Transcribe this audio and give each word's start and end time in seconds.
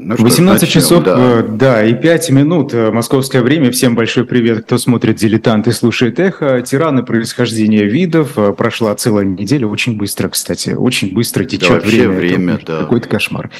Ну, 0.00 0.14
18 0.16 0.62
начнем, 0.62 0.80
часов, 0.80 1.02
да. 1.02 1.16
Э, 1.18 1.42
да, 1.42 1.84
и 1.84 1.92
5 1.92 2.30
минут. 2.30 2.72
Э, 2.72 2.92
московское 2.92 3.42
время. 3.42 3.72
Всем 3.72 3.96
большой 3.96 4.24
привет, 4.24 4.64
кто 4.64 4.78
смотрит 4.78 5.16
«Дилетант» 5.16 5.66
и 5.66 5.72
слушает 5.72 6.20
«Эхо». 6.20 6.62
Тираны 6.62 7.02
происхождения 7.02 7.84
видов. 7.84 8.38
Э, 8.38 8.52
прошла 8.52 8.94
целая 8.94 9.24
неделя. 9.24 9.66
Очень 9.66 9.96
быстро, 9.96 10.28
кстати. 10.28 10.70
Очень 10.70 11.12
быстро 11.12 11.44
течет 11.44 11.82
да, 11.82 11.88
время. 11.88 12.10
время 12.10 12.54
Это 12.54 12.66
да. 12.66 12.78
Какой-то 12.78 13.08
кошмар. 13.08 13.50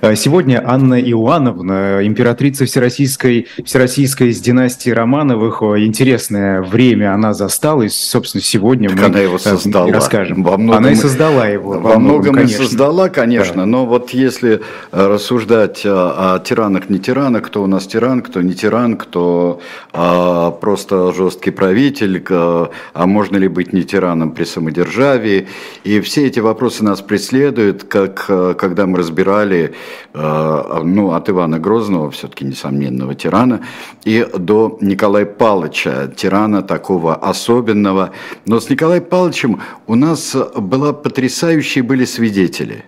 Да. 0.00 0.14
Сегодня 0.14 0.62
Анна 0.64 1.00
Иоанновна, 1.00 2.06
императрица 2.06 2.64
Всероссийской, 2.64 3.48
Всероссийской 3.64 4.28
из 4.28 4.40
династии 4.40 4.90
Романовых. 4.90 5.62
Интересное 5.62 6.62
время 6.62 7.12
она 7.12 7.34
застала. 7.34 7.82
И, 7.82 7.88
собственно, 7.88 8.42
сегодня 8.42 8.88
так 8.88 8.98
мы 8.98 9.04
она 9.06 9.18
его 9.18 9.38
создала. 9.38 9.90
расскажем. 9.90 10.44
Во 10.44 10.56
многом, 10.56 10.78
она 10.78 10.92
и 10.92 10.94
создала 10.94 11.48
его. 11.48 11.72
Во, 11.72 11.80
во 11.80 11.98
многом, 11.98 12.34
многом 12.34 12.44
и 12.44 12.46
создала, 12.46 13.08
конечно. 13.08 13.62
Да. 13.62 13.66
Но 13.66 13.84
вот 13.84 14.10
если 14.10 14.60
рассуждать 14.92 15.87
о, 15.88 16.34
о 16.34 16.38
тиранах, 16.38 16.90
не 16.90 16.98
тиранах, 16.98 17.46
кто 17.46 17.62
у 17.62 17.66
нас 17.66 17.86
тиран, 17.86 18.22
кто 18.22 18.42
не 18.42 18.54
тиран, 18.54 18.96
кто 18.96 19.60
а, 19.92 20.50
просто 20.50 21.12
жесткий 21.12 21.50
правитель, 21.50 22.24
а, 22.30 22.70
а 22.94 23.06
можно 23.06 23.36
ли 23.36 23.48
быть 23.48 23.72
не 23.72 23.82
тираном 23.82 24.32
при 24.32 24.44
самодержавии. 24.44 25.48
И 25.84 26.00
все 26.00 26.26
эти 26.26 26.40
вопросы 26.40 26.84
нас 26.84 27.00
преследуют, 27.00 27.84
как 27.84 28.26
а, 28.28 28.54
когда 28.54 28.86
мы 28.86 28.98
разбирали 28.98 29.74
а, 30.14 30.82
ну, 30.84 31.12
от 31.12 31.28
Ивана 31.28 31.58
Грозного, 31.58 32.10
все-таки 32.10 32.44
несомненного 32.44 33.14
тирана, 33.14 33.60
и 34.04 34.26
до 34.36 34.78
Николая 34.80 35.26
Павловича, 35.26 36.08
тирана 36.16 36.62
такого 36.62 37.14
особенного. 37.14 38.10
Но 38.46 38.60
с 38.60 38.70
Николаем 38.70 39.04
Павловичем 39.04 39.60
у 39.86 39.94
нас 39.94 40.36
была 40.56 40.92
потрясающие 40.92 41.82
были 41.82 42.04
свидетели 42.04 42.84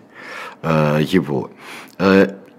а, 0.62 0.98
его. 0.98 1.50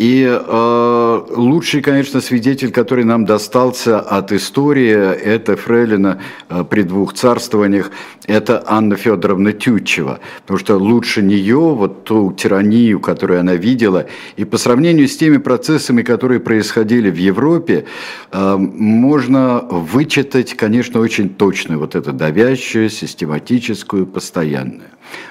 И 0.01 0.25
э, 0.25 1.21
лучший, 1.29 1.83
конечно, 1.83 2.21
свидетель, 2.21 2.71
который 2.71 3.03
нам 3.03 3.23
достался 3.23 3.99
от 3.99 4.31
истории, 4.31 4.89
это 4.89 5.55
Фрейлина 5.55 6.19
э, 6.49 6.63
при 6.67 6.81
двух 6.81 7.13
царствованиях, 7.13 7.91
это 8.25 8.63
Анна 8.65 8.95
Федоровна 8.95 9.53
Тютчева. 9.53 10.19
Потому 10.41 10.57
что 10.57 10.77
лучше 10.77 11.21
нее, 11.21 11.75
вот 11.75 12.05
ту 12.05 12.33
тиранию, 12.33 12.99
которую 12.99 13.41
она 13.41 13.53
видела, 13.53 14.07
и 14.37 14.43
по 14.43 14.57
сравнению 14.57 15.07
с 15.07 15.15
теми 15.15 15.37
процессами, 15.37 16.01
которые 16.01 16.39
происходили 16.39 17.11
в 17.11 17.17
Европе, 17.17 17.85
э, 18.31 18.57
можно 18.57 19.59
вычитать, 19.69 20.55
конечно, 20.55 20.99
очень 20.99 21.29
точную 21.29 21.79
вот 21.79 21.93
эту 21.93 22.11
давящую, 22.11 22.89
систематическую, 22.89 24.07
постоянную. 24.07 24.89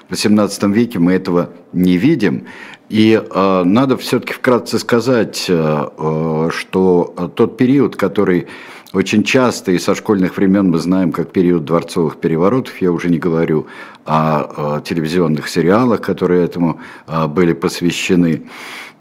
В 0.09 0.13
XVIII 0.13 0.73
веке 0.73 0.99
мы 0.99 1.13
этого 1.13 1.51
не 1.73 1.97
видим, 1.97 2.47
и 2.89 3.23
э, 3.23 3.63
надо 3.65 3.97
все-таки 3.97 4.33
вкратце 4.33 4.79
сказать, 4.79 5.47
э, 5.49 5.89
э 5.99 6.51
что 6.53 7.33
тот 7.37 7.57
период, 7.57 7.97
который 7.97 8.49
очень 8.93 9.23
часто 9.23 9.71
и 9.71 9.79
со 9.79 9.95
школьных 9.95 10.37
времен 10.37 10.71
мы 10.71 10.79
знаем 10.79 11.13
как 11.13 11.31
период 11.31 11.65
дворцовых 11.65 12.17
переворотов, 12.17 12.81
я 12.81 12.91
уже 12.91 13.09
не 13.09 13.19
говорю 13.19 13.69
о, 14.05 14.77
о 14.77 14.81
телевизионных 14.81 15.49
сериалах, 15.49 16.01
которые 16.01 16.45
этому 16.45 16.81
э, 17.07 17.27
были 17.29 17.53
посвящены, 17.53 18.43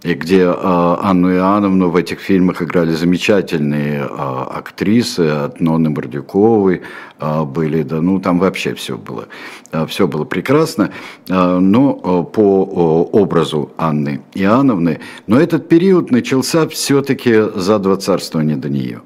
и 0.03 0.13
где 0.13 0.43
э, 0.43 0.53
Анну 1.01 1.33
Иоанновну 1.33 1.89
в 1.89 1.95
этих 1.95 2.19
фильмах 2.19 2.61
играли 2.61 2.93
замечательные 2.93 4.01
э, 4.01 4.05
актрисы, 4.07 5.21
от 5.21 5.59
Нонны 5.59 5.89
Мордюковой 5.89 6.81
э, 7.19 7.43
были, 7.43 7.83
да, 7.83 8.01
ну 8.01 8.19
там 8.19 8.39
вообще 8.39 8.73
все 8.75 8.97
было, 8.97 9.27
э, 9.71 9.85
все 9.87 10.07
было 10.07 10.23
прекрасно, 10.23 10.91
э, 11.27 11.59
но 11.59 11.99
э, 12.01 12.33
по 12.33 13.09
э, 13.13 13.17
образу 13.17 13.71
Анны 13.77 14.21
Иоанновны, 14.33 14.99
но 15.27 15.39
этот 15.39 15.67
период 15.67 16.11
начался 16.11 16.67
все-таки 16.67 17.49
за 17.55 17.79
два 17.79 17.97
царствования 17.97 18.55
до 18.55 18.69
нее. 18.69 19.01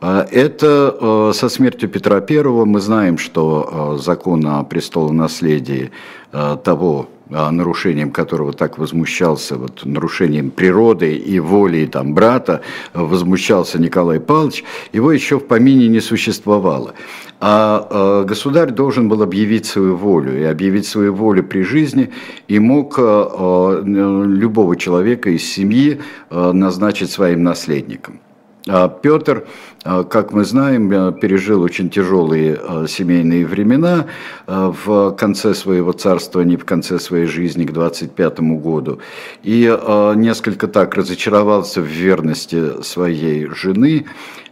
Это 0.00 0.96
э, 1.00 1.32
со 1.34 1.48
смертью 1.48 1.88
Петра 1.88 2.16
I 2.28 2.42
мы 2.42 2.80
знаем, 2.80 3.18
что 3.18 3.94
э, 3.96 4.02
закон 4.02 4.44
о 4.46 4.64
престолонаследии 4.64 5.92
э, 6.32 6.56
того 6.64 7.08
нарушением 7.32 8.10
которого 8.10 8.52
так 8.52 8.78
возмущался, 8.78 9.56
вот, 9.56 9.82
нарушением 9.84 10.50
природы 10.50 11.14
и 11.14 11.40
воли 11.40 11.86
там, 11.86 12.14
брата, 12.14 12.60
возмущался 12.94 13.80
Николай 13.80 14.20
Павлович, 14.20 14.64
его 14.92 15.12
еще 15.12 15.38
в 15.38 15.46
помине 15.46 15.88
не 15.88 16.00
существовало. 16.00 16.94
А 17.40 18.24
государь 18.24 18.70
должен 18.70 19.08
был 19.08 19.22
объявить 19.22 19.66
свою 19.66 19.96
волю, 19.96 20.38
и 20.38 20.44
объявить 20.44 20.86
свою 20.86 21.14
волю 21.14 21.42
при 21.42 21.62
жизни, 21.62 22.10
и 22.48 22.58
мог 22.58 22.98
любого 22.98 24.76
человека 24.76 25.30
из 25.30 25.44
семьи 25.44 26.00
назначить 26.30 27.10
своим 27.10 27.42
наследником. 27.42 28.20
А 28.68 28.88
Петр, 28.88 29.38
а, 29.38 29.46
как 29.82 30.32
мы 30.32 30.44
знаем, 30.44 31.12
пережил 31.14 31.62
очень 31.62 31.90
тяжелые 31.90 32.56
э, 32.60 32.86
семейные 32.88 33.44
времена 33.44 34.06
э, 34.46 34.72
в 34.84 35.10
конце 35.12 35.54
своего 35.54 35.92
царствования, 35.92 36.56
в 36.56 36.64
конце 36.64 37.00
своей 37.00 37.26
жизни 37.26 37.64
к 37.64 37.72
25 37.72 38.40
году. 38.40 39.00
И 39.42 39.62
несколько 40.16 40.68
так 40.68 40.94
разочаровался 40.94 41.80
в 41.80 41.86
верности 41.86 42.82
своей 42.82 43.46
жены 43.46 44.06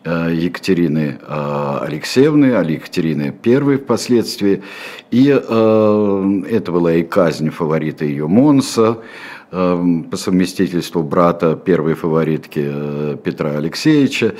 Екатерины 0.04 1.18
Алексеевны, 1.28 2.54
а 2.54 2.64
Екатерины 2.64 3.34
I 3.44 3.76
впоследствии. 3.76 4.62
И 5.10 5.26
это 5.26 6.72
была 6.72 6.94
и 6.94 7.02
казнь 7.02 7.50
фаворита 7.50 8.04
ее 8.04 8.26
Монса, 8.26 8.98
по 9.50 10.16
совместительству 10.16 11.02
брата 11.02 11.56
первой 11.56 11.94
фаворитки 11.94 12.62
э, 12.64 13.16
Петра 13.22 13.50
Алексеевича. 13.56 14.34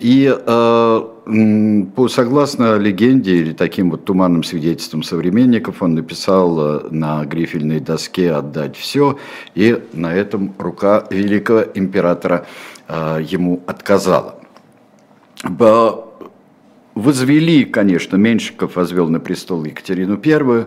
И 0.00 0.26
э, 0.28 1.00
по, 1.94 2.08
согласно 2.08 2.76
легенде 2.76 3.36
или 3.36 3.52
таким 3.52 3.90
вот 3.90 4.04
туманным 4.04 4.42
свидетельствам 4.42 5.04
современников, 5.04 5.80
он 5.80 5.94
написал 5.94 6.58
э, 6.60 6.88
на 6.90 7.24
грифельной 7.24 7.78
доске 7.78 8.32
«отдать 8.32 8.76
все», 8.76 9.18
и 9.54 9.80
на 9.92 10.12
этом 10.14 10.54
рука 10.58 11.06
великого 11.10 11.64
императора 11.74 12.46
ему 12.88 13.62
отказала 13.66 14.40
возвели, 16.98 17.64
конечно, 17.64 18.16
Меньшиков 18.16 18.76
возвел 18.76 19.08
на 19.08 19.20
престол 19.20 19.64
Екатерину 19.64 20.20
I, 20.24 20.66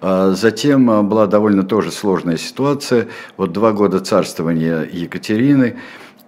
а 0.00 0.30
затем 0.32 0.90
а, 0.90 1.02
была 1.02 1.26
довольно 1.26 1.64
тоже 1.64 1.90
сложная 1.90 2.36
ситуация, 2.36 3.08
вот 3.36 3.52
два 3.52 3.72
года 3.72 4.00
царствования 4.00 4.88
Екатерины, 4.90 5.76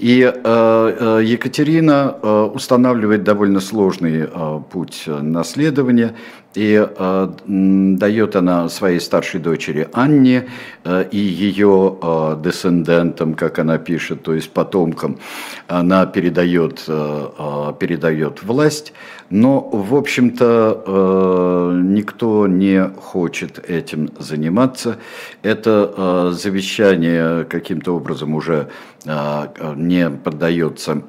и 0.01 0.21
э, 0.23 1.21
Екатерина 1.25 2.11
устанавливает 2.53 3.23
довольно 3.23 3.61
сложный 3.61 4.29
путь 4.73 5.05
наследования, 5.07 6.17
и 6.55 6.87
э, 6.87 7.29
дает 7.47 8.37
она 8.37 8.69
своей 8.69 9.01
старшей 9.01 9.41
дочери 9.41 9.89
Анне 9.93 10.49
э, 10.85 11.05
и 11.11 11.19
ее 11.19 11.99
э, 12.01 12.41
десцендентам, 12.43 13.35
как 13.35 13.59
она 13.59 13.79
пишет, 13.79 14.23
то 14.23 14.35
есть 14.35 14.51
потомкам, 14.51 15.19
она 15.67 16.07
передает, 16.07 16.85
э, 16.87 17.29
э, 17.39 17.73
передает 17.79 18.43
власть, 18.43 18.93
но, 19.31 19.61
в 19.61 19.95
общем-то, 19.95 20.85
э, 20.87 21.81
никто 21.83 22.47
не 22.47 22.89
хочет 22.89 23.59
этим 23.69 24.11
заниматься. 24.19 24.99
Это 25.43 25.93
э, 25.97 26.33
завещание 26.35 27.45
каким-то 27.45 27.97
образом 27.97 28.35
уже 28.35 28.69
э, 29.05 29.75
не 29.77 30.11
поддается 30.11 31.03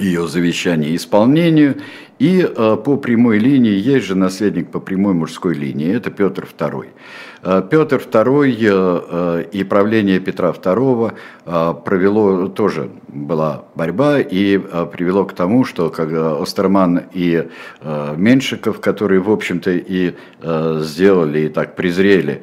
ее 0.00 0.26
завещание 0.28 0.94
исполнению, 0.96 1.76
и 2.18 2.40
э, 2.40 2.76
по 2.84 2.96
прямой 2.96 3.38
линии 3.38 3.78
есть 3.78 4.06
же 4.06 4.14
наследник 4.14 4.70
по 4.70 4.80
прямой 4.80 5.14
мужской 5.14 5.54
линии, 5.54 5.94
это 5.94 6.10
Петр 6.10 6.48
II. 6.58 6.88
Э, 7.42 7.62
Петр 7.68 7.96
II 7.96 8.56
э, 8.60 9.44
и 9.52 9.64
правление 9.64 10.20
Петра 10.20 10.50
II 10.50 11.14
провело, 11.84 12.48
тоже 12.48 12.90
была 13.08 13.64
борьба 13.74 14.20
и 14.20 14.58
привело 14.58 15.24
к 15.24 15.32
тому, 15.32 15.64
что 15.64 15.88
когда 15.88 16.36
Остерман 16.36 17.04
и 17.14 17.48
Меншиков, 17.82 18.80
которые, 18.80 19.20
в 19.20 19.30
общем-то, 19.30 19.70
и 19.70 20.14
сделали, 20.82 21.40
и 21.40 21.48
так 21.48 21.74
презрели 21.74 22.42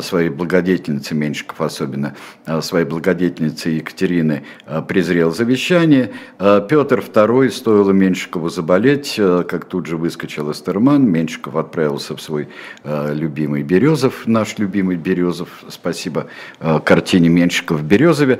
своей 0.00 0.30
благодетельницы, 0.30 1.14
Меншиков 1.14 1.60
особенно, 1.60 2.16
своей 2.62 2.86
благодетельницы 2.86 3.68
Екатерины, 3.68 4.44
презрел 4.88 5.34
завещание, 5.34 6.12
Петр 6.38 7.00
II, 7.00 7.50
стоило 7.50 7.90
Меншикову 7.90 8.48
заболеть, 8.48 9.16
как 9.16 9.66
тут 9.66 9.84
же 9.84 9.98
выскочил 9.98 10.50
Эстерман, 10.50 11.06
Меншиков 11.06 11.56
отправился 11.56 12.16
в 12.16 12.20
свой 12.20 12.48
э, 12.84 13.14
любимый 13.14 13.62
Березов, 13.62 14.26
наш 14.38 14.58
любимый 14.58 14.96
Березов, 14.96 15.48
спасибо 15.68 16.26
э, 16.60 16.80
картине 16.84 17.28
Меншиков 17.28 17.80
в 17.80 17.84
Березове, 17.84 18.38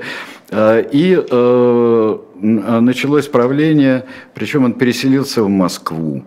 э, 0.51 0.83
и 0.91 1.15
началось 2.39 3.27
правление, 3.27 4.05
причем 4.35 4.65
он 4.65 4.73
переселился 4.73 5.43
в 5.43 5.49
Москву. 5.49 6.23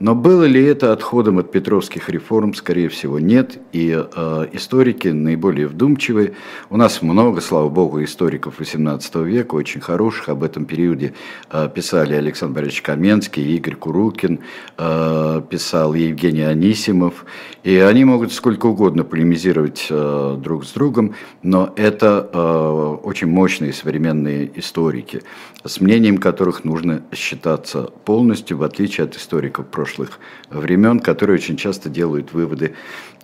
Но 0.00 0.14
было 0.14 0.44
ли 0.44 0.62
это 0.62 0.92
отходом 0.92 1.38
от 1.38 1.50
петровских 1.52 2.08
реформ? 2.08 2.54
Скорее 2.54 2.88
всего, 2.88 3.18
нет. 3.18 3.58
И 3.72 3.90
э, 3.90 4.46
историки 4.52 5.08
наиболее 5.08 5.66
вдумчивые. 5.68 6.34
У 6.70 6.76
нас 6.76 7.02
много, 7.02 7.40
слава 7.40 7.68
богу, 7.68 8.02
историков 8.02 8.60
XVIII 8.60 9.24
века, 9.24 9.54
очень 9.54 9.80
хороших. 9.80 10.28
Об 10.28 10.42
этом 10.42 10.64
периоде 10.64 11.14
э, 11.50 11.68
писали 11.74 12.14
Александр 12.14 12.56
Борисович 12.56 12.82
Каменский, 12.82 13.56
Игорь 13.56 13.76
Курукин, 13.76 14.40
э, 14.78 15.42
писал 15.48 15.94
Евгений 15.94 16.42
Анисимов. 16.42 17.24
И 17.62 17.76
они 17.76 18.04
могут 18.04 18.32
сколько 18.32 18.66
угодно 18.66 19.04
полемизировать 19.04 19.86
э, 19.88 20.36
друг 20.40 20.64
с 20.64 20.72
другом, 20.72 21.14
но 21.42 21.72
это 21.76 22.28
э, 22.32 22.96
очень 23.04 23.28
мощные 23.28 23.72
современные 23.72 24.50
историки, 24.58 25.22
с 25.64 25.80
мнением 25.80 26.18
которых 26.18 26.64
нужно 26.64 27.02
считаться 27.14 27.82
полностью, 28.04 28.58
в 28.58 28.64
отличие 28.64 29.04
от 29.04 29.16
историков 29.16 29.66
прошлых 29.82 30.20
времен, 30.50 31.00
которые 31.00 31.34
очень 31.34 31.56
часто 31.56 31.88
делают 31.88 32.32
выводы, 32.32 32.74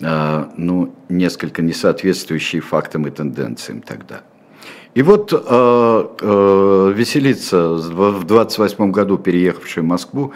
э, 0.01 0.45
ну, 0.57 0.93
несколько 1.09 1.61
не 1.61 1.73
соответствующие 1.73 2.61
фактам 2.61 3.07
и 3.07 3.11
тенденциям 3.11 3.81
тогда. 3.81 4.21
И 4.95 5.03
вот 5.03 5.31
э, 5.31 5.37
э, 6.21 6.93
веселиться 6.95 7.69
в 7.69 8.23
28 8.25 8.91
году, 8.91 9.17
переехавший 9.17 9.83
в 9.83 9.85
Москву, 9.85 10.33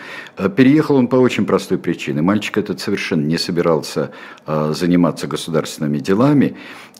переехал 0.55 0.95
он 0.95 1.07
по 1.07 1.17
очень 1.17 1.45
простой 1.45 1.77
причине. 1.77 2.21
Мальчик 2.21 2.57
этот 2.57 2.79
совершенно 2.79 3.25
не 3.25 3.37
собирался 3.37 4.11
э, 4.47 4.73
заниматься 4.73 5.27
государственными 5.27 5.97
делами. 5.97 6.55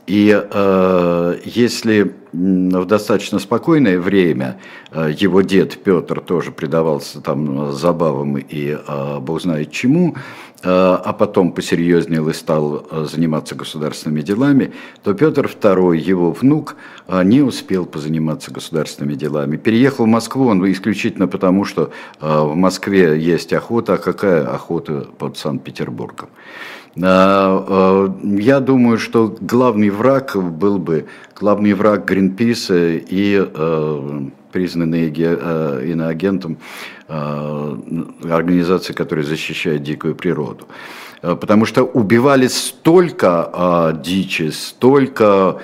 И 0.06 0.38
э, 0.38 1.40
если 1.46 2.14
в 2.34 2.86
достаточно 2.86 3.40
спокойное 3.40 4.00
время 4.00 4.58
э, 4.92 5.14
его 5.18 5.42
дед 5.42 5.82
Петр 5.82 6.20
тоже 6.20 6.52
предавался 6.52 7.22
там 7.22 7.72
забавам 7.72 8.38
и 8.38 8.76
э, 8.76 9.20
бог 9.20 9.42
знает 9.42 9.72
чему, 9.72 10.16
э, 10.16 10.16
а 10.64 11.14
потом 11.14 11.54
посерьезнел 11.54 12.28
и 12.28 12.34
стал 12.34 12.86
э, 12.90 13.06
заниматься 13.10 13.56
государственными 13.56 14.22
делами, 14.22 14.74
то 15.04 15.14
Петр 15.14 15.46
II, 15.46 15.96
его 15.96 16.32
внук, 16.32 16.76
э, 17.08 17.24
не 17.24 17.42
успел 17.42 17.86
позаниматься 17.86 18.52
государственными 18.52 19.14
делами. 19.14 19.56
Переехал 19.56 20.04
в 20.04 20.10
Москву 20.10 20.48
он 20.48 20.70
исключительно 20.70 21.30
потому, 21.30 21.64
что 21.64 21.92
э, 22.20 22.42
в 22.42 22.56
Москве 22.56 23.18
есть 23.18 23.54
охота, 23.54 23.94
а 23.94 23.98
какая 23.98 24.46
охота 24.46 25.08
под 25.18 25.38
Санкт-Петербургом. 25.38 26.28
А, 27.02 27.66
а, 27.68 28.16
я 28.24 28.60
думаю, 28.60 29.00
что 29.00 29.36
главный 29.42 29.90
враг 29.90 30.36
был 30.36 30.78
бы, 30.78 31.08
главный 31.40 31.74
враг 31.74 32.06
Гринписа 32.06 32.92
и 32.92 33.38
а, 33.40 34.28
признанный 34.52 35.10
иноагентом 35.10 36.58
организации, 37.08 38.94
которая 38.94 39.26
защищает 39.26 39.82
дикую 39.82 40.14
природу. 40.14 40.68
Потому 41.22 41.66
что 41.66 41.84
убивали 41.84 42.46
столько 42.48 44.00
дичи, 44.04 44.52
столько 44.52 45.60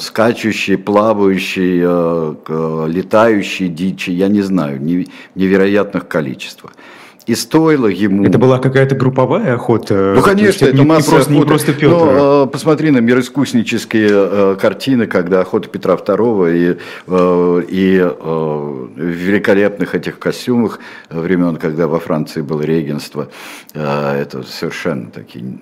скачущей, 0.00 0.76
плавающей, 0.76 1.80
летающей 2.86 3.68
дичи, 3.68 4.10
я 4.10 4.28
не 4.28 4.42
знаю, 4.42 4.78
невероятных 5.34 6.06
количествах 6.06 6.74
и 7.26 7.34
стоило 7.34 7.86
ему... 7.86 8.24
Это 8.24 8.38
была 8.38 8.58
какая-то 8.58 8.94
групповая 8.94 9.54
охота? 9.54 10.14
Ну, 10.16 10.22
конечно, 10.22 10.66
это, 10.66 10.74
это 10.74 10.84
масса 10.84 11.10
просто, 11.10 11.32
Не 11.32 11.42
просто 11.42 11.72
Петр. 11.72 11.88
Ну, 11.88 12.46
посмотри 12.48 12.90
на 12.90 12.98
мироискуснические 12.98 14.08
э, 14.10 14.56
картины, 14.60 15.06
когда 15.06 15.40
охота 15.40 15.68
Петра 15.68 15.94
II 15.94 16.52
и, 16.52 16.78
э, 17.06 17.62
и 17.68 17.98
э, 17.98 18.08
в 18.08 18.98
великолепных 18.98 19.94
этих 19.94 20.18
костюмах 20.18 20.80
времен, 21.10 21.56
когда 21.56 21.86
во 21.86 22.00
Франции 22.00 22.40
было 22.42 22.62
регенство, 22.62 23.28
это 23.74 24.42
совершенно 24.42 25.10
такие 25.10 25.58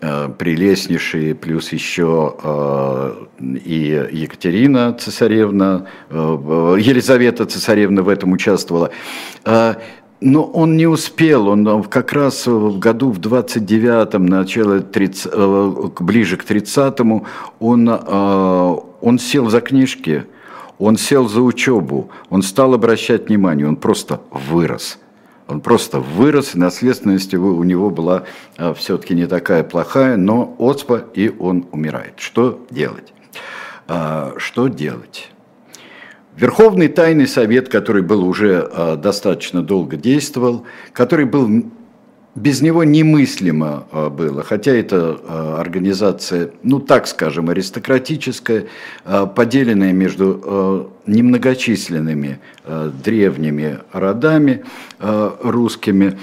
прелестнейшие, 0.00 1.34
плюс 1.34 1.72
еще 1.72 3.16
и 3.40 4.08
Екатерина 4.12 4.92
цесаревна, 4.92 5.86
Елизавета 6.10 7.46
цесаревна 7.46 8.02
в 8.02 8.08
этом 8.08 8.32
участвовала. 8.32 8.90
Но 10.20 10.44
он 10.44 10.76
не 10.76 10.86
успел, 10.86 11.48
он 11.48 11.82
как 11.84 12.12
раз 12.14 12.46
в 12.46 12.78
году 12.78 13.10
в 13.10 13.20
29-м, 13.20 14.24
начало 14.24 14.80
30, 14.80 15.30
э, 15.30 15.90
ближе 16.00 16.38
к 16.38 16.44
30-му, 16.44 17.26
он, 17.60 17.88
э, 17.88 18.76
он 19.02 19.18
сел 19.18 19.50
за 19.50 19.60
книжки, 19.60 20.24
он 20.78 20.96
сел 20.96 21.28
за 21.28 21.42
учебу, 21.42 22.10
он 22.30 22.42
стал 22.42 22.72
обращать 22.72 23.28
внимание, 23.28 23.68
он 23.68 23.76
просто 23.76 24.20
вырос. 24.30 24.98
Он 25.48 25.60
просто 25.60 26.00
вырос, 26.00 26.54
и 26.54 26.58
наследственность 26.58 27.34
у 27.34 27.62
него 27.62 27.90
была 27.90 28.24
э, 28.56 28.72
все-таки 28.72 29.14
не 29.14 29.26
такая 29.26 29.64
плохая, 29.64 30.16
но 30.16 30.54
оспа, 30.58 31.04
и 31.12 31.32
он 31.38 31.66
умирает. 31.72 32.14
Что 32.16 32.64
делать? 32.70 33.12
Что 33.86 34.66
делать? 34.66 35.30
Верховный 36.36 36.88
тайный 36.88 37.26
совет, 37.26 37.70
который 37.70 38.02
был 38.02 38.22
уже 38.22 38.68
э, 38.70 38.96
достаточно 38.96 39.62
долго 39.62 39.96
действовал, 39.96 40.64
который 40.92 41.24
был 41.24 41.64
без 42.34 42.60
него 42.60 42.84
немыслимо 42.84 43.86
э, 43.90 44.10
было, 44.10 44.42
хотя 44.42 44.72
это 44.72 45.18
э, 45.18 45.56
организация, 45.58 46.50
ну 46.62 46.78
так 46.78 47.06
скажем, 47.06 47.48
аристократическая, 47.48 48.66
поделенная 49.34 49.94
между 49.94 50.92
немногочисленными 51.06 52.38
древними 53.02 53.78
родами 53.92 54.64
русскими. 55.00 56.18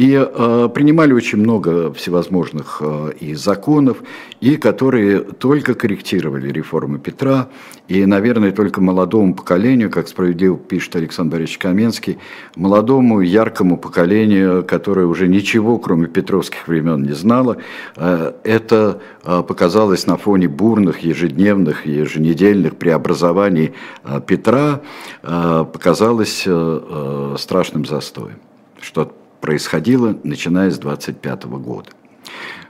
И 0.00 0.14
э, 0.14 0.68
принимали 0.72 1.12
очень 1.12 1.36
много 1.36 1.92
всевозможных 1.92 2.80
э, 2.80 3.12
и 3.20 3.34
законов, 3.34 3.98
и 4.40 4.56
которые 4.56 5.20
только 5.20 5.74
корректировали 5.74 6.50
реформы 6.50 6.98
Петра, 6.98 7.50
и, 7.86 8.06
наверное, 8.06 8.50
только 8.50 8.80
молодому 8.80 9.34
поколению, 9.34 9.90
как 9.90 10.08
справедливо 10.08 10.56
пишет 10.56 10.96
Александр 10.96 11.32
Борисович 11.32 11.58
Каменский, 11.58 12.18
молодому 12.56 13.20
яркому 13.20 13.76
поколению, 13.76 14.64
которое 14.64 15.04
уже 15.04 15.28
ничего, 15.28 15.78
кроме 15.78 16.06
петровских 16.06 16.66
времен, 16.66 17.02
не 17.02 17.12
знало, 17.12 17.58
э, 17.96 18.32
это 18.42 19.02
э, 19.22 19.42
показалось 19.46 20.06
на 20.06 20.16
фоне 20.16 20.48
бурных 20.48 21.00
ежедневных, 21.00 21.84
еженедельных 21.84 22.76
преобразований 22.76 23.74
э, 24.04 24.22
Петра, 24.26 24.80
э, 25.22 25.66
показалось 25.70 26.44
э, 26.46 26.50
э 26.50 27.36
страшным 27.38 27.84
застоем. 27.84 28.38
Что 28.80 29.12
происходило, 29.40 30.18
начиная 30.22 30.70
с 30.70 30.78
25 30.78 31.44
года. 31.44 31.90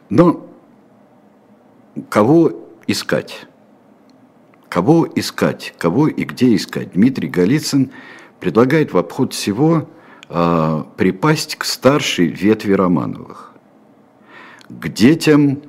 Но 0.08 0.46
кого 2.08 2.52
искать? 2.86 3.46
Кого 4.68 5.08
искать? 5.14 5.74
Кого 5.78 6.08
и 6.08 6.24
где 6.24 6.54
искать? 6.54 6.92
Дмитрий 6.92 7.28
Голицын 7.28 7.90
предлагает 8.38 8.92
в 8.92 8.98
обход 8.98 9.32
всего 9.32 9.88
э, 10.28 10.84
припасть 10.96 11.56
к 11.56 11.64
старшей 11.64 12.26
ветви 12.26 12.72
Романовых, 12.72 13.52
к 14.68 14.88
детям, 14.88 15.62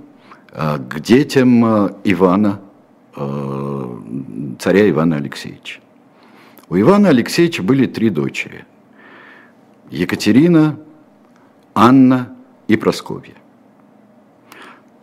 э, 0.51 0.77
к 0.77 1.00
детям 1.00 1.65
э, 1.65 1.93
Ивана, 2.03 2.62
э, 3.15 3.98
царя 4.60 4.89
Ивана 4.89 5.17
Алексеевича. 5.17 5.79
У 6.70 6.79
Ивана 6.79 7.10
Алексеевича 7.10 7.63
были 7.63 7.88
три 7.88 8.10
дочери. 8.10 8.65
Екатерина, 9.89 10.77
Анна 11.73 12.35
и 12.67 12.75
Просковья. 12.75 13.35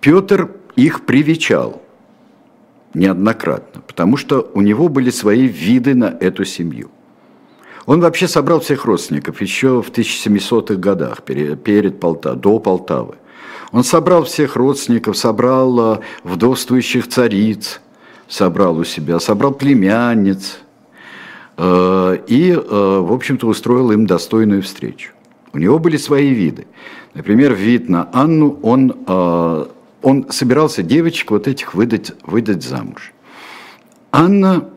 Петр 0.01 0.51
их 0.77 1.07
привечал 1.07 1.83
неоднократно, 2.95 3.83
потому 3.87 4.17
что 4.17 4.51
у 4.55 4.61
него 4.61 4.89
были 4.89 5.11
свои 5.11 5.47
виды 5.47 5.95
на 5.95 6.17
эту 6.21 6.45
семью. 6.45 6.91
Он 7.87 8.01
вообще 8.01 8.29
собрал 8.29 8.61
всех 8.61 8.85
родственников 8.85 9.41
еще 9.41 9.83
в 9.83 9.91
1700-х 9.91 10.75
годах, 10.75 11.23
перед 11.23 12.01
Полта, 12.01 12.35
до 12.35 12.59
Полтавы. 12.59 13.17
Он 13.73 13.85
собрал 13.85 14.25
всех 14.25 14.57
родственников, 14.57 15.17
собрал 15.17 15.95
э, 15.95 15.99
вдовствующих 16.23 17.09
цариц, 17.09 17.81
собрал 18.27 18.79
у 18.79 18.85
себя, 18.85 19.21
собрал 19.21 19.53
племянниц 19.53 20.59
э, 21.57 22.19
и, 22.27 22.53
э, 22.53 22.57
в 22.57 23.13
общем-то, 23.13 23.47
устроил 23.47 23.91
им 23.91 24.07
достойную 24.07 24.63
встречу. 24.63 25.13
У 25.53 25.59
него 25.59 25.79
были 25.79 25.97
свои 25.97 26.35
виды. 26.35 26.67
Например, 27.15 27.55
вид 27.55 27.89
на 27.89 28.11
Анну, 28.13 28.59
он, 28.63 28.95
э, 29.07 29.67
он 30.03 30.27
собирался 30.31 30.83
девочек 30.83 31.31
вот 31.31 31.49
этих 31.49 31.73
выдать, 31.75 32.13
выдать 32.23 32.63
замуж. 32.63 33.13
Анна 34.13 34.69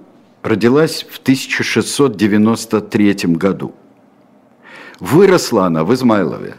родилась 0.44 1.06
в 1.10 1.20
1693 1.20 3.36
году. 3.36 3.74
Выросла 5.00 5.66
она 5.66 5.84
в 5.84 5.94
Измайлове. 5.94 6.56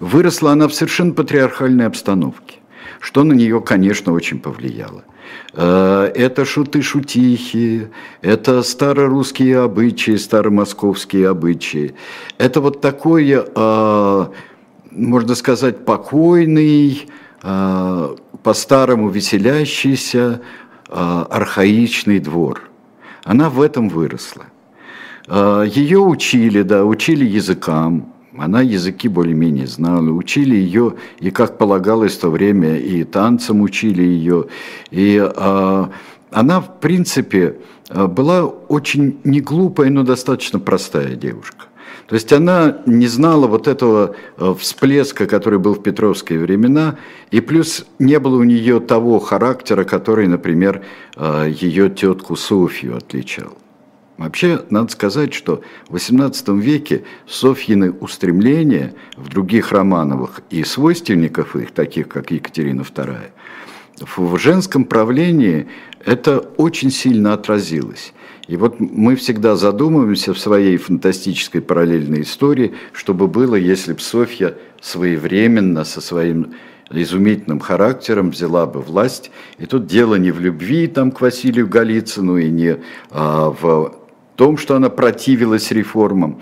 Выросла 0.00 0.52
она 0.52 0.68
в 0.68 0.74
совершенно 0.74 1.12
патриархальной 1.12 1.86
обстановке. 1.86 2.56
что 3.00 3.22
на 3.22 3.32
нее, 3.32 3.60
конечно, 3.60 4.12
очень 4.12 4.40
повлияло. 4.40 5.04
Э, 5.54 6.12
это 6.14 6.44
шуты-шутихи, 6.44 7.88
это 8.22 8.62
старорусские 8.62 9.60
обычаи, 9.60 10.16
старомосковские 10.16 11.28
обычаи. 11.28 11.94
Это 12.38 12.60
вот 12.60 12.80
такой, 12.80 13.30
э, 13.32 14.26
можно 14.90 15.34
сказать, 15.34 15.84
покойный, 15.84 17.08
э, 17.42 18.16
по-старому 18.42 19.08
веселящийся, 19.10 20.40
архаичный 20.90 22.18
двор. 22.18 22.62
Она 23.24 23.50
в 23.50 23.60
этом 23.60 23.90
выросла. 23.90 24.46
Ее 25.66 25.98
учили, 25.98 26.62
да, 26.62 26.86
учили 26.86 27.26
языкам, 27.26 28.14
она 28.40 28.60
языки 28.62 29.08
более-менее 29.08 29.66
знала, 29.66 30.10
учили 30.10 30.54
ее, 30.54 30.94
и 31.20 31.30
как 31.30 31.58
полагалось 31.58 32.16
в 32.16 32.20
то 32.20 32.30
время, 32.30 32.78
и 32.78 33.04
танцам 33.04 33.60
учили 33.60 34.02
ее. 34.02 34.46
И 34.90 35.18
а, 35.18 35.90
она, 36.30 36.60
в 36.60 36.80
принципе, 36.80 37.56
а, 37.88 38.06
была 38.06 38.44
очень 38.44 39.18
не 39.24 39.40
глупая, 39.40 39.90
но 39.90 40.02
достаточно 40.02 40.58
простая 40.58 41.14
девушка. 41.14 41.66
То 42.06 42.14
есть 42.14 42.32
она 42.32 42.78
не 42.86 43.06
знала 43.06 43.46
вот 43.46 43.68
этого 43.68 44.14
а, 44.36 44.54
всплеска, 44.54 45.26
который 45.26 45.58
был 45.58 45.74
в 45.74 45.82
петровские 45.82 46.38
времена, 46.38 46.96
и 47.30 47.40
плюс 47.40 47.86
не 47.98 48.18
было 48.18 48.36
у 48.36 48.44
нее 48.44 48.80
того 48.80 49.18
характера, 49.18 49.84
который, 49.84 50.26
например, 50.26 50.82
ее 51.16 51.90
тетку 51.90 52.36
Софью 52.36 52.96
отличал. 52.96 53.58
Вообще, 54.18 54.64
надо 54.68 54.90
сказать, 54.90 55.32
что 55.32 55.62
в 55.88 55.94
XVIII 55.94 56.60
веке 56.60 57.04
Софьины 57.28 57.92
устремления 57.92 58.94
в 59.16 59.28
других 59.28 59.70
Романовых 59.70 60.40
и 60.50 60.64
свойственников 60.64 61.54
их, 61.54 61.70
таких 61.70 62.08
как 62.08 62.32
Екатерина 62.32 62.82
II, 62.82 63.16
в 64.00 64.36
женском 64.38 64.84
правлении 64.84 65.68
это 66.04 66.40
очень 66.56 66.90
сильно 66.90 67.32
отразилось. 67.32 68.12
И 68.48 68.56
вот 68.56 68.80
мы 68.80 69.14
всегда 69.14 69.54
задумываемся 69.54 70.34
в 70.34 70.38
своей 70.38 70.78
фантастической 70.78 71.60
параллельной 71.60 72.22
истории, 72.22 72.74
что 72.92 73.14
бы 73.14 73.28
было, 73.28 73.54
если 73.54 73.92
бы 73.92 74.00
Софья 74.00 74.56
своевременно 74.80 75.84
со 75.84 76.00
своим 76.00 76.54
изумительным 76.90 77.60
характером 77.60 78.30
взяла 78.30 78.66
бы 78.66 78.80
власть. 78.80 79.30
И 79.58 79.66
тут 79.66 79.86
дело 79.86 80.16
не 80.16 80.32
в 80.32 80.40
любви 80.40 80.86
там, 80.88 81.12
к 81.12 81.20
Василию 81.20 81.68
Голицыну 81.68 82.38
и 82.38 82.48
не 82.48 82.78
а, 83.10 83.50
в 83.50 83.97
том, 84.38 84.56
что 84.56 84.76
она 84.76 84.88
противилась 84.88 85.72
реформам. 85.72 86.40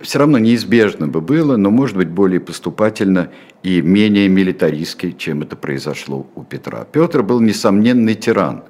Все 0.00 0.20
равно 0.20 0.38
неизбежно 0.38 1.08
бы 1.08 1.20
было, 1.20 1.56
но, 1.56 1.70
может 1.70 1.96
быть, 1.96 2.08
более 2.08 2.38
поступательно 2.38 3.30
и 3.64 3.82
менее 3.82 4.28
милитаристски, 4.28 5.16
чем 5.18 5.42
это 5.42 5.56
произошло 5.56 6.28
у 6.36 6.44
Петра. 6.44 6.84
Петр 6.84 7.24
был 7.24 7.40
несомненный 7.40 8.14
тиран, 8.14 8.62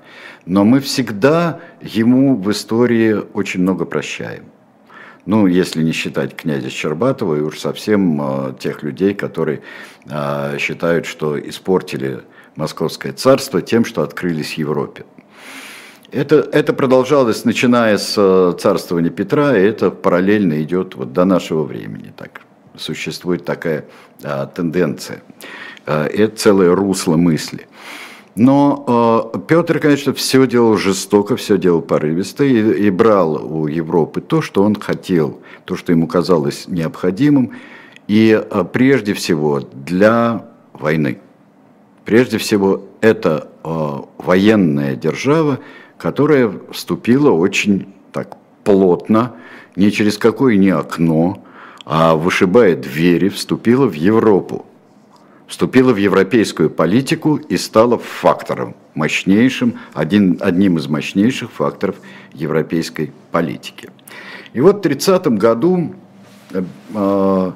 но 0.47 0.65
мы 0.65 0.81
всегда 0.81 1.61
ему 1.83 2.35
в 2.37 2.50
истории 2.50 3.15
очень 3.35 3.61
много 3.61 3.85
прощаем. 3.85 4.45
Ну, 5.27 5.47
если 5.47 5.83
не 5.83 5.93
считать 5.93 6.35
князя 6.35 6.71
Щербатова 6.71 7.35
и 7.37 7.41
уж 7.43 7.59
совсем 7.59 8.23
э, 8.23 8.55
тех 8.59 8.83
людей, 8.83 9.12
которые 9.12 9.61
э, 10.07 10.57
считают, 10.59 11.05
что 11.05 11.38
испортили 11.38 12.21
Московское 12.57 13.12
царство 13.12 13.61
тем, 13.61 13.85
что 13.85 14.00
открылись 14.00 14.55
Европе. 14.55 15.05
Это, 16.11 16.37
это 16.37 16.73
продолжалось, 16.73 17.45
начиная 17.45 17.99
с 17.99 18.15
э, 18.17 18.55
царствования 18.59 19.11
Петра, 19.11 19.57
и 19.57 19.62
это 19.62 19.91
параллельно 19.91 20.62
идет 20.62 20.95
вот 20.95 21.12
до 21.12 21.27
нашего 21.27 21.65
времени. 21.65 22.12
Так, 22.17 22.41
существует 22.77 23.45
такая 23.45 23.85
а, 24.23 24.47
тенденция. 24.47 25.23
А, 25.85 26.07
это 26.07 26.35
целое 26.35 26.75
русло 26.75 27.17
мысли. 27.17 27.67
Но 28.35 29.33
э, 29.35 29.38
Петр, 29.49 29.81
конечно, 29.81 30.15
все 30.15 30.47
делал 30.47 30.79
жестоко, 30.79 31.37
все 31.37 31.59
делал 31.59 31.83
порывисто 31.83 32.45
и, 32.45 32.87
и 32.87 32.88
брал 32.88 33.45
у 33.45 33.67
Европы 33.67 34.23
то, 34.23 34.41
что 34.41 34.62
он 34.62 34.77
хотел, 34.77 35.41
то, 35.67 35.77
что 35.77 35.93
ему 35.93 36.07
казалось 36.07 36.69
необходимым, 36.69 37.53
и 38.07 38.41
э, 38.41 38.65
прежде 38.73 39.12
всего 39.12 39.61
для 39.61 40.47
войны. 40.73 41.19
Прежде 42.05 42.38
всего, 42.38 42.85
это 43.03 43.49
э, 43.62 43.97
военная 44.19 44.95
держава, 44.95 45.59
которая 45.99 46.52
вступила 46.71 47.31
очень 47.31 47.93
так 48.12 48.37
плотно, 48.64 49.35
не 49.76 49.90
через 49.90 50.17
какое 50.17 50.57
ни 50.57 50.69
окно, 50.69 51.45
а 51.85 52.14
вышибая 52.14 52.76
двери, 52.76 53.28
вступила 53.28 53.87
в 53.87 53.95
Европу. 53.95 54.67
Вступила 55.47 55.93
в 55.93 55.97
европейскую 55.97 56.69
политику 56.69 57.37
и 57.37 57.57
стала 57.57 57.99
фактором, 57.99 58.75
мощнейшим, 58.95 59.78
один, 59.95 60.38
одним 60.40 60.76
из 60.76 60.88
мощнейших 60.88 61.50
факторов 61.50 61.97
европейской 62.35 63.12
политики. 63.33 63.88
И 64.52 64.61
вот 64.61 64.78
в 64.78 64.81
30 64.83 65.26
году 65.28 65.95
э, 66.52 67.52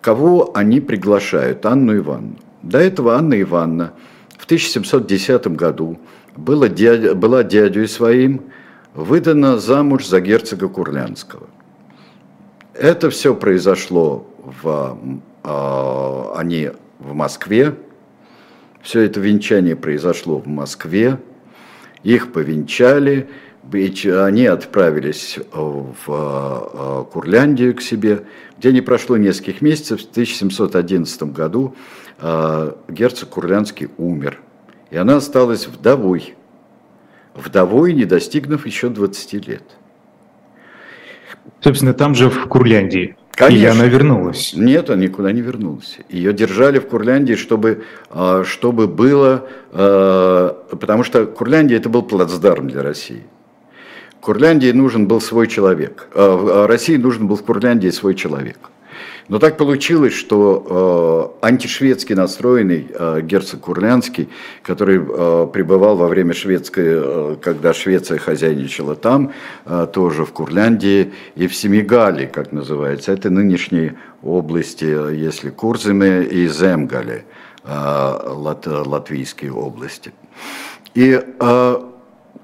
кого 0.00 0.50
они 0.54 0.80
приглашают? 0.80 1.66
Анну 1.66 1.96
Ивановну. 1.96 2.36
До 2.62 2.78
этого 2.78 3.16
Анна 3.16 3.40
Ивановна 3.40 3.92
в 4.38 4.44
1710 4.46 5.48
году 5.48 5.98
было 6.36 6.68
дядя, 6.68 7.14
была 7.14 7.42
дядей 7.42 7.88
своим 7.88 8.42
выдана 8.94 9.58
замуж 9.58 10.06
за 10.06 10.20
герцога 10.20 10.68
Курлянского. 10.68 11.48
Это 12.74 13.10
все 13.10 13.34
произошло 13.34 14.26
в, 14.62 14.98
э, 15.44 16.24
они 16.36 16.70
в 16.98 17.14
Москве. 17.14 17.74
Все 18.82 19.00
это 19.00 19.18
венчание 19.20 19.76
произошло 19.76 20.38
в 20.38 20.46
Москве. 20.46 21.18
Их 22.02 22.32
повенчали, 22.32 23.28
они 23.72 24.46
отправились 24.46 25.40
в 25.50 25.88
а, 26.06 27.02
Курляндию 27.12 27.74
к 27.74 27.82
себе, 27.82 28.26
где 28.58 28.72
не 28.72 28.80
прошло 28.80 29.16
нескольких 29.16 29.60
месяцев. 29.60 30.02
В 30.02 30.10
1711 30.10 31.24
году 31.24 31.74
герцог 32.88 33.30
Курлянский 33.30 33.88
умер– 33.96 34.40
и 34.96 34.98
она 34.98 35.16
осталась 35.16 35.66
вдовой, 35.66 36.34
вдовой, 37.34 37.92
не 37.92 38.06
достигнув 38.06 38.64
еще 38.64 38.88
20 38.88 39.46
лет. 39.46 39.62
Собственно, 41.60 41.92
там 41.92 42.14
же 42.14 42.30
в 42.30 42.46
Курляндии. 42.48 43.14
Конечно. 43.32 43.62
И 43.62 43.66
она 43.66 43.84
вернулась. 43.84 44.54
Нет, 44.56 44.88
она 44.88 45.02
никуда 45.02 45.32
не 45.32 45.42
вернулась. 45.42 45.98
Ее 46.08 46.32
держали 46.32 46.78
в 46.78 46.86
Курляндии, 46.86 47.34
чтобы, 47.34 47.84
а, 48.08 48.42
чтобы 48.44 48.86
было... 48.88 49.46
А, 49.72 50.64
потому 50.70 51.04
что 51.04 51.26
Курляндия– 51.26 51.76
это 51.78 51.90
был 51.90 52.02
плацдарм 52.02 52.68
для 52.68 52.82
России. 52.82 53.24
Курляндии 54.22 54.72
нужен 54.72 55.06
был 55.06 55.20
свой 55.20 55.46
человек. 55.46 56.08
А, 56.14 56.66
России 56.66 56.96
нужен 56.96 57.26
был 57.26 57.36
в 57.36 57.42
Курляндии 57.42 57.90
свой 57.90 58.14
человек. 58.14 58.70
Но 59.28 59.40
так 59.40 59.56
получилось, 59.56 60.12
что 60.14 61.38
э, 61.42 61.46
антишведски 61.46 62.12
настроенный 62.12 62.86
э, 62.88 63.20
герцог 63.22 63.60
Курлянский, 63.60 64.28
который 64.62 64.98
э, 64.98 65.48
пребывал 65.52 65.96
во 65.96 66.06
время 66.06 66.32
шведской, 66.32 66.84
э, 66.86 67.36
когда 67.42 67.74
Швеция 67.74 68.18
хозяйничала 68.18 68.94
там, 68.94 69.32
э, 69.64 69.88
тоже 69.92 70.24
в 70.24 70.32
Курляндии 70.32 71.12
и 71.34 71.48
в 71.48 71.56
Семигале, 71.56 72.28
как 72.28 72.52
называется, 72.52 73.12
это 73.12 73.28
нынешние 73.30 73.96
области, 74.22 74.84
если 74.84 75.50
Курземе 75.50 76.22
и 76.22 76.46
Земгале, 76.46 77.24
э, 77.64 77.68
лат, 77.68 78.66
латвийские 78.66 79.52
области. 79.52 80.12
И, 80.94 81.20
э, 81.40 81.76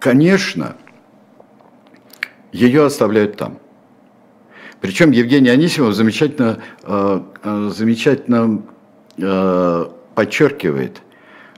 конечно, 0.01 0.77
ее 2.51 2.87
оставляют 2.87 3.37
там. 3.37 3.62
Причем 4.83 5.13
Евгений 5.13 5.49
Анисимов 5.49 5.95
замечательно, 5.95 6.59
э, 6.83 7.21
э, 7.45 7.71
замечательно 7.73 8.63
э, 9.17 9.87
подчеркивает, 10.17 11.03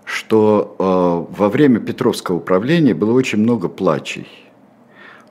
что 0.05 1.27
во 1.31 1.49
время 1.49 1.81
Петровского 1.81 2.37
управления 2.37 2.93
было 2.93 3.13
очень 3.13 3.39
много 3.39 3.69
плачей 3.69 4.29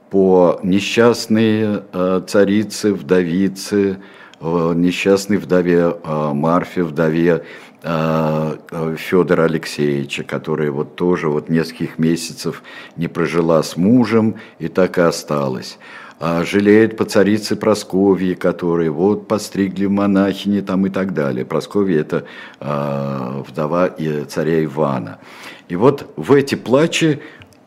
по 0.09 0.59
несчастной 0.63 1.83
царице, 2.27 2.93
вдовице, 2.93 3.99
несчастной 4.41 5.37
вдове 5.37 5.95
Марфе, 6.03 6.83
вдове 6.83 7.45
Федора 7.81 9.43
Алексеевича, 9.43 10.23
которая 10.23 10.71
вот 10.71 10.95
тоже 10.95 11.29
вот 11.29 11.49
нескольких 11.49 11.99
месяцев 11.99 12.63
не 12.97 13.07
прожила 13.07 13.61
с 13.61 13.77
мужем 13.77 14.35
и 14.57 14.67
так 14.67 14.97
и 14.97 15.01
осталась. 15.01 15.77
А, 16.25 16.45
жалеет 16.45 16.95
по 16.95 17.03
царице 17.03 17.57
Просковье, 17.57 18.35
которые 18.35 18.91
вот 18.91 19.27
постригли 19.27 19.87
монахини 19.87 20.61
там 20.61 20.85
и 20.85 20.89
так 20.89 21.13
далее. 21.13 21.43
Просковья– 21.43 21.99
это 22.01 22.23
э, 22.61 23.43
вдова 23.45 23.87
и 23.87 24.23
царя 24.23 24.63
Ивана. 24.63 25.19
И 25.67 25.75
вот 25.75 26.13
в 26.15 26.31
эти 26.31 26.55
плачи 26.55 27.19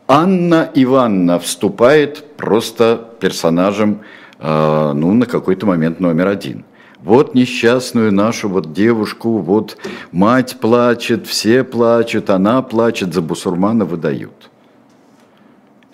Анна 0.07 0.71
Ивановна 0.73 1.37
вступает 1.37 2.35
просто 2.35 3.11
персонажем, 3.19 4.01
э, 4.39 4.91
ну, 4.95 5.13
на 5.13 5.27
какой-то 5.27 5.67
момент 5.67 5.99
номер 5.99 6.27
один. 6.27 6.65
вот 7.03 7.35
несчастную 7.35 8.11
нашу 8.11 8.49
вот 8.49 8.73
девушку, 8.73 9.37
вот 9.37 9.77
мать 10.11 10.57
плачет, 10.59 11.27
все 11.27 11.63
плачут, 11.63 12.31
она 12.31 12.63
плачет, 12.63 13.13
за 13.13 13.21
бусурмана 13.21 13.85
выдают. 13.85 14.49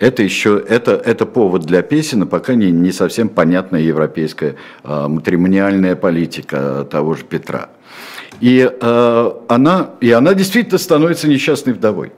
Это 0.04 0.22
еще 0.22 0.62
это, 0.68 0.92
это 0.96 1.26
повод 1.26 1.62
для 1.62 1.82
песен, 1.82 2.24
а 2.24 2.26
пока 2.26 2.56
не, 2.56 2.72
не 2.72 2.92
совсем 2.92 3.30
понятная 3.30 3.80
европейская 3.80 4.58
а, 4.84 5.08
матримониальная 5.08 5.96
политика 5.96 6.86
того 6.92 7.14
же 7.14 7.24
Петра. 7.24 7.70
И, 8.42 8.70
а, 8.82 9.42
она, 9.48 9.92
и 10.02 10.12
она 10.12 10.34
действительно 10.34 10.78
становится 10.78 11.30
несчастной 11.30 11.72
вдовой. 11.72 12.12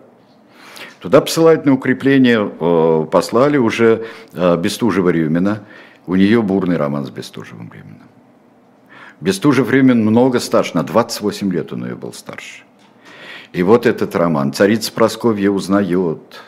Туда 1.00 1.22
посылают 1.22 1.68
на 1.68 1.74
укрепление, 1.74 2.52
а, 2.60 3.06
послали 3.06 3.58
уже 3.58 4.08
а, 4.34 4.58
Бестужева-Рюмина. 4.58 5.60
У 6.08 6.16
нее 6.16 6.42
бурный 6.42 6.78
роман 6.78 7.06
с 7.06 7.12
Бестужевым 7.12 7.72
Рюминым. 7.72 8.10
Бестужев 9.22 9.70
Рюмин 9.70 10.02
много 10.02 10.40
старше, 10.40 10.72
на 10.74 10.82
28 10.82 11.54
лет 11.54 11.72
он 11.72 11.86
ее 11.86 11.94
был 11.94 12.14
старше. 12.14 12.64
И 13.54 13.62
вот 13.62 13.86
этот 13.86 14.16
роман. 14.16 14.54
Царица 14.54 14.92
Просковья 14.92 15.52
узнает, 15.52 16.42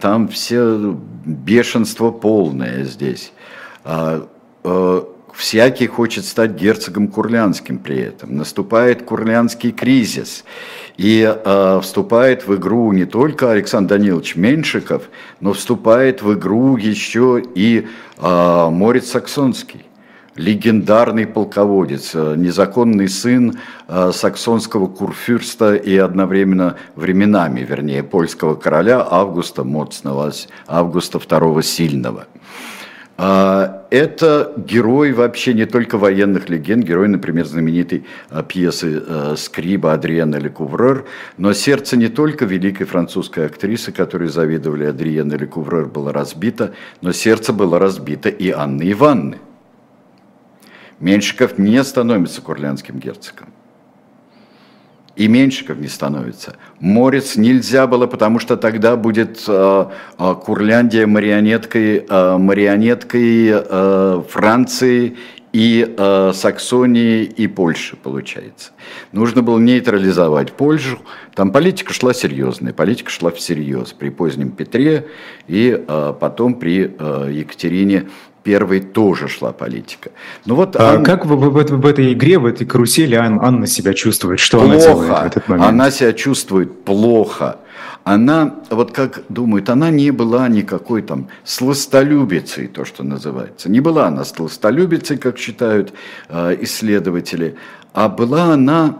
там 0.00 0.28
все 0.28 0.96
бешенство 1.24 2.10
полное 2.10 2.84
здесь. 2.84 3.32
А, 3.84 4.26
а, 4.64 5.08
всякий 5.34 5.86
хочет 5.86 6.24
стать 6.24 6.52
герцогом 6.52 7.08
Курлянским 7.08 7.78
при 7.78 7.98
этом. 7.98 8.36
Наступает 8.36 9.02
Курлянский 9.02 9.72
кризис. 9.72 10.44
И 10.96 11.22
э, 11.22 11.80
вступает 11.82 12.46
в 12.46 12.54
игру 12.56 12.92
не 12.92 13.06
только 13.06 13.50
Александр 13.50 13.96
Данилович 13.96 14.36
Меньшиков, 14.36 15.08
но 15.40 15.54
вступает 15.54 16.20
в 16.20 16.34
игру 16.34 16.76
еще 16.76 17.42
и 17.54 17.86
э, 18.18 18.68
Морец 18.70 19.10
Саксонский 19.10 19.86
легендарный 20.36 21.26
полководец, 21.26 22.12
э, 22.14 22.34
незаконный 22.36 23.08
сын 23.08 23.58
э, 23.88 24.10
саксонского 24.12 24.86
курфюрста 24.86 25.74
и 25.74 25.96
одновременно 25.96 26.76
временами, 26.94 27.60
вернее, 27.60 28.02
польского 28.02 28.54
короля 28.54 29.06
Августа 29.08 29.64
Моцного, 29.64 30.32
Августа 30.66 31.18
II 31.18 31.62
Сильного. 31.62 32.26
А, 33.22 33.86
это 33.90 34.54
герой 34.56 35.12
вообще 35.12 35.52
не 35.52 35.66
только 35.66 35.98
военных 35.98 36.48
легенд, 36.48 36.84
герой, 36.86 37.08
например, 37.08 37.44
знаменитой 37.44 38.04
э, 38.30 38.42
пьесы 38.46 39.36
Скриба 39.36 39.92
Адриена 39.92 40.36
Лекуврер, 40.36 41.04
но 41.36 41.52
сердце 41.52 41.96
не 41.96 42.08
только 42.08 42.44
великой 42.46 42.84
французской 42.86 43.46
актрисы, 43.46 43.92
которой 43.92 44.28
завидовали 44.28 44.84
Адриена 44.84 45.34
Лекуврер, 45.34 45.86
было 45.86 46.12
разбито, 46.12 46.72
но 47.02 47.12
сердце 47.12 47.52
было 47.52 47.78
разбито 47.78 48.28
и 48.28 48.50
Анны 48.50 48.90
Ивановны. 48.92 49.38
Меньшиков 51.00 51.58
не 51.58 51.82
становится 51.82 52.42
курлянским 52.42 52.98
герцогом. 52.98 53.48
И 55.16 55.28
Меньшиков 55.28 55.78
не 55.78 55.88
становится. 55.88 56.56
Морец 56.78 57.36
нельзя 57.36 57.86
было, 57.86 58.06
потому 58.06 58.38
что 58.38 58.56
тогда 58.56 58.96
будет 58.96 59.42
э, 59.48 59.86
э, 60.18 60.34
Курляндия 60.42 61.06
марионеткой, 61.06 62.06
э, 62.08 62.36
марионеткой 62.38 63.48
э, 63.50 64.22
Франции 64.28 65.16
и 65.52 65.94
э, 65.96 66.32
Саксонии 66.32 67.24
и 67.24 67.48
Польши, 67.48 67.96
получается. 67.96 68.70
Нужно 69.12 69.42
было 69.42 69.58
нейтрализовать 69.58 70.52
Польшу. 70.52 71.00
Там 71.34 71.50
политика 71.50 71.92
шла 71.92 72.14
серьезная, 72.14 72.72
политика 72.72 73.10
шла 73.10 73.30
всерьез 73.30 73.92
при 73.92 74.10
позднем 74.10 74.52
Петре 74.52 75.08
и 75.48 75.84
э, 75.86 76.14
потом 76.20 76.54
при 76.54 76.94
э, 76.96 77.30
Екатерине 77.32 78.08
первой 78.42 78.80
тоже 78.80 79.28
шла 79.28 79.52
политика. 79.52 80.10
Ну 80.46 80.54
вот 80.54 80.76
а 80.76 80.94
Анна... 80.94 81.04
как 81.04 81.26
в, 81.26 81.34
в, 81.34 81.50
в, 81.50 81.86
этой 81.86 82.12
игре, 82.12 82.38
в 82.38 82.46
этой 82.46 82.66
карусели 82.66 83.14
Ан, 83.14 83.40
Анна 83.42 83.66
себя 83.66 83.94
чувствует? 83.94 84.40
Что 84.40 84.58
плохо. 84.58 84.72
она 84.72 84.82
делает 84.82 85.08
в 85.08 85.26
этот 85.26 85.48
момент? 85.48 85.68
Она 85.68 85.90
себя 85.90 86.12
чувствует 86.12 86.84
плохо. 86.84 87.58
Она, 88.02 88.54
вот 88.70 88.92
как 88.92 89.22
думают, 89.28 89.68
она 89.68 89.90
не 89.90 90.10
была 90.10 90.48
никакой 90.48 91.02
там 91.02 91.28
сластолюбицей, 91.44 92.66
то, 92.66 92.84
что 92.84 93.02
называется. 93.02 93.70
Не 93.70 93.80
была 93.80 94.06
она 94.06 94.24
сластолюбицей, 94.24 95.18
как 95.18 95.38
считают 95.38 95.92
э, 96.28 96.56
исследователи, 96.60 97.56
а 97.92 98.08
была 98.08 98.54
она, 98.54 98.96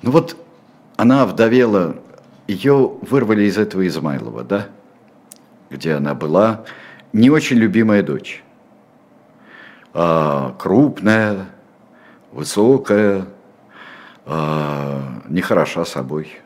ну 0.00 0.10
вот, 0.10 0.36
она 0.96 1.26
вдовела, 1.26 1.96
ее 2.48 2.92
вырвали 3.02 3.44
из 3.44 3.58
этого 3.58 3.86
Измайлова, 3.86 4.42
да, 4.42 4.68
где 5.68 5.92
она 5.92 6.14
была, 6.14 6.64
не 7.12 7.30
очень 7.30 7.56
любимая 7.56 8.02
дочь. 8.02 8.42
А, 9.92 10.54
крупная, 10.58 11.46
высокая, 12.32 13.26
а, 14.26 15.22
нехороша 15.28 15.84
собой. 15.84 16.40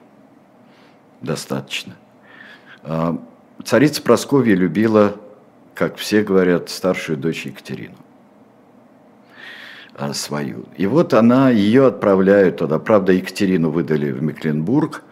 Достаточно. 1.20 1.94
А, 2.82 3.18
царица 3.64 4.02
Просковья 4.02 4.54
любила, 4.54 5.16
как 5.74 5.96
все 5.96 6.22
говорят, 6.22 6.70
старшую 6.70 7.18
дочь 7.18 7.46
Екатерину 7.46 7.96
а, 9.94 10.14
свою. 10.14 10.66
И 10.76 10.86
вот 10.86 11.14
она, 11.14 11.50
ее 11.50 11.86
отправляют 11.86 12.58
туда. 12.58 12.78
Правда, 12.78 13.12
Екатерину 13.12 13.70
выдали 13.70 14.10
в 14.12 14.22
Мекленбург. 14.22 15.02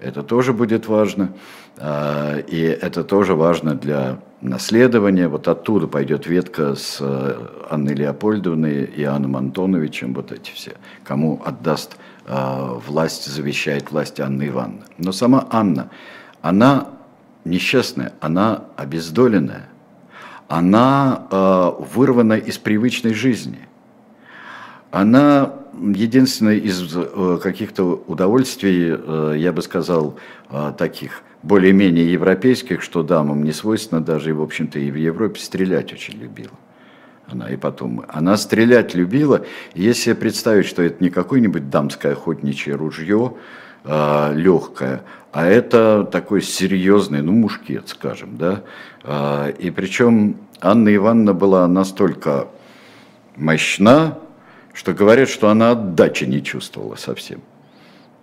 Это 0.00 0.22
тоже 0.22 0.52
будет 0.52 0.86
важно. 0.86 1.32
А, 1.80 2.38
и 2.38 2.60
это 2.60 3.04
тоже 3.04 3.34
важно 3.34 3.74
для 3.74 4.18
наследования. 4.40 5.28
Вот 5.28 5.48
оттуда 5.48 5.86
пойдет 5.86 6.26
ветка 6.26 6.74
с 6.74 6.98
э, 7.00 7.46
Анной 7.70 7.94
Леопольдовной 7.94 8.84
и 8.84 9.02
Иоанном 9.02 9.36
Антоновичем, 9.36 10.14
вот 10.14 10.32
эти 10.32 10.50
все, 10.50 10.72
кому 11.04 11.40
отдаст 11.44 11.96
а, 12.26 12.74
власть, 12.74 13.26
завещает 13.26 13.90
власть 13.92 14.20
Анны 14.20 14.48
Ивановны. 14.48 14.82
Но 14.98 15.12
сама 15.12 15.46
Анна, 15.50 15.90
она 16.42 16.88
несчастная, 17.44 18.12
она 18.20 18.64
обездоленная, 18.76 19.68
она 20.48 21.26
а, 21.30 21.70
вырвана 21.70 22.34
из 22.34 22.58
привычной 22.58 23.14
жизни. 23.14 23.60
Она 24.90 25.52
единственное 25.80 26.56
из 26.56 26.94
э, 26.94 27.38
каких-то 27.42 28.02
удовольствий, 28.06 28.96
э, 28.96 29.34
я 29.36 29.52
бы 29.52 29.62
сказал, 29.62 30.16
таких 30.78 31.22
более-менее 31.42 32.10
европейских, 32.10 32.82
что 32.82 33.02
дамам 33.02 33.44
не 33.44 33.52
свойственно 33.52 34.02
даже, 34.02 34.30
и, 34.30 34.32
в 34.32 34.42
общем-то, 34.42 34.78
и 34.78 34.90
в 34.90 34.96
Европе 34.96 35.38
стрелять 35.40 35.92
очень 35.92 36.18
любила. 36.18 36.54
Она 37.30 37.50
и 37.50 37.56
потом, 37.56 38.04
она 38.08 38.36
стрелять 38.36 38.94
любила. 38.94 39.44
Если 39.74 40.14
представить, 40.14 40.66
что 40.66 40.82
это 40.82 41.02
не 41.02 41.10
какое-нибудь 41.10 41.68
дамское 41.68 42.12
охотничье 42.12 42.74
ружье, 42.74 43.34
э, 43.84 44.32
легкое, 44.34 45.02
а 45.32 45.44
это 45.44 46.08
такой 46.10 46.40
серьезный, 46.40 47.20
ну, 47.20 47.32
мушкет, 47.32 47.88
скажем, 47.88 48.36
да. 48.38 48.62
Э, 49.04 49.52
и 49.58 49.70
причем 49.70 50.36
Анна 50.60 50.94
Ивановна 50.94 51.34
была 51.34 51.68
настолько 51.68 52.48
мощна, 53.36 54.18
что 54.78 54.92
говорят, 54.92 55.28
что 55.28 55.48
она 55.48 55.72
отдачи 55.72 56.22
не 56.22 56.40
чувствовала 56.40 56.94
совсем. 56.94 57.40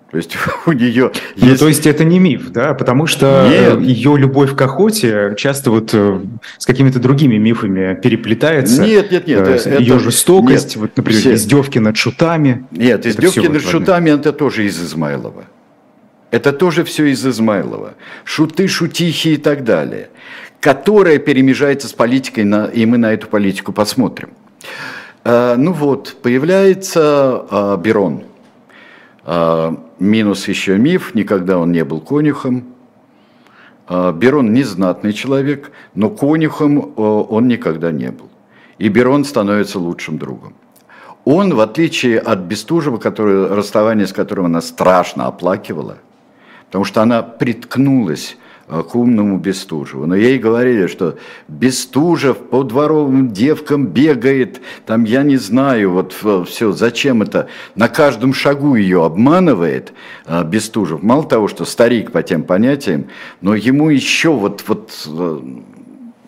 То 0.10 0.16
есть 0.16 0.38
у 0.66 0.72
нее 0.72 1.12
есть... 1.36 1.52
Ну, 1.52 1.58
то 1.58 1.68
есть 1.68 1.86
это 1.86 2.06
не 2.06 2.18
миф, 2.18 2.50
да? 2.50 2.74
Потому 2.74 3.08
что 3.08 3.46
Нет. 3.50 3.82
ее 3.82 4.18
любовь 4.18 4.56
к 4.56 4.62
охоте 4.62 5.34
часто 5.36 5.70
вот 5.70 5.90
э, 5.92 6.22
с 6.58 6.66
какими-то 6.66 7.00
другими 7.00 7.36
мифами 7.36 8.00
переплетается. 8.02 8.82
Нет, 8.82 9.12
нет, 9.12 9.28
нет. 9.28 9.66
Э, 9.66 9.80
ее 9.82 9.96
это... 9.96 10.00
жестокость, 10.00 10.78
нет, 10.78 10.78
вот, 10.78 10.92
например, 10.96 11.20
все... 11.20 11.34
издевки 11.34 11.80
над 11.80 11.98
шутами. 11.98 12.66
Нет, 12.72 13.06
издевки 13.06 13.50
над 13.50 13.62
шутами 13.62 14.12
это 14.12 14.32
тоже 14.32 14.66
из 14.66 14.82
Измайлова. 14.82 15.44
Это 16.32 16.54
тоже 16.54 16.86
все 16.86 17.08
из 17.08 17.26
Измайлова. 17.28 17.96
Шуты, 18.24 18.70
шутихи 18.70 19.34
и 19.34 19.38
так 19.38 19.66
далее. 19.66 20.08
Которая 20.62 21.18
перемежается 21.18 21.90
с 21.90 21.94
политикой, 21.94 22.46
на... 22.46 22.68
и 22.68 22.86
мы 22.86 22.98
на 22.98 23.12
эту 23.12 23.28
политику 23.28 23.74
посмотрим. 23.74 24.30
А, 25.28 25.56
ну 25.58 25.74
вот, 25.74 26.18
появляется 26.22 27.46
а, 27.50 27.78
Берон– 27.78 28.24
а, 29.28 29.76
минус 29.98 30.48
еще 30.48 30.78
миф, 30.78 31.16
никогда 31.16 31.58
он 31.58 31.72
не 31.72 31.84
был 31.84 32.00
конюхом. 32.00 32.66
Берон 33.88 34.52
не 34.52 34.64
знатный 34.64 35.14
человек, 35.14 35.72
но 35.94 36.10
конюхом 36.10 36.94
он 36.96 37.48
никогда 37.48 37.92
не 37.92 38.10
был. 38.10 38.30
И 38.80 38.88
Берон 38.88 39.26
становится 39.26 39.78
лучшим 39.78 40.18
другом. 40.18 40.56
Он, 41.24 41.54
в 41.54 41.60
отличие 41.60 42.18
от 42.18 42.40
Бестужева, 42.40 42.98
который, 42.98 43.48
расставание 43.48 44.08
с 44.08 44.14
которым 44.14 44.46
она 44.46 44.62
страшно 44.62 45.28
оплакивала, 45.28 45.98
потому 46.66 46.84
что 46.84 47.04
она 47.04 47.22
приткнулась 47.22 48.38
Э, 48.38 48.45
к 48.68 48.96
умному 48.96 49.38
Бестужеву. 49.38 50.08
Но 50.08 50.16
ей 50.16 50.40
говорили, 50.40 50.88
что 50.88 51.18
Бестужев 51.48 52.38
по 52.38 52.64
дворовым 52.64 53.32
девкам 53.32 53.88
бегает, 53.88 54.62
там 54.86 55.04
я 55.04 55.24
не 55.24 55.38
знаю, 55.38 55.92
вот 55.92 56.16
все, 56.48 56.72
зачем 56.72 57.22
это, 57.22 57.48
на 57.76 57.88
каждом 57.88 58.34
шагу 58.34 58.76
ее 58.76 59.06
обманывает 59.06 59.94
э, 60.26 60.44
Бестужев. 60.44 61.04
Мало 61.04 61.24
того, 61.24 61.48
что 61.48 61.66
старик 61.66 62.12
по 62.12 62.24
тем 62.24 62.44
понятиям, 62.44 63.08
но 63.42 63.54
ему 63.54 63.90
еще 63.90 64.32
вот, 64.32 64.64
вот 64.68 64.92
э, 65.08 65.40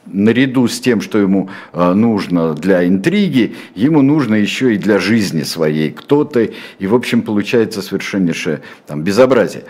наряду 0.06 0.68
с 0.68 0.80
тем, 0.80 1.02
что 1.02 1.18
ему 1.18 1.50
э, 1.74 1.94
нужно 1.94 2.54
для 2.54 2.88
интриги, 2.88 3.56
ему 3.76 4.02
нужно 4.02 4.36
еще 4.36 4.76
и 4.76 4.78
для 4.78 5.00
жизни 5.00 5.44
своей 5.44 5.92
кто-то. 5.92 6.42
И, 6.80 6.88
в 6.88 6.96
общем, 6.96 7.22
получается 7.22 7.82
совершеннейшее 7.82 8.62
там, 8.86 9.04
безобразие. 9.04 9.64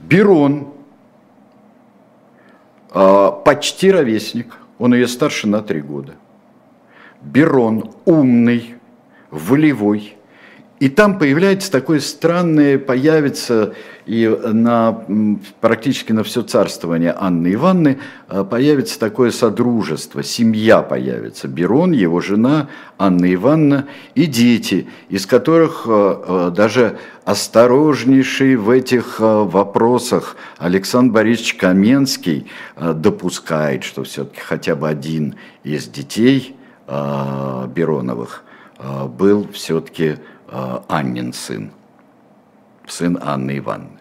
Берон, 0.00 0.68
э, 0.68 0.77
почти 2.92 3.90
ровесник, 3.90 4.56
он 4.78 4.94
ее 4.94 5.08
старше 5.08 5.48
на 5.48 5.62
три 5.62 5.80
года. 5.80 6.14
Берон 7.22 7.90
умный, 8.04 8.74
волевой, 9.30 10.17
и 10.80 10.88
там 10.88 11.18
появляется 11.18 11.70
такое 11.72 12.00
странное, 12.00 12.78
появится 12.78 13.74
и 14.08 14.26
на, 14.26 15.04
практически 15.60 16.12
на 16.12 16.24
все 16.24 16.42
царствование 16.42 17.14
Анны 17.18 17.52
Ивановны 17.52 17.98
э, 18.28 18.42
появится 18.42 18.98
такое 18.98 19.30
содружество, 19.30 20.22
семья 20.22 20.80
появится. 20.80 21.46
Берон, 21.46 21.92
его 21.92 22.20
жена, 22.22 22.68
Анна 22.96 23.34
Ивановна 23.34 23.86
и 24.14 24.24
дети, 24.24 24.88
из 25.10 25.26
которых 25.26 25.82
э, 25.86 25.90
э, 26.26 26.52
даже 26.56 26.98
осторожнейший 27.26 28.56
в 28.56 28.70
этих 28.70 29.20
вопросах 29.20 30.36
Александр 30.56 31.12
Борисович 31.12 31.56
Каменский 31.56 32.46
допускает, 32.80 33.84
что 33.84 34.04
все-таки 34.04 34.40
хотя 34.40 34.74
бы 34.74 34.88
один 34.88 35.34
из 35.62 35.88
детей 35.88 36.56
Бероновых 36.86 38.44
был 39.18 39.46
все-таки 39.52 40.16
Аннин 40.50 41.32
сын, 41.32 41.70
сын 42.86 43.18
Анны 43.20 43.58
Ивановны. 43.58 43.98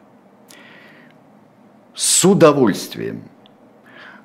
С 1.94 2.24
удовольствием 2.24 3.24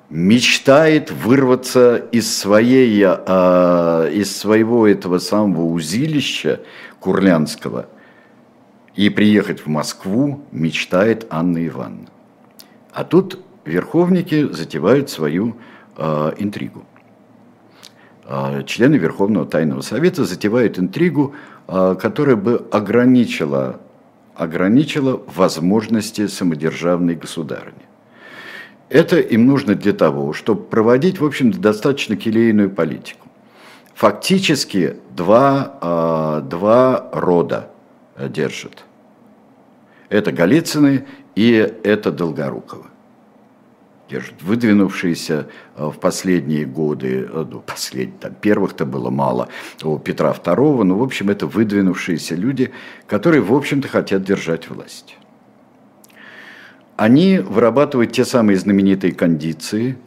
мечтает 0.09 1.11
вырваться 1.11 1.97
из, 2.11 2.37
своей, 2.37 3.03
э, 3.03 4.11
из 4.13 4.37
своего 4.37 4.87
этого 4.87 5.17
самого 5.17 5.65
узилища 5.65 6.61
Курлянского 6.99 7.87
и 8.95 9.09
приехать 9.09 9.61
в 9.61 9.67
Москву, 9.67 10.43
мечтает 10.51 11.25
Анна 11.31 11.65
Ивановна. 11.65 12.09
А 12.93 13.03
тут 13.03 13.43
верховники 13.65 14.53
затевают 14.53 15.09
свою 15.09 15.57
э, 15.97 16.33
интригу. 16.37 16.85
Члены 18.65 18.95
Верховного 18.95 19.45
Тайного 19.45 19.81
Совета 19.81 20.23
затевают 20.23 20.79
интригу 20.79 21.33
а, 21.33 21.52
которая 21.67 22.35
бы 22.35 22.67
ограничила, 22.71 23.79
ограничила 24.35 25.21
возможности 25.27 26.27
самодержавной 26.27 27.15
государни. 27.15 27.83
Это 28.89 29.19
им 29.19 29.47
нужно 29.47 29.75
для 29.75 29.93
того, 29.93 30.33
чтобы 30.33 30.63
проводить, 30.63 31.19
в 31.19 31.25
общем-то, 31.25 31.59
достаточно 31.59 32.15
келейную 32.15 32.69
политику. 32.69 33.27
Фактически 33.95 34.97
два, 35.15 35.77
а, 35.81 36.41
два 36.41 37.09
рода 37.11 37.69
держат. 38.17 38.83
Это 40.09 40.31
Голицыны 40.31 41.05
и 41.35 41.51
это 41.83 42.11
Долгоруковы 42.11 42.92
выдвинувшиеся 44.41 45.47
э, 45.75 45.85
в 45.87 45.99
последние 45.99 46.65
годы, 46.65 47.27
э, 47.31 47.45
ну, 47.49 47.59
последних, 47.59 48.19
там, 48.19 48.33
первых-то 48.33 48.85
было 48.85 49.09
мало, 49.09 49.49
у 49.83 49.97
Петра 49.97 50.31
II, 50.31 50.83
но, 50.83 50.97
в 50.97 51.03
общем, 51.03 51.29
это 51.29 51.47
выдвинувшиеся 51.47 52.35
люди, 52.35 52.71
которые, 53.07 53.41
в 53.41 53.53
общем-то, 53.53 53.87
хотят 53.87 54.23
держать 54.23 54.69
власть. 54.69 55.17
Они 56.95 57.39
вырабатывают 57.39 58.11
те 58.11 58.23
самые 58.23 58.57
знаменитые 58.57 59.13
кондиции, 59.13 59.97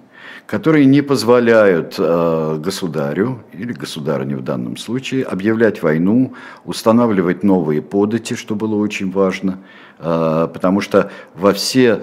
которые 0.46 0.87
не 0.87 1.02
позволяют 1.02 1.96
э, 1.98 2.59
государю 2.61 3.42
или 3.52 3.72
государыне 3.72 4.37
в 4.37 4.42
данном 4.42 4.76
случае 4.76 5.24
объявлять 5.24 5.82
войну, 5.82 6.35
устанавливать 6.64 7.42
новые 7.42 7.82
подати, 7.82 8.35
что 8.35 8.54
было 8.54 8.76
очень 8.76 9.11
важно, 9.11 9.59
э, 9.98 10.48
потому 10.52 10.80
что 10.80 11.11
во 11.35 11.52
все 11.52 12.02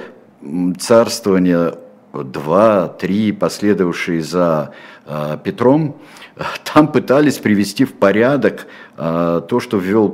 царствования 0.77 1.73
два, 2.13 2.87
три 2.87 3.31
последовавшие 3.31 4.21
за 4.21 4.73
э, 5.05 5.37
Петром, 5.43 5.97
там 6.73 6.91
пытались 6.91 7.39
привести 7.39 7.85
в 7.85 7.93
порядок 7.93 8.67
э, 8.97 9.41
то, 9.47 9.59
что 9.59 9.77
ввел 9.77 10.09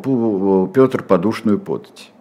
Петр 0.68 1.04
подушную 1.04 1.60
подать. 1.60 2.12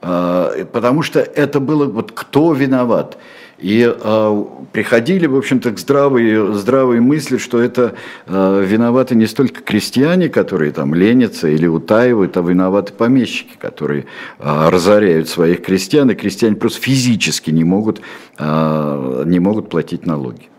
Э, 0.00 0.64
потому 0.72 1.02
что 1.02 1.20
это 1.20 1.58
было, 1.58 1.86
вот 1.86 2.12
кто 2.12 2.52
виноват. 2.52 3.18
И 3.58 3.90
э, 3.90 4.44
приходили, 4.72 5.26
в 5.26 5.34
общем-то, 5.34 5.70
к 5.70 5.78
здравой, 5.78 6.54
здравой 6.54 7.00
мысли, 7.00 7.38
что 7.38 7.58
это 7.58 7.94
э, 8.26 8.64
виноваты 8.66 9.14
не 9.14 9.26
столько 9.26 9.62
крестьяне, 9.62 10.28
которые 10.28 10.72
там 10.72 10.94
ленятся 10.94 11.48
или 11.48 11.66
утаивают, 11.66 12.36
а 12.36 12.42
виноваты 12.42 12.92
помещики, 12.92 13.56
которые 13.58 14.04
э, 14.38 14.68
разоряют 14.68 15.30
своих 15.30 15.64
крестьян, 15.64 16.10
и 16.10 16.14
крестьяне 16.14 16.56
просто 16.56 16.82
физически 16.82 17.50
не 17.50 17.64
могут, 17.64 18.02
э, 18.38 19.22
не 19.24 19.38
могут 19.38 19.70
платить 19.70 20.04
налоги. 20.04 20.50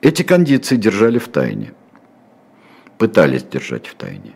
Эти 0.00 0.24
кондиции 0.24 0.74
держали 0.74 1.18
в 1.18 1.28
тайне, 1.28 1.72
пытались 2.98 3.44
держать 3.44 3.86
в 3.86 3.94
тайне. 3.94 4.32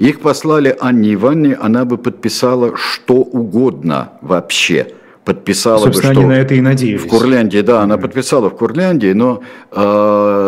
Их 0.00 0.20
послали 0.20 0.76
Анне 0.80 1.14
Ивановне, 1.14 1.54
она 1.54 1.84
бы 1.84 1.98
подписала 1.98 2.76
что 2.76 3.14
угодно 3.14 4.14
вообще– 4.22 4.88
подписала 5.24 5.84
Собственно, 5.84 6.08
бы, 6.08 6.14
что 6.14 6.20
они 6.20 6.28
на 6.28 6.38
это 6.40 6.54
и 6.54 6.60
надеялись. 6.60 7.02
В 7.02 7.08
Курляндии, 7.08 7.60
да, 7.60 7.82
она 7.82 7.98
подписала 7.98 8.50
в 8.50 8.56
Курляндии, 8.56 9.12
но 9.12 9.42
э, 9.70 9.76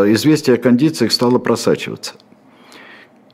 известие 0.08 0.56
о 0.56 0.58
кондициях 0.58 1.12
стало 1.12 1.38
просачиваться. 1.38 2.14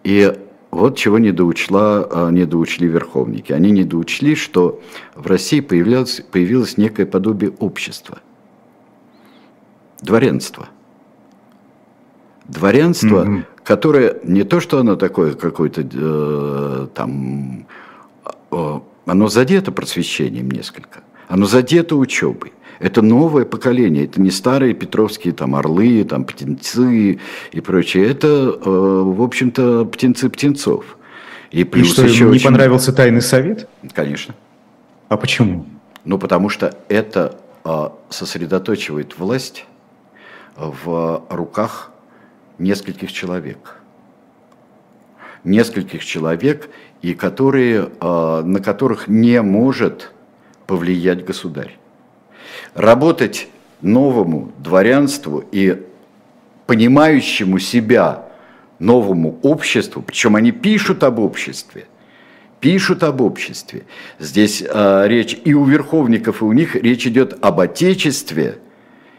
И 0.04 0.32
вот 0.70 0.96
чего 0.96 1.18
не 1.18 1.32
доучла, 1.32 2.08
э, 2.10 2.30
не 2.32 2.44
доучли 2.44 2.86
верховники. 2.86 3.52
Они 3.52 3.70
не 3.70 3.84
доучли, 3.84 4.34
что 4.34 4.80
в 5.14 5.26
России 5.26 5.60
появилось, 5.60 6.22
появилось 6.30 6.76
некое 6.76 7.06
подобие 7.06 7.52
общества. 7.58 8.18
Дворянство. 10.02 10.68
Дворянство, 12.44 13.24
mm-hmm. 13.24 13.44
которое 13.64 14.16
не 14.24 14.44
то, 14.44 14.60
что 14.60 14.78
оно 14.78 14.96
такое 14.96 15.34
какое-то 15.34 15.86
э, 15.90 16.86
там, 16.94 17.66
э, 18.50 18.80
оно 19.06 19.28
задето 19.28 19.72
просвещением 19.72 20.50
несколько 20.50 21.00
оно 21.30 21.46
задето 21.46 21.96
учебой. 21.96 22.52
Это 22.80 23.02
новое 23.02 23.44
поколение, 23.44 24.04
это 24.04 24.20
не 24.20 24.30
старые 24.30 24.74
петровские 24.74 25.32
там 25.32 25.54
орлы, 25.54 26.02
там 26.04 26.24
птенцы 26.24 27.20
и 27.52 27.60
прочее. 27.60 28.10
Это, 28.10 28.26
э, 28.26 29.02
в 29.04 29.22
общем-то, 29.22 29.84
птенцы 29.84 30.28
птенцов. 30.28 30.96
И 31.52 31.62
плюс 31.64 31.88
и 31.88 31.92
что, 31.92 32.04
еще 32.04 32.24
не 32.24 32.30
очень... 32.30 32.46
понравился 32.46 32.92
тайный 32.92 33.22
совет? 33.22 33.68
Конечно. 33.94 34.34
А 35.08 35.16
почему? 35.16 35.66
Ну, 36.04 36.18
потому 36.18 36.48
что 36.48 36.76
это 36.88 37.38
э, 37.64 37.88
сосредоточивает 38.08 39.16
власть 39.18 39.66
в 40.56 41.22
руках 41.30 41.92
нескольких 42.58 43.12
человек. 43.12 43.76
Нескольких 45.44 46.04
человек, 46.04 46.70
и 47.02 47.14
которые, 47.14 47.90
э, 48.00 48.42
на 48.44 48.60
которых 48.60 49.06
не 49.06 49.40
может 49.42 50.10
повлиять 50.70 51.24
государь. 51.24 51.76
Работать 52.74 53.48
новому 53.80 54.52
дворянству 54.58 55.42
и 55.50 55.82
понимающему 56.66 57.58
себя 57.58 58.26
новому 58.78 59.40
обществу, 59.42 60.00
причем 60.00 60.36
они 60.36 60.52
пишут 60.52 61.02
об 61.02 61.18
обществе, 61.18 61.86
пишут 62.60 63.02
об 63.02 63.20
обществе. 63.20 63.82
Здесь 64.20 64.62
э, 64.62 65.04
речь 65.08 65.36
и 65.44 65.54
у 65.54 65.64
верховников, 65.64 66.40
и 66.40 66.44
у 66.44 66.52
них 66.52 66.76
речь 66.76 67.04
идет 67.04 67.36
об 67.44 67.58
отечестве, 67.58 68.58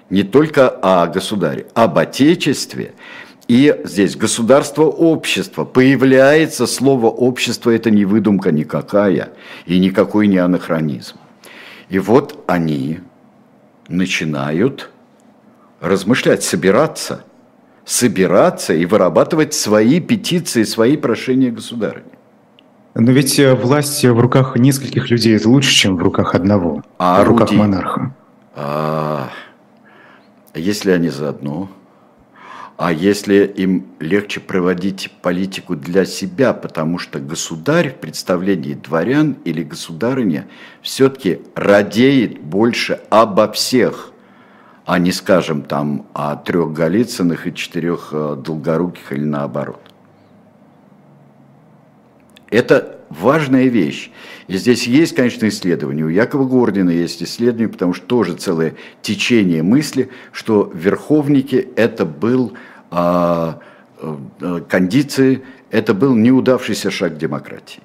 не 0.10 0.24
только 0.24 0.70
о 0.70 1.06
государе, 1.08 1.66
об 1.74 1.98
отечестве. 1.98 2.94
И 3.50 3.76
здесь 3.84 4.16
государство, 4.16 4.84
общество. 4.84 5.66
Появляется 5.66 6.66
слово 6.66 7.08
общество, 7.08 7.72
это 7.72 7.92
не 7.92 8.06
выдумка 8.06 8.54
никакая 8.54 9.34
и 9.66 9.78
никакой 9.80 10.28
не 10.28 10.38
анахронизм. 10.38 11.18
И 11.92 12.00
вот 12.00 12.42
они 12.48 13.02
начинают 13.90 14.90
размышлять, 15.82 16.42
собираться, 16.42 17.26
собираться 17.84 18.74
и 18.74 18.86
вырабатывать 18.86 19.54
свои 19.54 20.00
петиции, 20.00 20.64
свои 20.64 20.96
прошения 20.96 21.52
государыни. 21.52 22.14
Но 22.96 23.12
ведь 23.12 23.38
э, 23.40 23.54
власть 23.56 24.06
в 24.06 24.18
руках 24.18 24.56
нескольких 24.56 25.10
людей 25.10 25.36
это 25.36 25.50
лучше, 25.50 25.74
чем 25.74 25.98
в 25.98 26.02
руках 26.02 26.34
одного, 26.34 26.82
а 26.98 27.24
в 27.24 27.28
руках 27.28 27.52
монарха. 27.52 28.16
А, 28.56 29.28
если 30.54 30.92
они 30.92 31.10
заодно, 31.10 31.70
а 32.78 32.92
если 32.92 33.46
им 33.46 33.86
легче 34.00 34.40
проводить 34.40 35.12
политику 35.22 35.76
для 35.76 36.06
себя, 36.06 36.54
потому 36.54 36.98
что 36.98 37.20
государь 37.20 37.92
в 37.92 37.96
представлении 37.96 38.74
дворян 38.74 39.38
или 39.46 39.64
государыня 39.64 40.48
все-таки 40.82 41.42
радеет 41.56 42.40
больше 42.40 43.02
обо 43.10 43.52
всех, 43.52 44.12
а 44.86 45.00
не, 45.00 45.12
скажем, 45.12 45.62
там 45.62 46.08
о 46.14 46.36
трех 46.36 46.74
Голицыных 46.74 47.48
и 47.48 47.54
четырех 47.54 48.10
э, 48.14 48.36
Долгоруких 48.44 49.12
или 49.12 49.24
наоборот. 49.24 49.82
Это 52.50 53.01
важная 53.12 53.66
вещь. 53.66 54.12
И 54.48 54.58
здесь 54.58 54.88
есть, 54.88 55.16
конечно, 55.16 55.48
исследования. 55.48 56.04
У 56.04 56.10
Якова 56.10 56.46
Гордина 56.46 56.90
есть 56.90 57.22
исследование, 57.22 57.70
потому 57.70 57.94
что 57.94 58.06
тоже 58.06 58.34
целое 58.34 58.76
течение 59.02 59.64
мысли, 59.64 60.10
что 60.32 60.72
верховники 60.74 61.68
это 61.76 62.06
был 62.06 62.54
а, 62.90 63.60
а, 64.00 64.62
кондиции, 64.62 65.44
это 65.70 65.94
был 65.94 66.16
неудавшийся 66.16 66.92
шаг 66.92 67.18
демократии. 67.18 67.82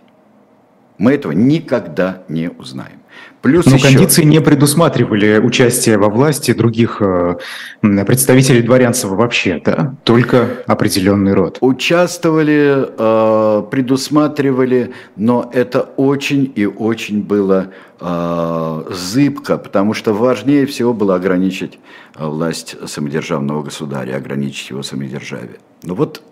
Мы 0.98 1.12
этого 1.12 1.32
никогда 1.32 2.24
не 2.28 2.50
узнаем. 2.50 3.00
Плюс 3.42 3.66
Но 3.66 3.76
еще... 3.76 3.88
кондиции 3.88 4.24
не 4.24 4.40
предусматривали 4.40 5.38
участие 5.38 5.98
во 5.98 6.08
власти 6.08 6.52
других 6.52 7.00
э, 7.00 7.36
представителей 7.80 8.62
дворянства 8.62 9.14
вообще, 9.14 9.60
да? 9.64 9.94
Только 10.04 10.64
определенный 10.66 11.32
род. 11.32 11.58
Участвовали, 11.60 12.88
э, 12.98 13.62
предусматривали, 13.70 14.94
но 15.16 15.50
это 15.52 15.82
очень 15.82 16.52
и 16.56 16.66
очень 16.66 17.22
было 17.22 17.68
э, 18.00 18.82
зыбко, 18.90 19.58
потому 19.58 19.94
что 19.94 20.12
важнее 20.12 20.66
всего 20.66 20.92
было 20.92 21.14
ограничить 21.14 21.78
власть 22.18 22.76
самодержавного 22.88 23.62
государя, 23.62 24.16
ограничить 24.16 24.70
его 24.70 24.82
самодержавие. 24.82 25.58
Ну 25.82 25.94
вот 25.94 26.22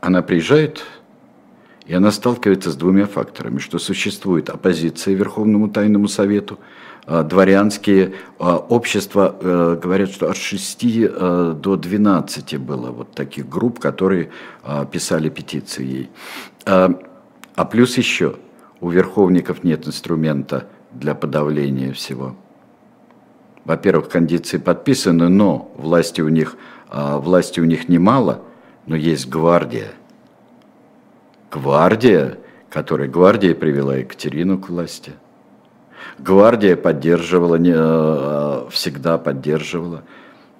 она 0.00 0.22
приезжает 0.22 0.84
и 1.86 1.94
она 1.94 2.12
сталкивается 2.12 2.70
с 2.70 2.76
двумя 2.76 3.06
факторами, 3.06 3.58
что 3.58 3.78
существует 3.78 4.50
оппозиция 4.50 5.14
Верховному 5.14 5.68
Тайному 5.68 6.08
Совету, 6.08 6.58
а, 7.04 7.24
дворянские 7.24 8.14
а, 8.38 8.56
общества, 8.56 9.34
э, 9.40 9.78
говорят, 9.82 10.10
что 10.10 10.30
от 10.30 10.36
6 10.36 10.84
э, 10.84 11.54
до 11.60 11.76
12 11.76 12.58
было 12.58 12.92
вот 12.92 13.10
таких 13.12 13.48
групп, 13.48 13.80
которые 13.80 14.30
а, 14.62 14.84
писали 14.84 15.28
петиции 15.28 15.84
ей. 15.84 16.10
А 16.64 17.64
плюс 17.64 17.98
еще, 17.98 18.36
у 18.80 18.88
верховников 18.88 19.64
нет 19.64 19.86
инструмента 19.86 20.68
для 20.92 21.14
подавления 21.14 21.92
всего. 21.92 22.36
Во-первых, 23.64 24.08
кондиции 24.08 24.58
подписаны, 24.58 25.28
но 25.28 25.72
власти 25.76 26.20
у 26.20 26.28
них, 26.28 26.56
власти 26.90 27.60
у 27.60 27.64
них 27.64 27.88
немало, 27.88 28.42
но 28.86 28.96
есть 28.96 29.28
гвардия– 29.28 29.88
Гвардия, 31.52 32.38
которая 32.70 33.08
гвардия 33.08 33.54
привела 33.54 33.96
Екатерину 33.96 34.58
к 34.58 34.70
власти. 34.70 35.12
Гвардия 36.18 36.76
поддерживала, 36.76 37.56
не, 37.56 37.74
э, 37.74 38.68
всегда 38.70 39.18
поддерживала. 39.18 40.02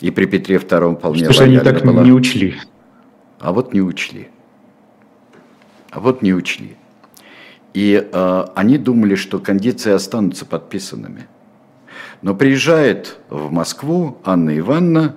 И 0.00 0.10
при 0.10 0.26
Петре 0.26 0.56
II 0.56 0.96
вполне 0.96 1.24
Что 1.24 1.32
же 1.32 1.44
они 1.44 1.58
так 1.58 1.82
была. 1.84 2.02
не 2.02 2.12
учли? 2.12 2.56
А 3.40 3.52
вот 3.52 3.72
не 3.72 3.80
учли. 3.80 4.28
А 5.90 6.00
вот 6.00 6.22
не 6.22 6.34
учли. 6.34 6.76
И 7.72 8.08
э, 8.12 8.44
они 8.54 8.76
думали, 8.76 9.14
что 9.14 9.38
кондиции 9.38 9.92
останутся 9.92 10.44
подписанными. 10.44 11.26
Но 12.20 12.34
приезжает 12.34 13.16
в 13.30 13.50
Москву 13.50 14.18
Анна 14.24 14.58
Ивановна, 14.58 15.14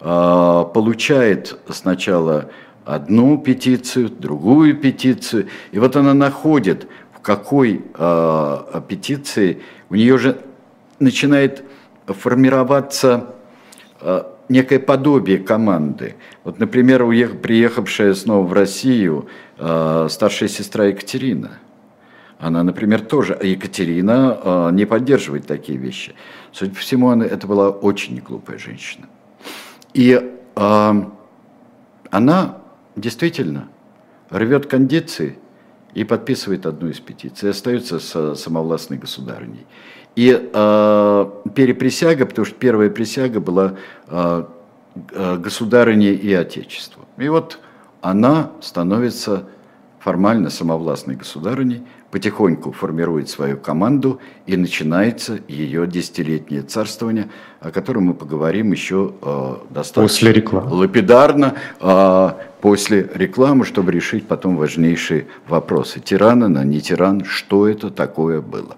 э, 0.00 0.64
получает 0.74 1.58
сначала 1.70 2.50
одну 2.88 3.36
петицию, 3.36 4.08
другую 4.08 4.74
петицию. 4.74 5.48
И 5.72 5.78
вот 5.78 5.94
она 5.96 6.14
находит, 6.14 6.88
в 7.12 7.20
какой 7.20 7.84
э, 7.94 8.80
петиции 8.88 9.60
у 9.90 9.94
нее 9.94 10.16
же 10.16 10.40
начинает 10.98 11.64
формироваться 12.06 13.34
э, 14.00 14.22
некое 14.48 14.78
подобие 14.78 15.38
команды. 15.38 16.16
Вот, 16.44 16.58
например, 16.58 17.02
уех, 17.02 17.42
приехавшая 17.42 18.14
снова 18.14 18.46
в 18.46 18.54
Россию 18.54 19.28
э, 19.58 20.06
старшая 20.08 20.48
сестра 20.48 20.86
Екатерина. 20.86 21.58
Она, 22.38 22.62
например, 22.62 23.02
тоже, 23.02 23.38
Екатерина 23.42 24.40
э, 24.42 24.70
не 24.72 24.86
поддерживает 24.86 25.46
такие 25.46 25.76
вещи. 25.76 26.14
Судя 26.52 26.70
по 26.70 26.78
всему, 26.78 27.10
она, 27.10 27.26
это 27.26 27.46
была 27.46 27.68
очень 27.68 28.18
глупая 28.20 28.56
женщина. 28.56 29.06
И 29.92 30.18
э, 30.56 31.02
она 32.10 32.58
действительно 33.00 33.68
рвет 34.30 34.66
кондиции 34.66 35.38
и 35.94 36.04
подписывает 36.04 36.66
одну 36.66 36.88
из 36.88 37.00
петиций, 37.00 37.50
остается 37.50 37.98
с 37.98 38.34
самовластной 38.34 38.98
государыней. 38.98 39.66
И 40.16 40.30
э, 40.30 41.30
переприсяга, 41.54 42.26
потому 42.26 42.44
что 42.44 42.54
первая 42.56 42.90
присяга 42.90 43.40
была 43.40 43.74
э, 44.08 44.44
государыне 45.38 46.12
и 46.12 46.32
отечеству. 46.32 47.04
И 47.16 47.28
вот 47.28 47.60
она 48.00 48.50
становится 48.60 49.44
формально 50.00 50.50
самовластной 50.50 51.16
государыней, 51.16 51.82
потихоньку 52.10 52.72
формирует 52.72 53.28
свою 53.28 53.56
команду 53.56 54.20
и 54.46 54.56
начинается 54.56 55.40
ее 55.48 55.86
десятилетнее 55.86 56.62
царствование, 56.62 57.28
о 57.60 57.70
котором 57.70 58.04
мы 58.04 58.14
поговорим 58.14 58.72
еще 58.72 59.12
э, 59.20 59.54
достаточно 59.70 60.02
после 60.02 60.32
рекламы. 60.32 60.70
лапидарно 60.74 61.54
э, 61.80 62.30
после 62.60 63.10
рекламы, 63.14 63.64
чтобы 63.64 63.92
решить 63.92 64.26
потом 64.26 64.56
важнейшие 64.56 65.26
вопросы. 65.46 66.00
Тиран 66.00 66.44
она, 66.44 66.64
не 66.64 66.80
тиран, 66.80 67.24
что 67.24 67.68
это 67.68 67.90
такое 67.90 68.40
было. 68.40 68.76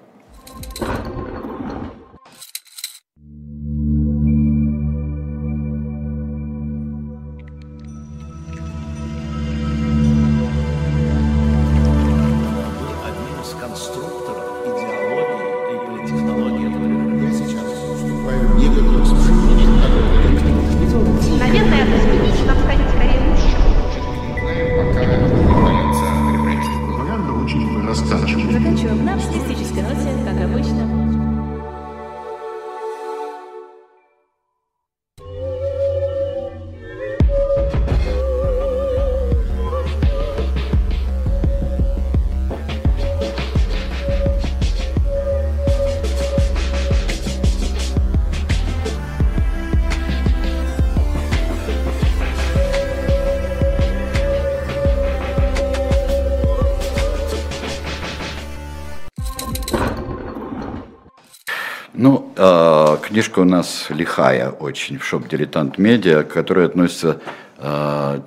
Книжка 63.31 63.40
у 63.43 63.45
нас 63.45 63.87
лихая 63.90 64.51
очень 64.51 64.99
в 64.99 65.05
шоп 65.05 65.29
«Дилетант 65.29 65.79
Медиа», 65.79 66.25
которая 66.25 66.66
относится 66.66 67.21
э, 67.59 68.21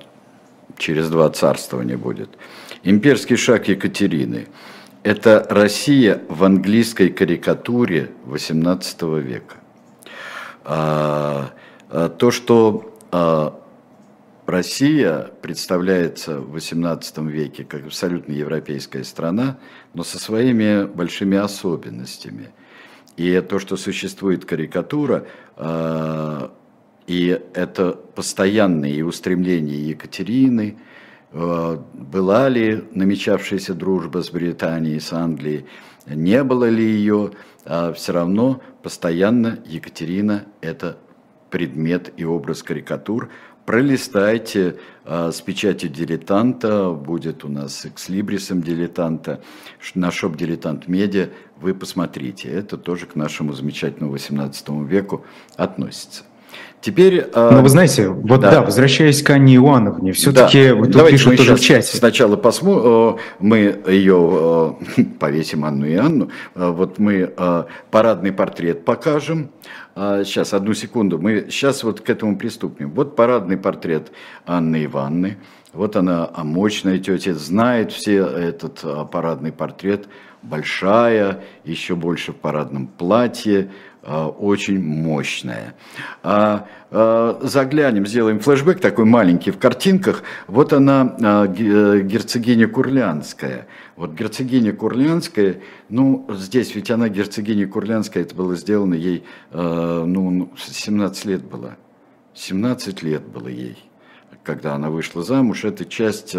через 0.78 1.10
два 1.10 1.28
царствования 1.28 1.98
будет. 1.98 2.30
«Имперский 2.84 3.36
шаг 3.36 3.68
Екатерины». 3.68 4.46
Это 5.02 5.46
Россия 5.50 6.22
в 6.30 6.42
английской 6.42 7.10
карикатуре 7.10 8.12
XVIII 8.24 9.20
века. 9.20 9.56
А, 10.64 11.50
а, 11.90 12.08
то, 12.08 12.30
что 12.30 12.96
а, 13.12 13.60
Россия 14.46 15.30
представляется 15.42 16.40
в 16.40 16.56
XVIII 16.56 17.28
веке 17.30 17.64
как 17.64 17.84
абсолютно 17.84 18.32
европейская 18.32 19.04
страна, 19.04 19.58
но 19.92 20.02
со 20.02 20.18
своими 20.18 20.86
большими 20.86 21.36
особенностями– 21.36 22.48
и 23.16 23.40
то, 23.40 23.58
что 23.58 23.76
существует 23.76 24.44
карикатура, 24.44 25.26
а, 25.56 26.52
и 27.06 27.40
это 27.54 27.92
постоянные 27.92 29.04
устремления 29.04 29.76
Екатерины, 29.76 30.78
а, 31.32 31.82
была 31.92 32.48
ли 32.48 32.84
намечавшаяся 32.92 33.74
дружба 33.74 34.22
с 34.22 34.30
Британией, 34.30 35.00
с 35.00 35.12
Англией, 35.12 35.66
не 36.06 36.42
было 36.44 36.68
ли 36.68 36.84
ее, 36.84 37.32
а 37.64 37.92
все 37.92 38.12
равно 38.12 38.60
постоянно 38.82 39.58
Екатерина– 39.64 40.44
это 40.60 40.98
предмет 41.50 42.12
и 42.16 42.24
образ 42.24 42.62
карикатур, 42.62 43.30
пролистайте 43.64 44.78
а, 45.04 45.32
с 45.32 45.40
печатью 45.40 45.90
дилетанта, 45.90 46.90
будет 46.90 47.44
у 47.44 47.48
нас 47.48 47.86
экслибрисом 47.86 48.62
дилетанта, 48.62 49.42
на 49.94 50.10
шоп 50.10 50.36
дилетант 50.36 50.88
медиа, 50.88 51.30
вы 51.56 51.74
посмотрите, 51.74 52.48
это 52.48 52.76
тоже 52.76 53.06
к 53.06 53.14
нашему 53.14 53.52
замечательному 53.52 54.12
18 54.12 54.68
веку 54.88 55.24
относится. 55.56 56.24
Теперь... 56.84 57.30
А, 57.32 57.50
Но 57.50 57.62
вы 57.62 57.70
знаете, 57.70 58.08
вот 58.08 58.42
да, 58.42 58.50
да 58.50 58.62
возвращаясь 58.62 59.22
к 59.22 59.30
Анне 59.30 59.56
Ивановне, 59.56 60.12
все-таки 60.12 60.68
да. 60.68 60.74
вы 60.74 60.84
тут 60.84 60.96
Давайте 60.96 61.16
пишут 61.16 61.36
тоже 61.38 61.56
в 61.56 61.60
чате. 61.60 61.96
Сначала 61.96 62.36
посмотрим, 62.36 63.20
мы 63.38 63.80
ее 63.88 64.76
повесим 65.18 65.64
Анну 65.64 65.86
и 65.86 65.94
Анну, 65.94 66.28
вот 66.54 66.98
мы 66.98 67.32
парадный 67.90 68.32
портрет 68.32 68.84
покажем, 68.84 69.50
Сейчас, 69.94 70.52
одну 70.52 70.74
секунду. 70.74 71.18
Мы 71.20 71.46
сейчас 71.50 71.84
вот 71.84 72.00
к 72.00 72.10
этому 72.10 72.36
приступим. 72.36 72.90
Вот 72.90 73.14
парадный 73.14 73.56
портрет 73.56 74.10
Анны 74.44 74.86
Ивановны. 74.86 75.38
Вот 75.72 75.94
она, 75.94 76.28
а 76.34 76.42
мощная 76.42 76.98
тетя, 76.98 77.32
знает 77.34 77.92
все 77.92 78.26
этот 78.26 78.84
парадный 79.12 79.52
портрет. 79.52 80.08
Большая, 80.42 81.44
еще 81.64 81.94
больше 81.94 82.32
в 82.32 82.36
парадном 82.36 82.88
платье, 82.88 83.70
очень 84.04 84.82
мощная. 84.82 85.74
А, 86.22 86.66
а, 86.90 87.38
заглянем, 87.42 88.06
сделаем 88.06 88.38
флешбэк 88.38 88.80
такой 88.80 89.06
маленький 89.06 89.50
в 89.50 89.58
картинках. 89.58 90.22
Вот 90.46 90.72
она, 90.72 91.16
герцогиня 91.48 92.68
Курлянская. 92.68 93.66
Вот 93.96 94.12
герцогиня 94.12 94.72
Курлянская, 94.72 95.60
ну, 95.88 96.26
здесь 96.30 96.74
ведь 96.74 96.90
она 96.90 97.08
герцогиня 97.08 97.66
Курлянская, 97.66 98.24
это 98.24 98.34
было 98.34 98.56
сделано 98.56 98.94
ей, 98.94 99.24
ну, 99.52 100.50
17 100.56 101.24
лет 101.26 101.44
было. 101.44 101.76
17 102.34 103.02
лет 103.02 103.22
было 103.22 103.48
ей, 103.48 103.78
когда 104.42 104.74
она 104.74 104.90
вышла 104.90 105.22
замуж. 105.22 105.64
Это 105.64 105.84
часть 105.84 106.36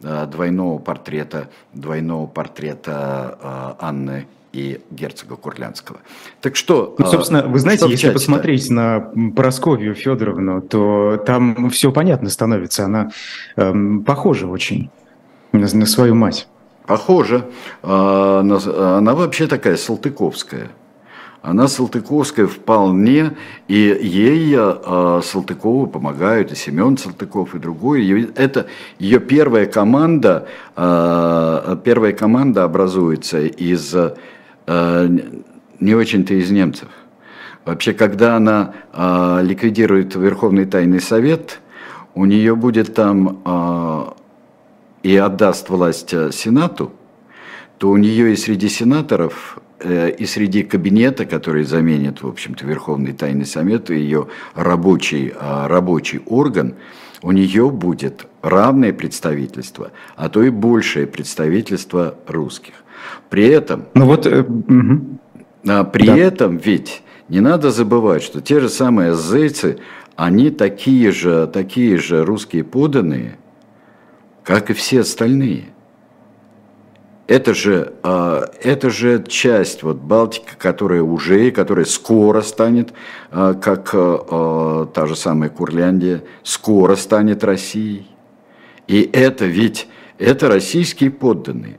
двойного 0.00 0.78
портрета, 0.78 1.50
двойного 1.74 2.26
портрета 2.26 3.76
Анны 3.78 4.26
и 4.52 4.80
герцога 4.90 5.36
Курлянского. 5.36 5.98
Так 6.40 6.56
что... 6.56 6.94
Ну, 6.98 7.06
собственно, 7.06 7.42
вы 7.42 7.58
знаете, 7.58 7.86
если 7.88 8.10
посмотреть 8.10 8.70
на 8.70 9.12
Просковью 9.36 9.94
Федоровну, 9.94 10.62
то 10.62 11.22
там 11.26 11.70
все 11.70 11.92
понятно 11.92 12.30
становится. 12.30 12.84
Она 12.84 13.10
эм, 13.56 14.02
похожа 14.04 14.46
очень 14.46 14.90
на, 15.52 15.68
на 15.72 15.86
свою 15.86 16.14
мать. 16.14 16.48
Похожа. 16.86 17.44
А, 17.82 18.40
она 18.40 19.14
вообще 19.14 19.46
такая 19.46 19.76
салтыковская. 19.76 20.70
Она 21.40 21.68
Салтыковская 21.68 22.46
вполне, 22.46 23.36
и 23.68 23.74
ей 23.74 24.54
э, 24.56 25.20
Салтыкову 25.22 25.86
помогают, 25.86 26.50
и 26.50 26.56
Семен 26.56 26.98
Салтыков, 26.98 27.54
и 27.54 27.58
другой. 27.58 28.28
Это 28.34 28.66
ее 28.98 29.20
первая 29.20 29.66
команда, 29.66 30.48
э, 30.76 31.76
первая 31.84 32.12
команда 32.12 32.64
образуется 32.64 33.40
из 33.40 33.94
не 34.68 35.94
очень-то 35.94 36.34
из 36.34 36.50
немцев. 36.50 36.88
Вообще, 37.64 37.92
когда 37.92 38.36
она 38.36 38.74
э, 38.92 39.40
ликвидирует 39.42 40.14
Верховный 40.14 40.64
Тайный 40.64 41.00
Совет, 41.00 41.60
у 42.14 42.24
нее 42.24 42.54
будет 42.54 42.94
там 42.94 43.40
э, 43.44 44.04
и 45.02 45.16
отдаст 45.16 45.68
власть 45.68 46.10
Сенату, 46.32 46.92
то 47.78 47.90
у 47.90 47.96
нее 47.96 48.32
и 48.32 48.36
среди 48.36 48.68
сенаторов, 48.68 49.58
и 49.84 50.26
среди 50.26 50.64
кабинета, 50.64 51.24
который 51.24 51.62
заменит, 51.62 52.22
в 52.22 52.26
общем-то, 52.26 52.66
Верховный 52.66 53.12
Тайный 53.12 53.46
Совет, 53.46 53.90
и 53.90 53.94
ее 53.94 54.26
рабочий, 54.56 55.32
рабочий 55.38 56.20
орган, 56.26 56.74
у 57.22 57.32
нее 57.32 57.70
будет 57.70 58.26
равное 58.42 58.92
представительство, 58.92 59.92
а 60.16 60.28
то 60.28 60.42
и 60.42 60.50
большее 60.50 61.06
представительство 61.06 62.16
русских. 62.26 62.74
При 63.30 63.46
этом, 63.46 63.86
ну 63.94 64.06
вот, 64.06 64.26
э, 64.26 64.40
угу. 64.42 65.18
при 65.92 66.06
да. 66.06 66.16
этом 66.16 66.56
ведь 66.56 67.02
не 67.28 67.40
надо 67.40 67.70
забывать, 67.70 68.22
что 68.22 68.40
те 68.40 68.60
же 68.60 68.68
самые 68.68 69.14
зайцы, 69.14 69.78
они 70.16 70.50
такие 70.50 71.12
же, 71.12 71.46
такие 71.46 71.98
же 71.98 72.24
русские 72.24 72.64
поданные, 72.64 73.38
как 74.42 74.70
и 74.70 74.72
все 74.72 75.00
остальные. 75.00 75.66
Это 77.28 77.52
же, 77.52 77.92
а, 78.02 78.50
это 78.62 78.88
же 78.88 79.22
часть 79.28 79.82
вот 79.82 79.98
Балтики, 79.98 80.48
которая 80.56 81.02
уже, 81.02 81.50
которая 81.50 81.84
скоро 81.84 82.40
станет, 82.40 82.94
а, 83.30 83.52
как 83.52 83.90
а, 83.92 84.86
та 84.86 85.06
же 85.06 85.14
самая 85.14 85.50
Курляндия, 85.50 86.24
скоро 86.42 86.96
станет 86.96 87.44
Россией. 87.44 88.08
И 88.86 89.02
это 89.12 89.44
ведь, 89.44 89.88
это 90.18 90.48
российские 90.48 91.10
подданные. 91.10 91.78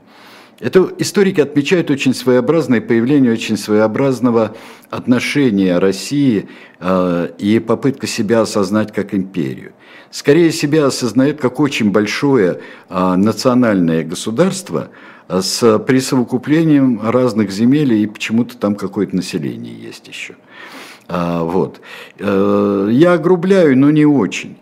Это 0.60 0.90
историки 0.98 1.40
отмечают 1.40 1.90
очень 1.90 2.14
своеобразное 2.14 2.82
появление 2.82 3.32
очень 3.32 3.56
своеобразного 3.56 4.54
отношения 4.90 5.78
России 5.78 6.48
э, 6.78 7.28
и 7.38 7.58
попытка 7.60 8.06
себя 8.06 8.42
осознать 8.42 8.92
как 8.92 9.14
империю. 9.14 9.72
Скорее 10.10 10.52
себя 10.52 10.86
осознает 10.86 11.40
как 11.40 11.60
очень 11.60 11.90
большое 11.90 12.60
э, 12.90 13.14
национальное 13.16 14.04
государство 14.04 14.90
э, 15.28 15.40
с 15.40 15.78
присовокуплением 15.78 17.00
разных 17.08 17.50
земель 17.50 17.94
и 17.94 18.06
почему-то 18.06 18.58
там 18.58 18.74
какое-то 18.74 19.16
население 19.16 19.74
есть 19.74 20.08
еще. 20.08 20.34
Э, 21.08 21.40
вот. 21.40 21.80
Э, 22.18 22.88
я 22.92 23.14
огрубляю, 23.14 23.78
но 23.78 23.90
не 23.90 24.04
очень. 24.04 24.58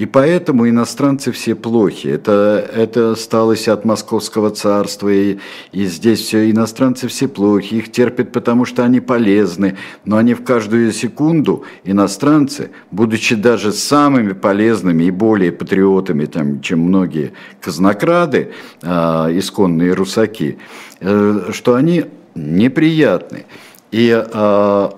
И 0.00 0.06
поэтому 0.06 0.66
иностранцы 0.66 1.30
все 1.30 1.54
плохи. 1.54 2.08
Это, 2.08 2.66
это 2.74 3.14
сталось 3.16 3.68
от 3.68 3.84
Московского 3.84 4.50
царства, 4.50 5.10
и, 5.10 5.36
и 5.72 5.84
здесь 5.84 6.20
все 6.20 6.50
иностранцы 6.50 7.06
все 7.06 7.28
плохи. 7.28 7.74
Их 7.74 7.92
терпят, 7.92 8.32
потому 8.32 8.64
что 8.64 8.82
они 8.82 9.00
полезны. 9.00 9.76
Но 10.06 10.16
они 10.16 10.32
в 10.32 10.42
каждую 10.42 10.92
секунду, 10.92 11.64
иностранцы, 11.84 12.70
будучи 12.90 13.34
даже 13.34 13.72
самыми 13.72 14.32
полезными 14.32 15.04
и 15.04 15.10
более 15.10 15.52
патриотами, 15.52 16.24
там, 16.24 16.62
чем 16.62 16.80
многие 16.80 17.34
казнокрады, 17.60 18.52
э, 18.80 18.88
исконные 18.88 19.92
русаки, 19.92 20.56
э, 21.00 21.50
что 21.52 21.74
они 21.74 22.06
неприятны. 22.34 23.44
И 23.90 24.08
э, 24.10 24.90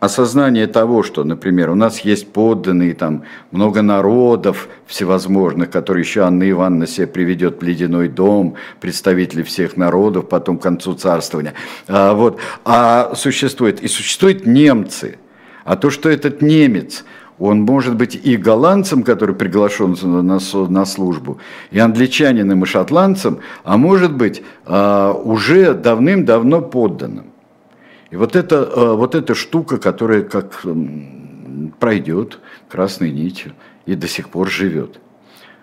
осознание 0.00 0.66
того, 0.66 1.02
что, 1.02 1.24
например, 1.24 1.70
у 1.70 1.74
нас 1.74 2.00
есть 2.00 2.32
подданные, 2.32 2.94
там 2.94 3.22
много 3.50 3.82
народов 3.82 4.68
всевозможных, 4.86 5.70
которые 5.70 6.02
еще 6.02 6.22
Анна 6.22 6.48
Ивановна 6.48 6.86
себе 6.86 7.06
приведет 7.06 7.60
в 7.60 7.64
ледяной 7.64 8.08
дом, 8.08 8.54
представители 8.80 9.42
всех 9.42 9.76
народов, 9.76 10.28
потом 10.28 10.58
к 10.58 10.62
концу 10.62 10.94
царствования. 10.94 11.54
А, 11.88 12.14
вот. 12.14 12.38
а 12.64 13.14
существует, 13.14 13.82
и 13.82 13.88
существуют 13.88 14.46
немцы. 14.46 15.18
А 15.64 15.76
то, 15.76 15.90
что 15.90 16.08
этот 16.08 16.42
немец, 16.42 17.04
он 17.38 17.62
может 17.62 17.96
быть 17.96 18.14
и 18.14 18.36
голландцем, 18.36 19.02
который 19.02 19.34
приглашен 19.34 19.96
на, 20.02 20.38
на 20.68 20.84
службу, 20.84 21.38
и 21.70 21.78
англичанином, 21.78 22.62
и 22.62 22.66
шотландцем, 22.66 23.40
а 23.64 23.76
может 23.76 24.14
быть 24.14 24.42
а, 24.64 25.12
уже 25.12 25.74
давным-давно 25.74 26.62
подданным. 26.62 27.32
И 28.10 28.16
вот, 28.16 28.36
это, 28.36 28.56
э, 28.56 28.94
вот 28.94 29.14
эта 29.14 29.34
штука, 29.34 29.78
которая 29.78 30.22
как 30.22 30.62
пройдет 31.80 32.38
красной 32.68 33.10
нитью 33.10 33.52
и 33.84 33.94
до 33.94 34.06
сих 34.06 34.28
пор 34.28 34.48
живет. 34.48 35.00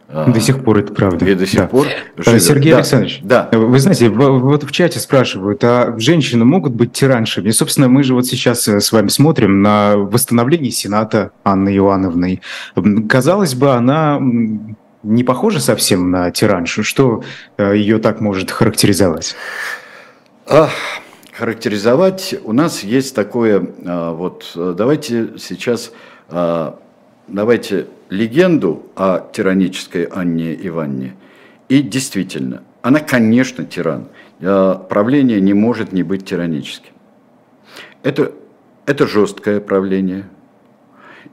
А, 0.10 0.30
до 0.30 0.40
сих 0.40 0.64
пор 0.64 0.80
это 0.80 0.94
правда. 0.94 1.26
И 1.26 1.34
до 1.34 1.48
сих 1.48 1.62
да. 1.62 1.68
пор 1.68 1.88
э, 1.88 2.22
живет. 2.22 2.44
Сергей 2.44 2.72
да. 2.72 2.78
Александрович, 2.78 3.20
да. 3.24 3.50
вы 3.52 3.80
знаете, 3.80 4.10
вот 4.10 4.64
в 4.64 4.72
чате 4.72 5.00
спрашивают, 5.00 5.64
а 5.64 5.96
женщины 5.98 6.44
могут 6.44 6.74
быть 6.74 6.92
тираншами? 6.92 7.50
И, 7.50 7.52
собственно, 7.52 7.88
мы 7.88 8.04
же 8.04 8.14
вот 8.14 8.26
сейчас 8.26 8.68
э, 8.68 8.82
с 8.82 8.92
вами 8.92 9.08
смотрим 9.08 9.62
на 9.62 9.96
восстановление 9.96 10.72
Сената 10.72 11.32
Анны 11.44 11.76
Ивановны. 11.78 12.42
Казалось 13.08 13.56
бы, 13.56 13.72
она 13.72 14.20
не 15.04 15.24
похожа 15.24 15.60
совсем 15.60 16.12
на 16.12 16.32
тираншу. 16.32 16.84
Что 16.84 17.24
ее 17.58 18.00
так 18.00 18.20
может 18.22 18.52
характеризовать? 18.52 19.36
Ах 20.48 20.72
характеризовать, 21.34 22.36
у 22.44 22.54
нас 22.54 22.84
есть 22.84 23.16
такое, 23.16 23.68
а, 23.86 24.14
вот 24.14 24.52
давайте 24.56 25.34
сейчас, 25.38 25.92
а, 26.30 26.80
давайте 27.28 27.88
легенду 28.10 28.84
о 28.96 29.20
тиранической 29.20 30.04
Анне 30.04 30.56
Иванне. 30.68 31.16
И 31.70 31.82
действительно, 31.82 32.64
она, 32.82 33.00
конечно, 33.00 33.66
тиран. 33.66 34.08
А, 34.42 34.76
правление 34.76 35.42
не 35.42 35.54
может 35.54 35.92
не 35.92 36.04
быть 36.04 36.26
тираническим. 36.26 36.94
Это, 38.04 38.34
это 38.86 39.08
жесткое 39.08 39.60
правление. 39.60 40.26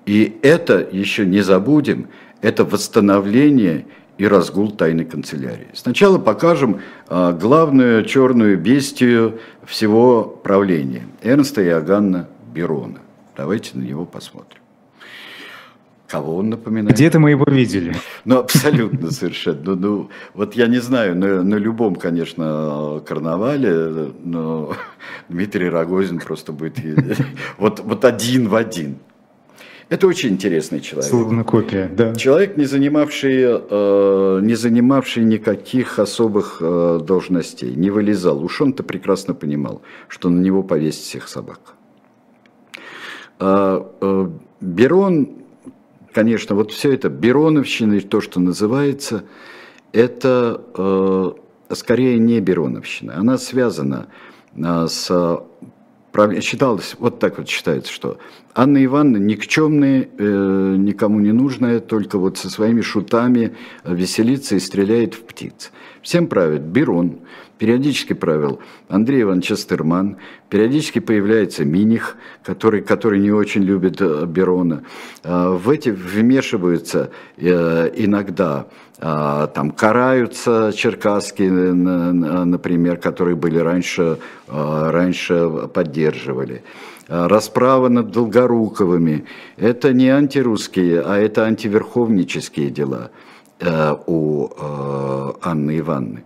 И 0.06 0.38
это, 0.42 0.88
еще 0.90 1.26
не 1.26 1.42
забудем, 1.42 2.08
это 2.40 2.64
восстановление 2.64 3.84
и 4.20 4.26
разгул 4.26 4.70
тайной 4.70 5.06
канцелярии. 5.06 5.68
Сначала 5.72 6.18
покажем 6.18 6.80
а, 7.08 7.32
главную 7.32 8.04
черную 8.04 8.58
бестию 8.58 9.40
всего 9.64 10.24
правления– 10.24 11.06
Эрнста 11.22 11.64
Иоганна 11.64 12.28
Берона. 12.52 12.98
Давайте 13.34 13.78
на 13.78 13.82
него 13.82 14.04
посмотрим. 14.04 14.60
Кого 16.06 16.36
он 16.36 16.50
напоминает? 16.50 16.94
Где-то 16.94 17.18
мы 17.18 17.30
его 17.30 17.46
видели. 17.46 17.96
Ну, 18.26 18.40
абсолютно 18.40 19.10
совершенно. 19.10 19.60
Ну, 19.64 19.76
ну, 19.76 20.10
вот 20.34 20.54
я 20.54 20.66
не 20.66 20.80
знаю, 20.80 21.16
на, 21.16 21.42
на 21.42 21.54
любом, 21.54 21.96
конечно, 21.96 23.02
карнавале, 23.06 24.12
но 24.22 24.74
Дмитрий 25.30 25.70
Рогозин 25.70 26.18
просто 26.18 26.52
будет 26.52 26.76
вот, 27.56 27.80
вот 27.80 28.04
один 28.04 28.48
в 28.50 28.54
один. 28.54 28.98
Это 29.90 30.06
очень 30.06 30.30
интересный 30.30 30.80
человек. 30.80 31.10
Словно 31.10 31.44
копия, 31.44 31.90
да. 31.92 32.14
Человек, 32.14 32.56
не 32.56 32.64
занимавший, 32.64 33.42
э, 33.42 34.40
не 34.40 34.54
занимавший 34.54 35.24
никаких 35.24 35.98
особых 35.98 36.58
э, 36.60 37.00
должностей, 37.02 37.74
не 37.74 37.90
вылезал. 37.90 38.42
Уж 38.42 38.60
он-то 38.60 38.84
прекрасно 38.84 39.34
понимал, 39.34 39.82
что 40.08 40.30
на 40.30 40.40
него 40.40 40.62
повесить 40.62 41.02
всех 41.02 41.28
собак. 41.28 41.74
Э, 43.40 43.82
э, 44.00 44.28
Берон 44.60 45.40
конечно, 46.12 46.54
вот 46.54 46.72
все 46.72 46.92
это 46.92 47.08
Бероновщина, 47.08 48.00
то, 48.00 48.20
что 48.20 48.40
называется, 48.40 49.24
это 49.92 50.60
э, 50.76 51.74
скорее 51.74 52.18
не 52.18 52.40
Бероновщина. 52.40 53.16
Она 53.16 53.38
связана 53.38 54.06
э, 54.54 54.86
с 54.88 55.42
считалось, 56.40 56.96
вот 56.98 57.18
так 57.18 57.38
вот 57.38 57.48
считается, 57.48 57.92
что 57.92 58.18
Анна 58.54 58.84
Ивановна 58.84 59.18
никчемная, 59.18 60.08
э, 60.18 60.74
никому 60.76 61.20
не 61.20 61.32
нужная, 61.32 61.80
только 61.80 62.18
вот 62.18 62.38
со 62.38 62.50
своими 62.50 62.80
шутами 62.80 63.54
веселится 63.84 64.56
и 64.56 64.60
стреляет 64.60 65.14
в 65.14 65.22
птиц. 65.22 65.72
Всем 66.02 66.26
правит 66.26 66.62
Берон, 66.62 67.20
периодически 67.60 68.14
правил 68.14 68.58
Андрей 68.88 69.20
Иванович 69.22 69.48
Честерман, 69.48 70.16
периодически 70.48 70.98
появляется 70.98 71.66
Миних, 71.66 72.16
который, 72.42 72.80
который 72.80 73.20
не 73.20 73.30
очень 73.30 73.62
любит 73.62 74.00
э, 74.00 74.24
Берона. 74.24 74.82
А, 75.22 75.50
в 75.50 75.68
эти 75.68 75.90
вмешиваются 75.90 77.10
э, 77.36 77.90
иногда, 77.96 78.66
а, 78.98 79.46
там 79.48 79.72
караются 79.72 80.72
черкасские, 80.74 81.50
например, 81.50 82.96
которые 82.96 83.36
были 83.36 83.58
раньше, 83.58 84.16
а, 84.48 84.90
раньше 84.90 85.68
поддерживали 85.74 86.62
расправа 87.08 87.88
над 87.88 88.10
Долгоруковыми. 88.10 89.26
Это 89.58 89.92
не 89.92 90.08
антирусские, 90.08 91.02
а 91.02 91.16
это 91.18 91.44
антиверховнические 91.44 92.70
дела 92.70 93.10
э, 93.58 93.96
у 94.06 94.48
Анны 95.42 95.78
Ивановны. 95.80 96.22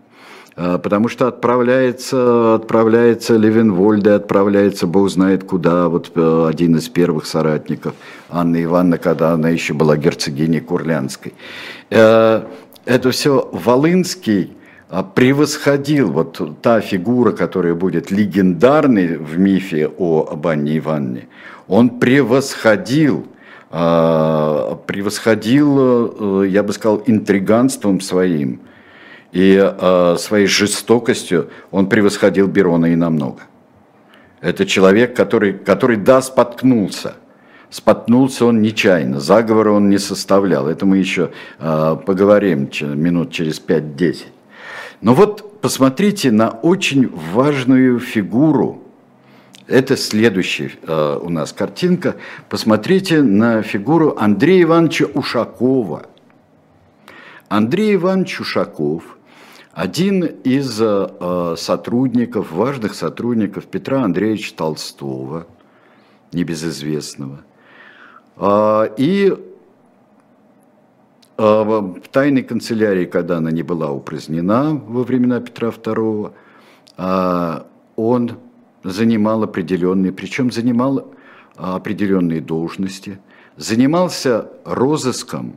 А, 0.57 0.79
потому 0.79 1.09
что 1.09 1.27
отправляется, 1.27 2.55
отправляется 2.55 3.37
Левенвольде, 3.37 4.13
отправляется 4.13 4.87
Бог 4.87 5.11
знает 5.11 5.45
куда, 5.45 5.89
вот 5.89 6.13
э, 6.15 6.47
один 6.49 6.77
из 6.77 6.89
первых 6.89 7.27
соратников 7.27 7.95
Анны 8.31 8.63
Ивановны, 8.63 8.99
когда 8.99 9.33
она 9.33 9.49
еще 9.49 9.75
была 9.75 9.97
герцогиней 9.97 10.61
Курлянской. 10.61 11.35
Э, 11.91 12.43
это 12.85 13.11
все 13.11 13.49
Волынский 13.51 14.53
а, 14.91 15.03
превосходил, 15.03 16.13
вот 16.13 16.61
та 16.63 16.81
фигура, 16.81 17.33
которая 17.33 17.75
будет 17.75 18.13
легендарной 18.13 19.17
в 19.17 19.37
мифе 19.39 19.91
о 19.99 20.39
Анне 20.45 20.79
Ивановне, 20.79 21.27
он 21.67 21.99
превосходил 21.99 23.27
а, 23.71 24.77
превосходил, 24.87 26.43
э, 26.45 26.49
я 26.49 26.63
бы 26.63 26.73
сказал, 26.73 27.03
интриганством 27.07 28.01
своим– 28.01 28.61
и 29.35 29.61
э, 29.61 30.17
своей 30.17 30.47
жестокостью 30.47 31.51
он 31.73 31.89
превосходил 31.89 32.47
Берона 32.47 32.87
и 32.87 32.95
намного. 32.95 33.43
Это 34.41 34.65
человек, 34.65 35.17
который, 35.17 35.53
который 35.53 35.97
да, 35.97 36.23
споткнулся. 36.23 37.17
Споткнулся 37.69 38.47
он 38.47 38.63
нечаянно, 38.63 39.19
заговора 39.19 39.73
он 39.73 39.91
не 39.91 39.99
составлял. 39.99 40.69
Это 40.69 40.87
мы 40.87 40.99
еще 40.99 41.33
э, 41.59 41.97
поговорим 42.07 42.71
минут 42.81 43.33
через 43.33 43.61
5-10. 43.61 44.27
Но 45.01 45.15
вот 45.15 45.61
посмотрите 45.61 46.31
на 46.31 46.51
очень 46.51 47.11
важную 47.33 47.99
фигуру. 47.99 48.85
Это 49.67 49.97
следующая 49.97 50.71
э, 50.87 51.19
у 51.21 51.29
нас 51.29 51.53
картинка. 51.53 52.15
Посмотрите 52.49 53.21
на 53.21 53.63
фигуру 53.63 54.15
Андрея 54.17 54.63
Ивановича 54.63 55.07
Ушакова. 55.07 56.07
Андрей 57.49 57.97
Иванович 57.97 58.41
Ушаков 58.41 59.03
один 59.75 60.25
из 60.25 60.81
э, 60.81 61.55
сотрудников, 61.59 62.53
важных 62.53 62.95
сотрудников 62.95 63.67
Петра 63.67 64.05
Андреевича 64.05 64.55
Толстого, 64.55 65.49
небезызвестного, 66.33 67.41
э, 68.37 68.89
и 68.97 69.35
э, 71.37 71.43
в 71.43 72.01
тайной 72.13 72.45
канцелярии, 72.45 73.05
когда 73.07 73.39
она 73.39 73.51
не 73.51 73.65
была 73.65 73.91
упразднена 73.91 74.81
во 74.87 75.03
времена 75.03 75.41
Петра 75.41 75.71
II, 75.71 76.33
он 77.97 78.33
занимал 78.85 79.43
определенные, 79.43 80.13
причем 80.13 80.53
занимал 80.53 81.13
определенные 81.57 82.41
должности, 82.41 83.19
занимался 83.57 84.49
розыском, 84.65 85.57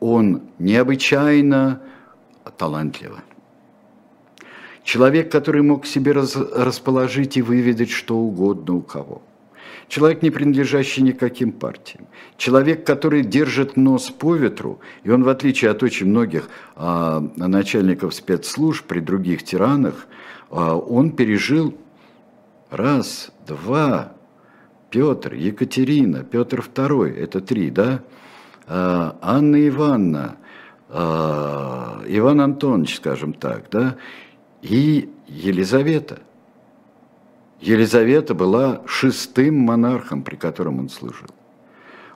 он 0.00 0.42
необычайно 0.58 1.80
талантливо. 2.50 3.22
Человек, 4.82 5.32
который 5.32 5.62
мог 5.62 5.86
себе 5.86 6.12
раз, 6.12 6.36
расположить 6.36 7.36
и 7.36 7.42
выведать 7.42 7.90
что 7.90 8.16
угодно 8.16 8.74
у 8.74 8.82
кого. 8.82 9.22
Человек, 9.88 10.22
не 10.22 10.30
принадлежащий 10.30 11.02
никаким 11.02 11.52
партиям. 11.52 12.06
Человек, 12.36 12.86
который 12.86 13.22
держит 13.22 13.76
нос 13.76 14.10
по 14.10 14.34
ветру, 14.34 14.80
и 15.02 15.10
он, 15.10 15.24
в 15.24 15.28
отличие 15.28 15.70
от 15.70 15.82
очень 15.82 16.06
многих 16.06 16.48
а, 16.74 17.20
начальников 17.36 18.14
спецслужб 18.14 18.86
при 18.86 19.00
других 19.00 19.42
тиранах, 19.42 20.06
а, 20.50 20.76
он 20.76 21.12
пережил 21.12 21.74
раз, 22.70 23.30
два, 23.46 24.12
Петр, 24.90 25.34
Екатерина, 25.34 26.24
Петр 26.24 26.60
II, 26.60 27.14
это 27.16 27.40
три, 27.40 27.70
да? 27.70 28.02
А, 28.66 29.16
Анна 29.20 29.68
Ивановна, 29.68 30.36
Иван 30.90 32.40
Антонович, 32.40 32.96
скажем 32.96 33.32
так, 33.32 33.64
да, 33.70 33.96
и 34.62 35.10
Елизавета. 35.26 36.20
Елизавета 37.60 38.34
была 38.34 38.82
шестым 38.86 39.58
монархом, 39.60 40.22
при 40.22 40.36
котором 40.36 40.78
он 40.78 40.88
служил. 40.88 41.28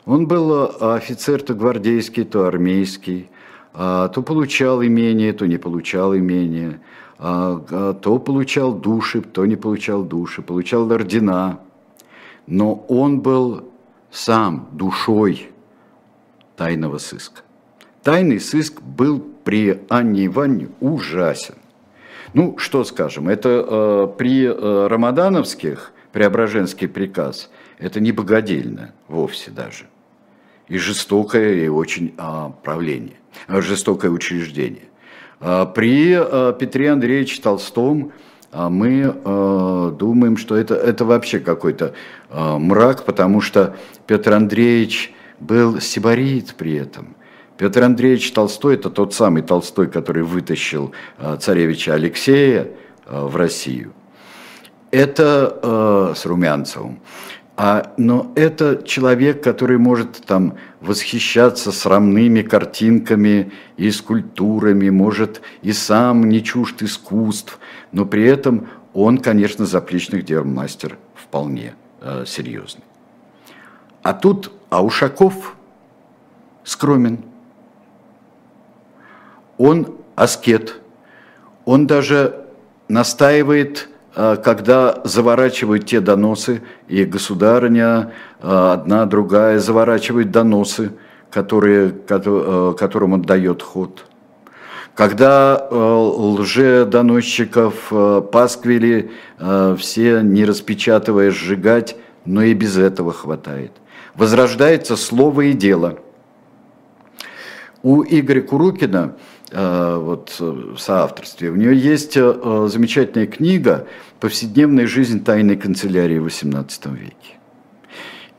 Он 0.05 0.27
был 0.27 0.53
а, 0.53 0.95
офицер 0.95 1.43
то 1.43 1.55
гвардейский, 1.55 2.25
то 2.25 2.47
армейский, 2.47 3.31
а, 3.73 4.09
то 4.09 4.23
получал 4.23 4.83
имение, 4.83 5.33
то 5.33 5.47
не 5.47 5.59
получал 5.59 6.17
имение, 6.17 6.81
то 7.19 8.23
получал 8.25 8.75
души, 8.75 9.23
то 9.23 9.45
не 9.45 9.57
получал 9.57 10.05
души, 10.05 10.41
получал 10.41 10.91
ордена. 10.93 11.59
Но 12.47 12.75
он 12.89 13.21
был 13.21 13.69
сам 14.11 14.69
душой 14.73 15.51
тайного 16.57 16.99
сыска. 16.99 17.43
Тайный 18.09 18.41
сыск 18.41 18.81
был 18.81 19.23
при 19.45 19.83
Анне 19.91 20.25
Ивановне 20.25 20.71
ужасен. 20.81 21.57
Ну, 22.33 22.57
что 22.57 22.83
скажем, 22.85 23.29
это 23.29 23.67
э, 23.69 24.09
при 24.17 24.47
э, 24.47 24.87
Рамадановских, 24.87 25.93
Преображенский 26.13 26.89
приказ, 26.89 27.51
это 27.79 28.01
не 28.01 28.13
богодельно 28.13 28.95
вовсе 29.09 29.51
даже. 29.51 29.89
И 30.69 30.79
жестокое, 30.79 31.67
и 31.67 31.69
очень 31.69 32.15
э, 32.17 32.51
правление, 32.65 33.19
э, 33.47 33.61
жестокое 33.61 34.11
учреждение. 34.11 34.89
Э, 35.41 35.67
при 35.67 36.17
э, 36.19 36.55
Петре 36.59 36.91
Андреевиче 36.93 37.43
Толстом 37.43 38.13
э, 38.53 38.69
мы 38.71 39.15
э, 39.23 39.93
думаем, 39.99 40.39
что 40.39 40.57
это, 40.57 40.77
это 40.77 41.05
вообще 41.05 41.41
какой-то 41.41 41.93
э, 42.31 42.57
мрак, 42.57 43.05
потому 43.05 43.43
что 43.43 43.77
Петр 44.07 44.33
Андреевич 44.33 45.13
был 45.41 45.79
сибарит 45.83 46.55
при 46.57 46.75
этом. 46.75 47.18
Петр 47.59 47.83
Андреевич 47.83 48.31
Толстой– 48.33 48.75
это 48.77 48.89
тот 48.89 49.13
самый 49.13 49.43
Толстой, 49.43 49.89
который 49.89 50.23
вытащил 50.23 50.93
э, 51.19 51.37
царевича 51.41 51.95
Алексея 51.95 52.69
э, 53.05 53.21
в 53.21 53.35
Россию. 53.35 53.93
Это 54.93 55.59
э, 55.61 56.15
с 56.17 56.25
Румянцевым. 56.25 57.01
А, 57.57 57.93
но 57.97 58.31
это 58.37 58.81
человек, 58.87 59.43
который 59.43 59.77
может 59.77 60.25
там 60.25 60.55
восхищаться 60.81 61.73
срамными 61.73 62.43
картинками 62.43 63.51
и 63.77 63.91
скульптурами, 63.91 64.89
может 64.91 65.43
и 65.63 65.73
сам 65.73 66.29
не 66.29 66.45
чужд 66.45 66.81
искусств, 66.85 67.59
но 67.91 68.07
при 68.07 68.23
этом 68.23 68.69
он, 68.95 69.19
конечно, 69.19 69.67
заплечных 69.67 70.25
дел 70.25 70.45
мастер 70.45 70.97
вполне 71.17 71.75
э, 72.03 72.23
серьезный. 72.25 72.85
А 74.05 74.15
тут 74.15 74.53
Аушаков 74.71 75.57
скромен– 76.63 77.19
он 79.59 79.97
аскет, 80.15 80.81
он 81.65 81.87
даже 81.87 82.47
настаивает, 82.89 83.89
э, 84.15 84.37
когда 84.43 85.01
заворачивают 85.05 85.85
те 85.85 86.01
доносы, 86.01 86.63
и 86.87 87.05
государыня, 87.05 88.13
э, 88.41 88.71
одна, 88.73 89.05
другая, 89.05 89.59
заворачивают 89.59 90.31
доносы 90.31 90.93
которые, 91.31 91.91
которым 91.91 93.13
он 93.13 93.21
дает 93.21 93.63
ход. 93.63 94.07
Когда 94.95 95.69
лже-доносчиков 95.71 97.93
пасквили 98.33 99.11
все, 99.77 100.23
не 100.23 100.47
распечатывая, 100.47 101.31
сжигать, 101.31 101.97
но 102.25 102.43
и 102.43 102.55
без 102.55 102.79
этого 102.79 103.13
хватает. 103.13 103.73
Возрождается 104.15 104.97
слово 104.97 105.43
и 105.43 105.53
дело. 105.53 105.99
У 107.83 108.03
Игоря 108.03 108.41
Курукина 108.41 109.13
Э, 109.13 109.17
вот, 109.53 110.37
в 110.39 110.79
соавторстве. 110.79 111.51
У 111.51 111.57
нее 111.57 111.77
есть 111.77 112.17
э, 112.17 112.69
замечательная 112.71 113.27
книга 113.27 113.87
«Повседневная 114.21 114.87
жизнь 114.87 115.25
тайной 115.25 115.57
канцелярии 115.57 116.19
в 116.19 116.27
XVIII 116.27 116.97
веке». 116.97 117.39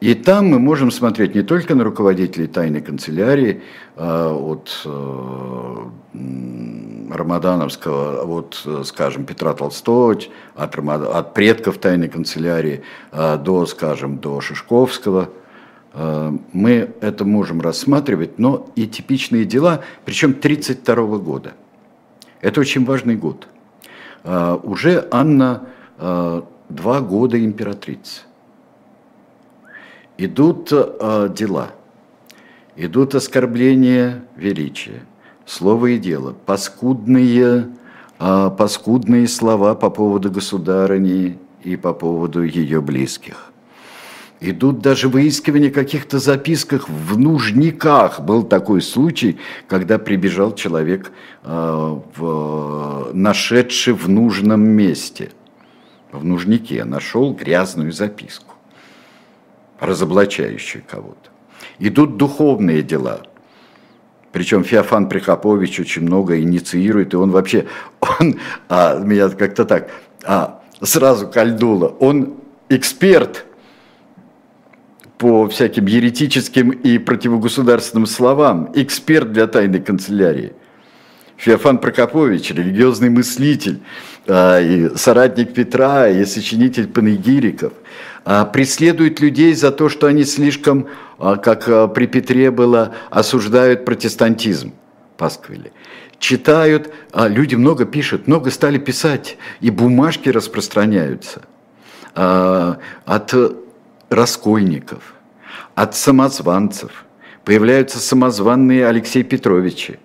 И 0.01 0.13
там 0.13 0.47
мы 0.47 0.59
можем 0.59 0.91
смотреть 0.91 1.35
не 1.35 1.41
только 1.41 1.75
на 1.75 1.83
руководителей 1.83 2.47
тайной 2.47 2.81
канцелярии 2.81 3.61
э, 3.95 4.29
от 4.29 4.87
Рамадановского, 7.11 8.25
вот, 8.25 8.67
скажем, 8.85 9.25
Петра 9.25 9.53
Толстого, 9.53 10.17
от, 10.55 10.77
от 10.77 11.33
предков 11.33 11.77
тайной 11.79 12.07
канцелярии 12.07 12.83
до, 13.11 13.65
скажем, 13.65 14.19
до 14.19 14.41
Шишковского– 14.41 15.29
Э, 15.38 15.38
мы 15.93 16.91
это 17.01 17.25
можем 17.25 17.61
рассматривать, 17.61 18.37
но 18.37 18.67
и 18.75 18.87
типичные 18.87 19.45
дела, 19.45 19.81
причем 20.05 20.31
1932 20.31 21.17
года. 21.17 21.53
Это 22.41 22.61
очень 22.61 22.85
важный 22.85 23.15
год. 23.15 23.47
Э, 24.23 24.57
уже 24.61 25.07
Анна 25.11 25.63
э, 25.97 26.41
два 26.69 27.01
года 27.01 27.43
императрица. 27.43 28.21
Идут 30.17 30.67
дела, 30.69 31.71
идут 32.75 33.15
оскорбления 33.15 34.25
величия, 34.35 35.05
слово 35.45 35.87
и 35.87 35.97
дело, 35.97 36.35
паскудные, 36.45 37.69
паскудные 38.17 39.29
слова 39.29 39.75
по 39.75 39.89
поводу 39.89 40.29
государыни 40.29 41.39
и 41.63 41.77
по 41.77 41.93
поводу 41.93 42.43
ее 42.43 42.81
близких 42.81 43.48
Идут 44.41 44.79
даже 44.79 45.09
выискивания 45.09 45.69
каких-то 45.69 46.17
записках 46.17 46.87
в 46.87 47.19
нужниках. 47.19 48.21
Был 48.21 48.43
такой 48.43 48.81
случай, 48.81 49.37
когда 49.67 49.99
прибежал 49.99 50.55
человек, 50.55 51.11
в, 51.43 53.09
нашедший 53.11 53.93
в 53.93 54.07
нужном 54.07 54.61
месте. 54.61 55.31
В 56.13 56.23
нужнике 56.23 56.85
нашел 56.85 57.33
грязную 57.33 57.91
записку, 57.91 58.55
разоблачающую 59.79 60.83
кого-то. 60.89 61.29
Идут 61.77 62.15
духовные 62.15 62.81
дела. 62.81 63.21
Причем 64.31 64.63
Феофан 64.63 65.09
Прихопович 65.09 65.81
очень 65.81 66.03
много 66.03 66.39
инициирует, 66.39 67.13
и 67.13 67.17
он 67.17 67.31
вообще, 67.31 67.65
он, 67.99 68.39
а, 68.69 68.99
меня 68.99 69.27
как-то 69.29 69.65
так, 69.65 69.89
а, 70.23 70.61
сразу 70.81 71.27
кольдуло, 71.27 71.87
он 71.99 72.35
эксперт– 72.69 73.45
по 75.19 75.49
всяким 75.49 75.85
еретическим 75.85 76.69
и 76.71 76.97
противогосударственным 76.97 78.05
словам, 78.05 78.71
эксперт 78.73 79.33
для 79.33 79.47
тайной 79.47 79.81
канцелярии. 79.81 80.53
Феофан 81.35 81.77
Прокопович, 81.77 82.51
религиозный 82.51 83.09
мыслитель, 83.09 83.81
а, 84.27 84.61
и 84.61 84.95
соратник 84.95 85.53
Петра, 85.53 86.07
и 86.07 86.23
сочинитель 86.23 86.87
панегириков, 86.87 87.73
а, 88.23 88.45
преследует 88.45 89.19
людей 89.19 89.53
за 89.53 89.71
то, 89.71 89.89
что 89.89 90.07
они 90.07 90.23
слишком, 90.23 90.87
а, 91.17 91.35
как 91.35 91.93
при 91.93 92.07
Петре 92.07 92.49
было, 92.49 92.95
осуждают 93.09 93.83
протестантизм. 93.83 94.71
Пасквили. 95.17 95.73
Читают, 96.17 96.93
люди 97.13 97.55
много 97.55 97.83
пишут, 97.83 98.27
много 98.27 98.51
стали 98.51 98.77
писать, 98.77 99.37
и 99.59 99.69
бумажки 99.69 100.29
распространяются 100.29 101.41
от 102.13 103.33
раскольников, 104.09 105.15
от 105.75 105.95
самозванцев. 105.95 107.05
Появляются 107.45 107.99
самозванные 107.99 108.87
Алексей 108.87 109.23
Петровичи. 109.23 109.99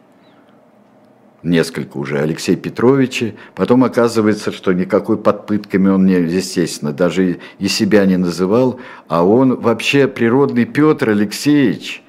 Несколько 1.42 1.98
уже 1.98 2.20
Алексей 2.20 2.56
Петровичи. 2.56 3.36
Потом 3.54 3.84
оказывается, 3.84 4.50
что 4.50 4.72
никакой 4.72 5.18
под 5.18 5.46
пытками 5.46 5.90
он, 5.90 6.06
не, 6.06 6.14
естественно, 6.14 6.92
даже 6.92 7.40
и 7.58 7.68
себя 7.68 8.06
не 8.06 8.16
называл. 8.16 8.80
А 9.08 9.24
он 9.24 9.60
вообще 9.60 10.08
природный 10.08 10.64
Петр 10.64 11.10
Алексеевич. 11.10 12.02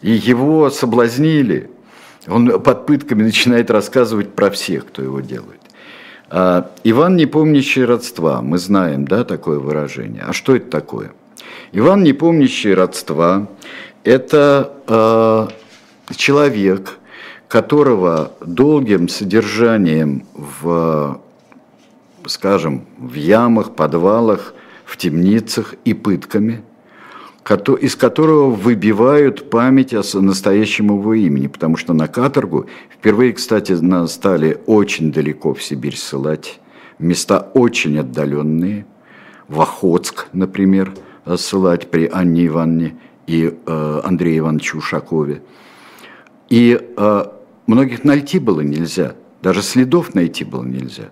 И 0.00 0.12
его 0.12 0.70
соблазнили. 0.70 1.70
Он 2.28 2.60
под 2.60 2.86
пытками 2.86 3.24
начинает 3.24 3.68
рассказывать 3.68 4.32
про 4.32 4.48
всех, 4.50 4.86
кто 4.86 5.02
его 5.02 5.20
делает. 5.20 5.60
А, 6.34 6.70
Иван, 6.82 7.16
не 7.16 7.26
помнящий 7.26 7.84
родства, 7.84 8.40
мы 8.40 8.56
знаем, 8.56 9.04
да, 9.04 9.22
такое 9.22 9.58
выражение. 9.58 10.24
А 10.26 10.32
что 10.32 10.56
это 10.56 10.70
такое? 10.70 11.12
Иван, 11.72 12.02
не 12.02 12.14
помнящий 12.14 12.72
родства, 12.72 13.48
это 14.02 14.72
э, 14.88 16.14
человек, 16.16 16.98
которого 17.48 18.32
долгим 18.40 19.10
содержанием 19.10 20.24
в, 20.32 21.20
скажем, 22.24 22.86
в 22.96 23.12
ямах, 23.12 23.74
подвалах, 23.74 24.54
в 24.86 24.96
темницах 24.96 25.74
и 25.84 25.92
пытками– 25.92 26.62
из 27.74 27.96
которого 27.96 28.50
выбивают 28.50 29.50
память 29.50 29.94
о 29.94 30.02
настоящем 30.20 30.86
его 30.86 31.14
имени, 31.14 31.48
потому 31.48 31.76
что 31.76 31.92
на 31.92 32.06
каторгу 32.06 32.66
впервые, 32.90 33.32
кстати, 33.32 33.72
нас 33.72 34.14
стали 34.14 34.60
очень 34.66 35.12
далеко 35.12 35.52
в 35.52 35.62
Сибирь 35.62 35.96
ссылать, 35.96 36.60
места 36.98 37.50
очень 37.54 37.98
отдаленные, 37.98 38.86
в 39.48 39.60
Охотск, 39.60 40.28
например, 40.32 40.94
ссылать 41.36 41.90
при 41.90 42.08
Анне 42.12 42.46
Ивановне 42.46 42.96
и 43.26 43.54
э, 43.66 44.00
Андрее 44.04 44.38
Ивановиче 44.38 44.78
Ушакове. 44.78 45.42
И 46.48 46.78
э, 46.96 47.24
многих 47.66 48.04
найти 48.04 48.38
было 48.38 48.60
нельзя, 48.60 49.14
даже 49.42 49.62
следов 49.62 50.14
найти 50.14 50.44
было 50.44 50.64
нельзя, 50.64 51.10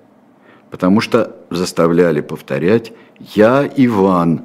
потому 0.71 1.01
что 1.01 1.37
заставляли 1.51 2.21
повторять 2.21 2.93
«Я 3.19 3.69
Иван, 3.77 4.43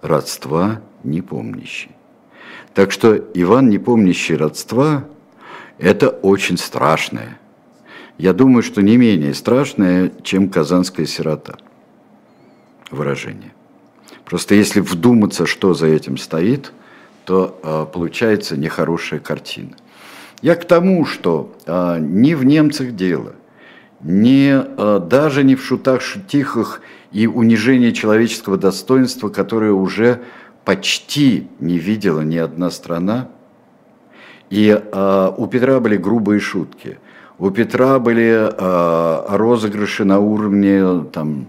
родства 0.00 0.80
не 1.04 1.22
помнящий. 1.22 1.90
Так 2.74 2.92
что 2.92 3.16
Иван, 3.34 3.68
не 3.68 3.78
помнящий 3.78 4.36
родства, 4.36 5.04
это 5.78 6.08
очень 6.08 6.58
страшное. 6.58 7.38
Я 8.18 8.32
думаю, 8.32 8.62
что 8.62 8.82
не 8.82 8.96
менее 8.96 9.34
страшное, 9.34 10.12
чем 10.22 10.48
казанская 10.48 11.06
сирота. 11.06 11.56
Выражение. 12.90 13.52
Просто 14.24 14.54
если 14.54 14.80
вдуматься, 14.80 15.46
что 15.46 15.72
за 15.74 15.86
этим 15.86 16.16
стоит, 16.16 16.72
то 17.24 17.58
э, 17.62 17.86
получается 17.92 18.56
нехорошая 18.56 19.20
картина. 19.20 19.76
Я 20.42 20.54
к 20.54 20.64
тому, 20.64 21.04
что 21.04 21.54
э, 21.66 21.98
не 22.00 22.34
в 22.34 22.44
немцах 22.44 22.94
дело, 22.94 23.34
не, 24.00 24.50
э, 24.52 25.00
даже 25.08 25.44
не 25.44 25.54
в 25.54 25.64
шутах-шутихах 25.64 26.80
и 27.12 27.26
унижении 27.26 27.90
человеческого 27.90 28.56
достоинства, 28.56 29.28
которое 29.28 29.72
уже 29.72 30.20
почти 30.68 31.48
не 31.60 31.78
видела 31.78 32.20
ни 32.20 32.36
одна 32.36 32.70
страна. 32.70 33.30
И 34.50 34.68
э, 34.68 35.32
у 35.34 35.46
Петра 35.46 35.80
были 35.80 35.96
грубые 35.96 36.40
шутки. 36.40 36.98
У 37.38 37.50
Петра 37.50 37.98
были 37.98 38.52
э, 38.52 39.36
розыгрыши 39.38 40.04
на 40.04 40.18
уровне 40.18 41.04
там, 41.10 41.46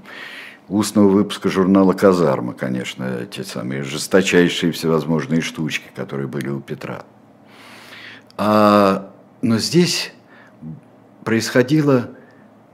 устного 0.69 1.09
выпуска 1.09 1.49
журнала 1.49 1.91
«Казарма», 1.91 2.53
конечно, 2.53 3.25
те 3.29 3.43
самые 3.43 3.83
жесточайшие 3.83 4.71
всевозможные 4.71 5.41
штучки, 5.41 5.89
которые 5.93 6.29
были 6.29 6.47
у 6.47 6.61
Петра. 6.61 7.01
А, 8.37 9.11
но 9.41 9.57
здесь 9.57 10.13
происходило 11.25 12.11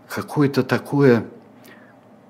какое-то 0.07 0.61
такое 0.61 1.25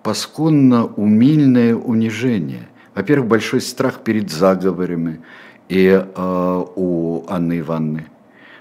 пасконно 0.04 0.86
умильное 0.86 1.76
унижение– 1.76 2.70
во-первых, 2.96 3.28
большой 3.28 3.62
страх 3.62 4.00
перед 4.00 4.32
заговорами 4.32 5.22
и 5.68 5.88
э, 5.88 6.66
у 6.76 7.26
Анны 7.28 7.60
Ивановны. 7.60 8.08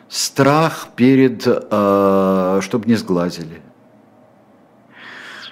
Страх 0.08 0.88
перед, 0.96 1.46
э, 1.46 2.58
чтобы 2.60 2.86
не 2.86 2.96
сглазили. 2.96 3.62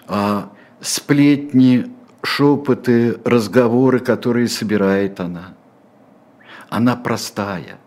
А 0.09 0.51
сплетни, 0.81 1.91
шепоты, 2.23 3.19
разговоры, 3.25 4.01
которые 4.01 4.49
собирает 4.49 5.21
она. 5.21 5.55
Она 6.69 6.97
простая. 6.97 7.79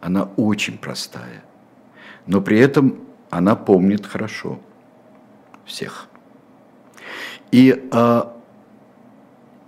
Она 0.00 0.28
очень 0.36 0.78
простая. 0.78 1.44
Но 2.26 2.40
при 2.40 2.58
этом 2.58 3.00
она 3.30 3.54
помнит 3.54 4.06
хорошо 4.06 4.58
всех. 5.66 6.08
И 7.50 7.88
а, 7.92 8.33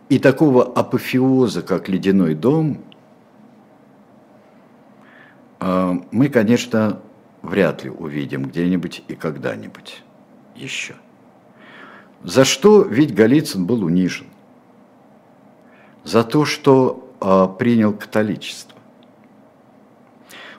и 0.09 0.19
такого 0.19 0.65
апофеоза, 0.65 1.63
как 1.63 1.89
«Ледяной 1.89 2.35
дом», 2.35 2.79
э, 5.61 5.93
мы, 6.11 6.29
конечно, 6.29 7.01
вряд 7.43 7.85
ли 7.85 7.91
увидим 7.91 8.45
где-нибудь 8.45 9.03
и 9.09 9.15
когда-нибудь 9.15 10.03
еще. 10.55 10.95
За 12.23 12.45
что 12.45 12.83
ведь 12.83 13.15
Голицын 13.15 13.67
был 13.67 13.85
унижен? 13.85 14.27
За 16.05 16.23
то, 16.23 16.45
что 16.45 17.13
э, 17.21 17.49
принял 17.59 17.93
католичество. 17.93 18.77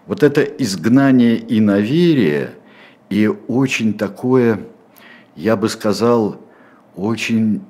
Вот 0.05 0.23
это 0.23 0.41
изгнание 0.41 1.37
и 1.37 1.59
наверие, 1.59 2.55
и 3.09 3.27
очень 3.27 3.93
такое, 3.93 4.65
я 5.35 5.55
бы 5.55 5.67
сказал, 5.67 6.39
очень 6.95 7.61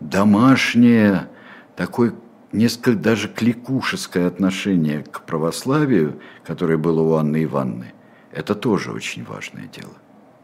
домашнее, 0.00 1.28
такое 1.76 2.14
несколько 2.52 2.98
даже 2.98 3.28
кликушеское 3.28 4.26
отношение 4.26 5.02
к 5.02 5.22
православию, 5.22 6.16
которое 6.44 6.76
было 6.76 7.00
у 7.02 7.14
Анны 7.14 7.44
Ивановны, 7.44 7.92
это 8.32 8.54
тоже 8.54 8.92
очень 8.92 9.24
важное 9.24 9.68
дело 9.74 9.92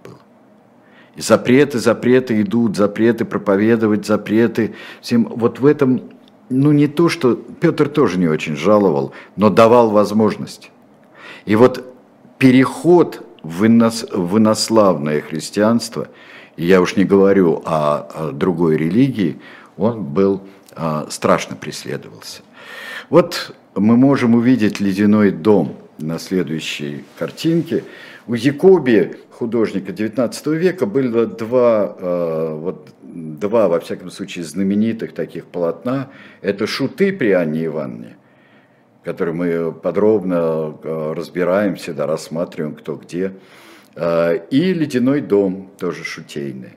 было. 0.05 0.19
И 1.17 1.21
запреты, 1.21 1.79
запреты 1.79 2.41
идут, 2.43 2.77
запреты 2.77 3.25
проповедовать, 3.25 4.07
запреты. 4.07 4.75
Всем 5.01 5.25
вот 5.25 5.61
в 5.61 5.67
этом, 5.67 6.03
ну 6.49 6.73
не 6.73 6.87
то, 6.87 7.09
что 7.09 7.35
Петр 7.35 7.89
тоже 7.89 8.19
не 8.19 8.29
очень 8.29 8.57
жаловал, 8.57 9.13
но 9.37 9.51
давал 9.51 9.91
возможность. 9.91 10.71
И 11.45 11.57
вот 11.57 11.85
переход 12.39 13.25
в, 13.43 13.67
инос, 13.67 14.05
в 14.13 14.39
инославное 14.39 15.21
христианство, 15.21 16.09
я 16.57 16.81
уж 16.81 16.97
не 16.97 17.05
говорю 17.05 17.63
о, 17.65 18.33
другой 18.33 18.77
религии, 18.77 19.39
он 19.77 20.05
был 20.05 20.43
а, 20.75 21.07
страшно 21.11 21.57
преследовался. 21.57 22.43
Вот 23.11 23.55
мы 23.75 23.97
можем 23.97 24.35
увидеть 24.35 24.81
ледяной 24.81 25.31
дом 25.31 25.77
на 25.99 26.19
следующей 26.19 27.05
картинке. 27.19 27.85
У 28.27 28.35
Якоби, 28.35 29.17
художника 29.31 29.93
XIX 29.93 30.57
века, 30.57 30.87
было 30.87 31.27
два, 31.27 31.97
а, 31.99 32.55
вот, 32.57 32.89
два, 33.03 33.69
во 33.69 33.81
всяком 33.81 34.11
случае, 34.11 34.45
знаменитых 34.45 35.15
таких 35.15 35.47
полотна. 35.47 36.11
Это 36.41 36.67
«Шуты» 36.67 37.13
при 37.13 37.31
Анне 37.31 37.67
Ивановне, 37.67 38.17
которые 39.05 39.35
мы 39.35 39.73
подробно 39.73 40.39
а, 40.41 41.15
разбираем, 41.15 41.77
всегда 41.77 42.07
рассматриваем, 42.07 42.75
кто 42.75 42.97
где. 42.97 43.33
И 43.97 44.75
«Ледяной 44.75 45.23
дом», 45.23 45.71
тоже 45.79 46.05
шутейный. 46.05 46.77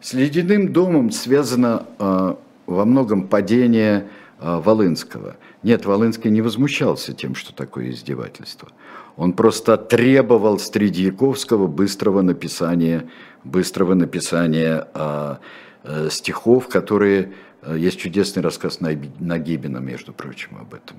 С 0.00 0.14
«Ледяным 0.14 0.72
домом» 0.72 1.10
связано 1.10 1.86
во 1.98 2.84
многом 2.84 3.28
падение 3.28 4.06
а, 4.40 4.58
Волынского. 4.60 5.36
Нет, 5.62 5.84
Волынский 5.84 6.30
не 6.30 6.40
возмущался 6.40 7.12
тем, 7.12 7.34
что 7.34 7.54
такое 7.54 7.90
издевательство. 7.90 8.68
Он 9.16 9.34
просто 9.34 9.76
требовал 9.76 10.58
с 10.58 10.70
Тредьяковского 10.70 11.66
быстрого 11.66 12.22
написания, 12.22 13.10
быстрого 13.44 13.92
написания 13.94 14.88
э, 14.94 15.36
э, 15.84 16.08
стихов, 16.10 16.68
которые... 16.68 17.32
Э, 17.62 17.76
есть 17.76 17.98
чудесный 17.98 18.42
рассказ 18.42 18.80
Нагибина, 18.80 19.78
между 19.78 20.14
прочим, 20.14 20.56
об 20.58 20.72
этом. 20.72 20.96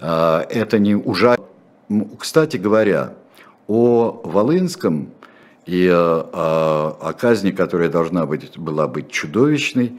Э, 0.00 0.46
это 0.48 0.78
не 0.78 0.94
ужасно. 0.94 1.44
Кстати 2.18 2.56
говоря, 2.56 3.12
о 3.70 4.20
Волынском 4.24 5.10
и 5.66 5.86
э, 5.86 5.92
о 5.92 7.12
казни, 7.12 7.52
которая 7.52 7.88
должна 7.88 8.26
быть, 8.26 8.58
была 8.58 8.88
быть 8.88 9.10
чудовищной, 9.10 9.92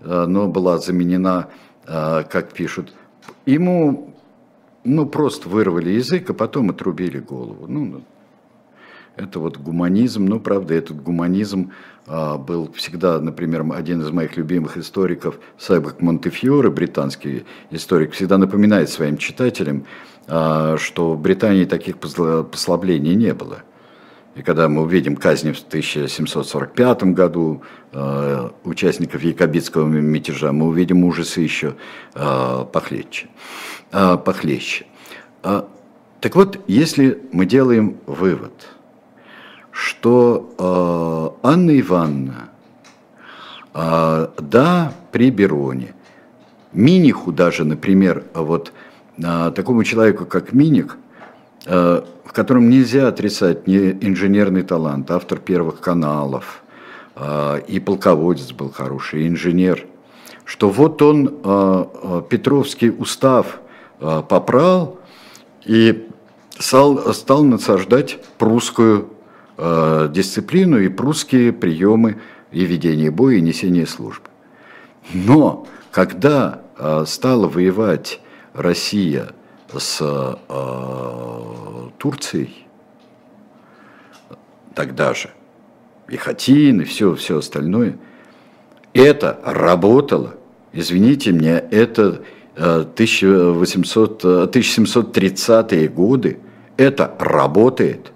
Э, 0.00 0.26
но 0.26 0.48
была 0.48 0.78
заменена, 0.78 1.48
э, 1.86 2.24
как 2.30 2.52
пишут, 2.52 2.92
ему 3.46 4.14
ну, 4.84 5.06
просто 5.06 5.48
вырвали 5.48 5.90
язык, 5.90 6.30
а 6.30 6.34
потом 6.34 6.70
отрубили 6.70 7.18
голову. 7.18 7.66
Ну, 7.66 7.84
ну 7.84 8.02
это 9.16 9.40
вот 9.40 9.58
гуманизм, 9.58 10.24
ну, 10.26 10.38
правда, 10.38 10.74
этот 10.74 11.02
гуманизм 11.02 11.72
а, 12.06 12.38
был 12.38 12.72
всегда, 12.72 13.18
например, 13.18 13.66
один 13.74 14.00
из 14.00 14.12
моих 14.12 14.36
любимых 14.36 14.76
историков, 14.76 15.40
Сайбак 15.58 16.00
Монтефьоре, 16.00 16.70
британский 16.70 17.44
историк, 17.72 18.12
всегда 18.12 18.38
напоминает 18.38 18.90
своим 18.90 19.18
читателям, 19.18 19.86
что 20.28 21.14
в 21.14 21.20
Британии 21.20 21.64
таких 21.64 21.96
послаблений 21.98 23.14
не 23.14 23.32
было. 23.32 23.62
И 24.38 24.42
когда 24.42 24.68
мы 24.68 24.82
увидим 24.82 25.16
казни 25.16 25.50
в 25.50 25.58
1745 25.58 27.02
году 27.12 27.62
э, 27.90 28.50
участников 28.62 29.24
якобитского 29.24 29.84
мятежа, 29.84 30.52
мы 30.52 30.68
увидим 30.68 31.02
ужасы 31.02 31.40
еще 31.40 31.74
э, 32.14 32.64
похлеще. 32.72 33.26
Э, 33.90 34.16
похлеще. 34.16 34.86
Э, 35.42 35.62
так 36.20 36.36
вот, 36.36 36.60
если 36.68 37.20
мы 37.32 37.46
делаем 37.46 37.96
вывод, 38.06 38.68
что 39.72 41.34
э, 41.42 41.46
Анна 41.48 41.80
Ивановна, 41.80 42.50
э, 43.74 44.28
да, 44.38 44.92
при 45.10 45.30
Бероне, 45.30 45.94
Миниху 46.72 47.32
даже, 47.32 47.64
например, 47.64 48.22
вот 48.34 48.68
э, 48.68 48.87
такому 49.20 49.84
человеку, 49.84 50.26
как 50.26 50.52
Миних, 50.52 50.96
э, 51.66 52.02
в 52.24 52.32
котором 52.32 52.68
нельзя 52.68 53.08
отрицать 53.08 53.66
не 53.66 53.90
инженерный 53.90 54.62
талант, 54.62 55.10
автор 55.10 55.38
первых 55.38 55.80
каналов, 55.80 56.62
а, 57.20 57.56
и 57.56 57.80
полководец 57.80 58.52
был 58.52 58.70
хороший, 58.70 59.24
и 59.24 59.28
инженер, 59.28 59.86
что 60.44 60.68
вот 60.68 61.02
он 61.02 61.40
а, 61.42 61.90
а, 62.02 62.22
Петровский 62.22 62.90
устав 62.90 63.60
попрал 63.98 65.00
и 65.64 66.08
стал, 66.56 67.12
стал 67.12 67.42
насаждать 67.42 68.20
прусскую 68.38 69.08
дисциплину 69.56 70.78
и 70.78 70.86
прусские 70.86 71.52
приемы 71.52 72.18
и 72.52 72.64
ведения 72.64 73.10
боя, 73.10 73.38
и 73.38 73.40
несения 73.40 73.86
службы. 73.86 74.28
Но 75.12 75.66
когда 75.90 76.62
стала 77.06 77.48
воевать 77.48 78.20
Россия 78.58 79.28
с 79.72 79.98
э, 80.00 81.88
Турцией. 81.98 82.66
Тогда 84.74 85.14
же, 85.14 85.30
и 86.08 86.16
Хатин, 86.16 86.80
и 86.80 86.84
все, 86.84 87.14
все 87.14 87.38
остальное, 87.38 87.98
это 88.92 89.38
работало, 89.44 90.34
извините 90.72 91.32
меня, 91.32 91.62
это 91.70 92.22
1800, 92.56 94.24
э, 94.24 94.28
1730-е 94.52 95.84
э, 95.84 95.88
годы, 95.88 96.38
это 96.76 97.14
работает. 97.18 98.12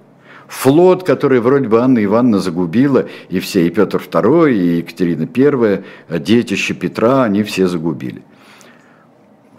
Флот, 0.48 1.04
который 1.04 1.40
вроде 1.40 1.68
бы 1.68 1.80
Анна 1.80 2.04
Ивановна 2.04 2.38
загубила, 2.38 3.08
и 3.30 3.40
все, 3.40 3.66
и 3.66 3.70
Петр 3.70 3.98
II, 3.98 4.52
и 4.52 4.76
Екатерина 4.78 5.28
I, 5.34 6.18
детище 6.18 6.74
Петра, 6.74 7.22
они 7.24 7.42
все 7.42 7.66
загубили 7.68 8.22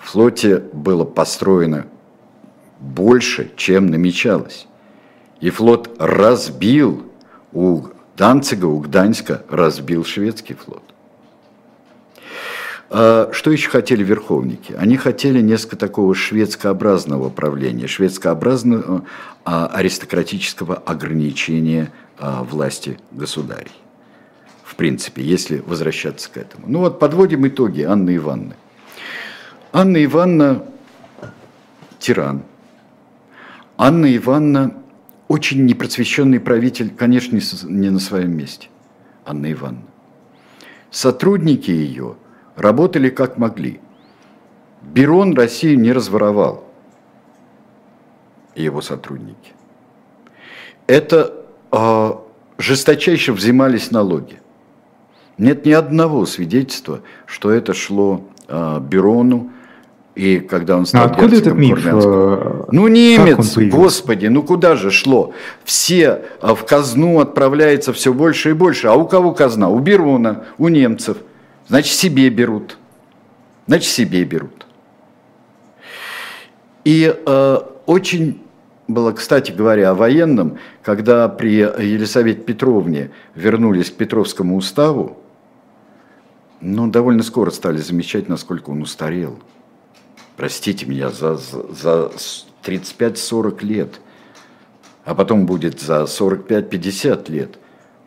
флоте 0.05 0.59
было 0.59 1.03
построено 1.03 1.85
больше, 2.79 3.51
чем 3.55 3.87
намечалось. 3.87 4.67
И 5.39 5.49
флот 5.49 5.95
разбил 5.99 7.05
у 7.51 7.83
Данцига, 8.15 8.65
у 8.65 8.79
Гданьска, 8.79 9.43
разбил 9.49 10.05
шведский 10.05 10.53
флот. 10.53 10.83
А 12.95 13.31
что 13.31 13.49
еще 13.49 13.69
хотели 13.69 14.03
верховники? 14.03 14.73
Они 14.73 14.97
хотели 14.97 15.41
несколько 15.41 15.77
такого 15.77 16.13
шведскообразного 16.13 17.29
правления, 17.29 17.87
шведскообразного 17.87 19.03
а, 19.45 19.65
аристократического 19.65 20.75
ограничения 20.75 21.91
а, 22.19 22.43
власти 22.43 22.99
государей. 23.09 23.71
В 24.63 24.75
принципе, 24.75 25.23
если 25.23 25.57
возвращаться 25.65 26.29
к 26.29 26.37
этому. 26.37 26.65
Ну 26.67 26.79
вот, 26.79 26.99
подводим 26.99 27.47
итоги 27.47 27.81
Анны 27.81 28.15
Ивановны. 28.15 28.55
Анна 29.75 30.05
Ивановна 30.05 30.63
тиран. 31.97 32.43
Анна 33.75 34.15
Ивановна 34.15 34.75
очень 35.27 35.65
непросвещенный 35.65 36.39
правитель, 36.39 36.91
конечно, 36.91 37.39
не 37.63 37.89
на 37.89 37.99
своем 37.99 38.37
месте. 38.37 38.69
Анна 39.25 39.51
Ивановна. 39.51 39.87
Сотрудники 40.91 41.71
ее 41.71 42.17
работали 42.55 43.09
как 43.09 43.39
могли. 43.39 43.79
Берон 44.83 45.33
Россию 45.35 45.79
не 45.79 45.91
разворовал, 45.91 46.65
его 48.53 48.79
сотрудники. 48.81 49.53
Это 50.85 51.33
э, 51.71 52.11
жесточайше 52.59 53.33
взимались 53.33 53.89
налоги. 53.89 54.39
Нет 55.39 55.65
ни 55.65 55.71
одного 55.71 56.27
свидетельства, 56.27 57.01
что 57.25 57.49
это 57.49 57.73
шло 57.73 58.23
э, 58.47 58.79
Берону, 58.81 59.49
и 60.15 60.39
когда 60.39 60.77
он 60.77 60.85
стал 60.85 61.03
а 61.03 61.05
откуда 61.05 61.37
этот 61.37 61.55
миф? 61.55 61.83
Э, 61.85 62.65
ну, 62.71 62.87
немец, 62.87 63.57
господи, 63.57 64.27
ну 64.27 64.43
куда 64.43 64.75
же 64.75 64.91
шло? 64.91 65.33
Все 65.63 66.25
а, 66.39 66.53
в 66.53 66.65
казну 66.65 67.19
отправляется 67.19 67.93
все 67.93 68.13
больше 68.13 68.51
и 68.51 68.53
больше. 68.53 68.87
А 68.87 68.93
у 68.93 69.07
кого 69.07 69.33
казна? 69.33 69.69
У 69.69 69.79
Берона, 69.79 70.45
у 70.59 70.67
немцев. 70.67 71.17
Значит, 71.67 71.93
себе 71.93 72.29
берут. 72.29 72.77
Значит, 73.65 73.89
себе 73.89 74.23
берут. 74.23 74.67
И 76.83 77.15
э, 77.25 77.57
очень 77.87 78.43
было, 78.87 79.13
кстати 79.13 79.51
говоря, 79.51 79.91
о 79.91 79.95
военном, 79.95 80.59
когда 80.83 81.27
при 81.27 81.53
Елисавете 81.53 82.41
Петровне 82.41 83.09
вернулись 83.33 83.89
к 83.89 83.95
Петровскому 83.95 84.57
уставу, 84.57 85.17
ну, 86.61 86.87
довольно 86.87 87.23
скоро 87.23 87.49
стали 87.49 87.77
замечать, 87.77 88.29
насколько 88.29 88.69
он 88.69 88.81
устарел. 88.81 89.39
Простите 90.43 90.85
меня, 90.85 91.09
за, 91.09 91.37
за 91.37 92.11
35-40 92.65 93.63
лет, 93.63 94.01
а 95.05 95.15
потом 95.15 95.45
будет 95.45 95.79
за 95.79 96.01
45-50 96.01 97.31
лет. 97.31 97.59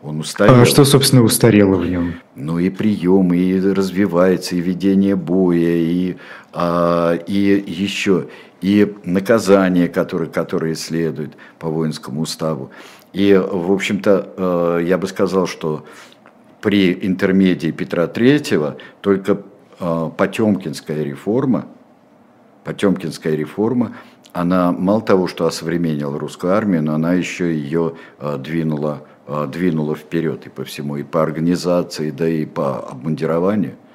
Он 0.03 0.19
устарел. 0.19 0.61
А 0.61 0.65
что, 0.65 0.85
собственно, 0.85 1.23
устарело 1.23 1.77
в 1.77 1.89
нем? 1.89 2.21
Ну 2.35 2.59
и 2.59 2.69
приемы, 2.69 3.37
и 3.37 3.59
развивается, 3.59 4.55
и 4.55 4.59
ведение 4.61 5.15
боя, 5.15 5.77
и, 5.77 6.17
а, 6.53 7.15
и 7.15 7.63
еще, 7.65 8.27
и 8.61 8.95
наказания, 9.03 9.87
которые, 9.87 10.29
которые 10.29 10.75
следуют 10.75 11.33
по 11.57 11.69
воинскому 11.69 12.21
уставу. 12.21 12.69
И, 13.13 13.33
в 13.33 13.71
общем-то, 13.71 14.33
э, 14.37 14.83
я 14.85 14.99
бы 14.99 15.07
сказал, 15.07 15.47
что 15.47 15.85
при 16.61 16.93
интермедии 17.01 17.71
Петра 17.71 18.05
III 18.05 18.77
только 19.01 19.41
э, 19.79 20.09
Потемкинская 20.15 21.01
реформа, 21.01 21.65
Потемкинская 22.67 23.33
реформа, 23.35 23.95
она 24.33 24.71
мало 24.71 25.01
того, 25.01 25.27
что 25.27 25.47
осовременила 25.47 26.19
русскую 26.19 26.53
армию, 26.53 26.83
но 26.83 26.93
она 26.93 27.13
еще 27.13 27.51
ее 27.51 27.95
э, 28.19 28.37
двинула, 28.37 29.03
двинула 29.47 29.95
вперед 29.95 30.45
и 30.45 30.49
по 30.49 30.63
всему, 30.63 30.97
и 30.97 31.03
по 31.03 31.23
организации, 31.23 32.11
да 32.11 32.29
и 32.29 32.45
по 32.45 32.79
обмундированию– 32.79 33.75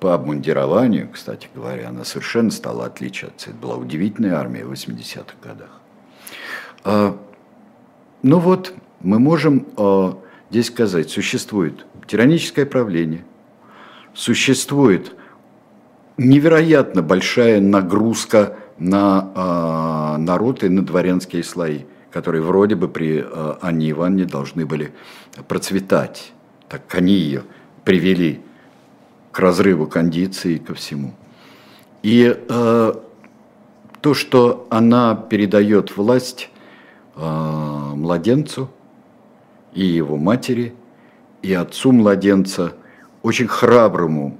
по 0.00 0.14
обмундированию, 0.14 1.10
кстати 1.12 1.48
говоря, 1.54 1.90
она 1.90 2.04
совершенно 2.04 2.50
стала 2.50 2.86
отличаться. 2.86 3.50
Это 3.50 3.58
была 3.58 3.76
удивительная 3.76 4.34
армия 4.34 4.64
в 4.64 4.72
80-х 4.72 5.34
годах. 5.42 5.80
А, 6.84 7.18
ну 8.22 8.38
вот, 8.38 8.74
мы 9.00 9.18
можем 9.18 9.66
а, 9.76 10.18
здесь 10.50 10.68
сказать, 10.68 11.10
существует 11.10 11.84
тираническое 12.06 12.64
правление, 12.64 13.24
существует 14.14 15.14
невероятно 16.24 17.02
большая 17.02 17.60
нагрузка 17.60 18.56
на 18.78 19.30
а, 19.34 20.18
народ 20.18 20.62
и 20.64 20.68
на 20.68 20.84
дворянские 20.84 21.42
слои, 21.42 21.80
которые 22.10 22.42
вроде 22.42 22.74
бы 22.74 22.88
при 22.88 23.24
Анне 23.60 23.90
Ивановне 23.90 24.24
должны 24.24 24.66
были 24.66 24.92
процветать. 25.48 26.32
Так 26.68 26.82
они 26.94 27.14
ее 27.14 27.42
привели 27.84 28.40
к 29.32 29.38
разрыву 29.38 29.86
кондиции 29.86 30.54
и 30.54 30.58
ко 30.58 30.74
всему. 30.74 31.14
И 32.02 32.36
э, 32.36 32.92
то, 34.00 34.14
что 34.14 34.66
она 34.70 35.14
передает 35.14 35.96
власть 35.96 36.50
э, 37.16 37.20
младенцу 37.20 38.70
и 39.72 39.84
его 39.84 40.16
матери, 40.16 40.74
и 41.42 41.52
отцу 41.52 41.92
младенца, 41.92 42.72
очень 43.22 43.46
храброму 43.46 44.38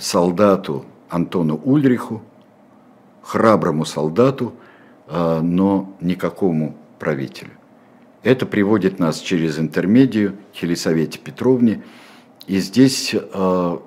солдату 0.00 0.84
Антону 1.08 1.60
Ульриху, 1.64 2.22
храброму 3.22 3.84
солдату, 3.84 4.54
э, 5.08 5.40
но 5.42 5.94
никакому 6.00 6.76
правителю. 6.98 7.50
Это 8.22 8.46
приводит 8.46 8.98
нас 8.98 9.18
через 9.18 9.58
интермедию 9.58 10.36
к 10.52 10.62
Елисавете 10.62 11.18
Петровне– 11.18 11.82
и 12.46 12.58
здесь 12.58 13.14
э, 13.14 13.78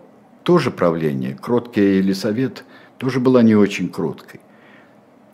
тоже 0.43 0.72
правление, 0.72 1.38
кроткий 1.39 1.97
Елисавет, 1.97 2.64
тоже 2.97 3.20
была 3.20 3.43
не 3.43 3.56
очень 3.56 3.89
кроткой. 3.89 4.39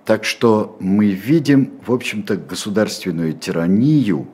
Так 0.05 0.25
что 0.25 0.75
мы 0.79 1.11
видим, 1.11 1.73
в 1.85 1.93
общем-то, 1.93 2.37
государственную 2.37 3.33
тиранию, 3.33 4.27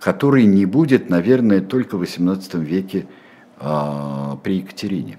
которой 0.00 0.44
не 0.44 0.66
будет, 0.66 1.08
наверное, 1.08 1.60
только 1.60 1.96
в 1.96 2.02
XVIII 2.02 2.62
веке 2.64 3.06
э, 3.60 4.36
при 4.42 4.56
Екатерине. 4.56 5.18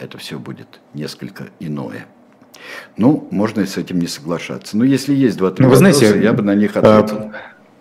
Это 0.00 0.16
все 0.16 0.38
будет 0.38 0.80
несколько 0.94 1.44
иное. 1.60 2.06
Ну, 2.96 3.28
можно 3.30 3.60
и 3.60 3.66
с 3.66 3.76
этим 3.76 3.98
не 3.98 4.06
соглашаться. 4.06 4.76
Но 4.76 4.84
если 4.84 5.14
есть 5.14 5.36
два-три 5.36 5.64
ну, 5.64 5.70
вопроса, 5.70 5.98
знаете, 5.98 6.22
я 6.22 6.32
бы 6.32 6.42
на 6.42 6.54
них 6.54 6.76
ответил. 6.76 7.16
А, 7.16 7.32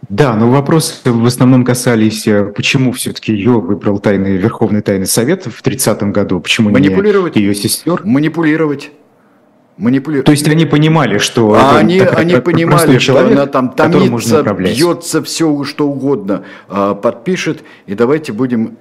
да, 0.09 0.36
но 0.36 0.49
вопросы 0.49 1.11
в 1.11 1.26
основном 1.26 1.63
касались, 1.63 2.28
э, 2.28 2.45
почему 2.45 2.91
все-таки 2.91 3.34
ее 3.34 3.59
выбрал 3.59 3.99
тайный, 3.99 4.38
Верховный 4.38 4.82
Тайный 4.82 5.05
Совет 5.05 5.45
в 5.45 5.61
30-м 5.61 6.11
году, 6.11 6.39
почему 6.39 6.70
Манипулировать. 6.70 7.36
не 7.36 7.43
ее 7.43 7.55
сестер? 7.55 8.01
Манипулировать. 8.03 8.91
Манипули... 9.78 10.22
То 10.22 10.32
есть 10.32 10.47
они 10.47 10.65
понимали, 10.65 11.20
что 11.20 11.53
а 11.53 11.78
они, 11.78 11.99
так, 11.99 12.20
они 12.20 12.36
понимали, 12.36 12.97
человек, 12.97 13.01
что 13.01 13.20
она 13.20 13.45
там 13.45 13.70
томится, 13.72 14.43
бьется, 14.53 15.24
все 15.24 15.63
что 15.63 15.88
угодно 15.88 16.43
а, 16.67 16.95
подпишет, 16.95 17.63
и 17.86 17.95
давайте 17.95 18.34
будем 18.34 18.78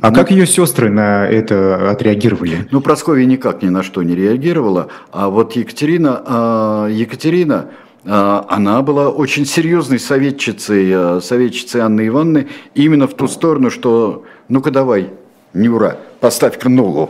а 0.00 0.10
ну, 0.10 0.14
как 0.14 0.30
ее 0.30 0.46
сестры 0.46 0.90
на 0.90 1.26
это 1.26 1.90
отреагировали? 1.90 2.68
Ну, 2.70 2.80
Прасковья 2.80 3.24
никак 3.24 3.62
ни 3.62 3.68
на 3.68 3.82
что 3.82 4.02
не 4.02 4.14
реагировала, 4.14 4.88
а 5.10 5.28
вот 5.28 5.56
Екатерина, 5.56 6.22
а, 6.26 6.88
Екатерина 6.88 7.70
а, 8.04 8.46
она 8.48 8.82
была 8.82 9.08
очень 9.08 9.46
серьезной 9.46 9.98
советчицей, 9.98 10.90
а, 10.92 11.20
советчицей 11.20 11.80
Анны 11.80 12.06
Ивановны, 12.08 12.48
именно 12.74 13.08
в 13.08 13.14
ту 13.14 13.26
сторону, 13.26 13.70
что 13.70 14.24
ну-ка 14.48 14.70
давай, 14.70 15.10
Нюра, 15.54 15.98
поставь-ка 16.20 16.68
ногу 16.68 17.08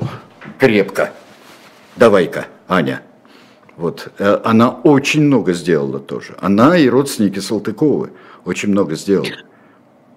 крепко, 0.58 1.12
давай-ка, 1.96 2.46
Аня. 2.68 3.02
Вот. 3.76 4.08
Э, 4.18 4.40
она 4.44 4.70
очень 4.70 5.22
много 5.22 5.52
сделала 5.52 5.98
тоже. 5.98 6.34
Она 6.40 6.78
и 6.78 6.88
родственники 6.88 7.40
Салтыковы 7.40 8.10
очень 8.44 8.70
много 8.70 8.94
сделали. 8.94 9.36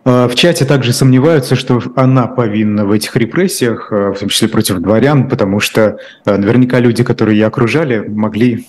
А, 0.05 0.27
в 0.27 0.35
чате 0.35 0.65
также 0.65 0.93
сомневаются, 0.93 1.55
что 1.55 1.81
она 1.95 2.27
повинна 2.27 2.85
в 2.85 2.91
этих 2.91 3.15
репрессиях, 3.15 3.91
в 3.91 4.15
том 4.15 4.29
числе 4.29 4.47
против 4.47 4.77
дворян, 4.79 5.27
потому 5.29 5.59
что 5.59 5.97
наверняка 6.25 6.79
люди, 6.79 7.03
которые 7.03 7.39
ее 7.39 7.47
окружали, 7.47 7.99
могли 8.07 8.67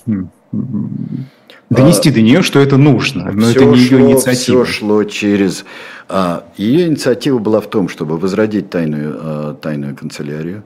донести 1.70 2.10
а, 2.10 2.12
до 2.12 2.20
нее, 2.20 2.42
что 2.42 2.58
это 2.58 2.76
нужно, 2.76 3.30
но 3.32 3.50
это 3.50 3.64
не 3.64 3.76
шло, 3.76 3.98
ее 3.98 4.10
инициатива. 4.10 4.64
Все 4.64 4.72
шло 4.72 5.04
через... 5.04 5.64
А, 6.08 6.44
ее 6.56 6.88
инициатива 6.88 7.38
была 7.38 7.60
в 7.60 7.68
том, 7.68 7.88
чтобы 7.88 8.18
возродить 8.18 8.70
тайную, 8.70 9.18
а, 9.20 9.54
тайную 9.54 9.94
канцелярию. 9.94 10.64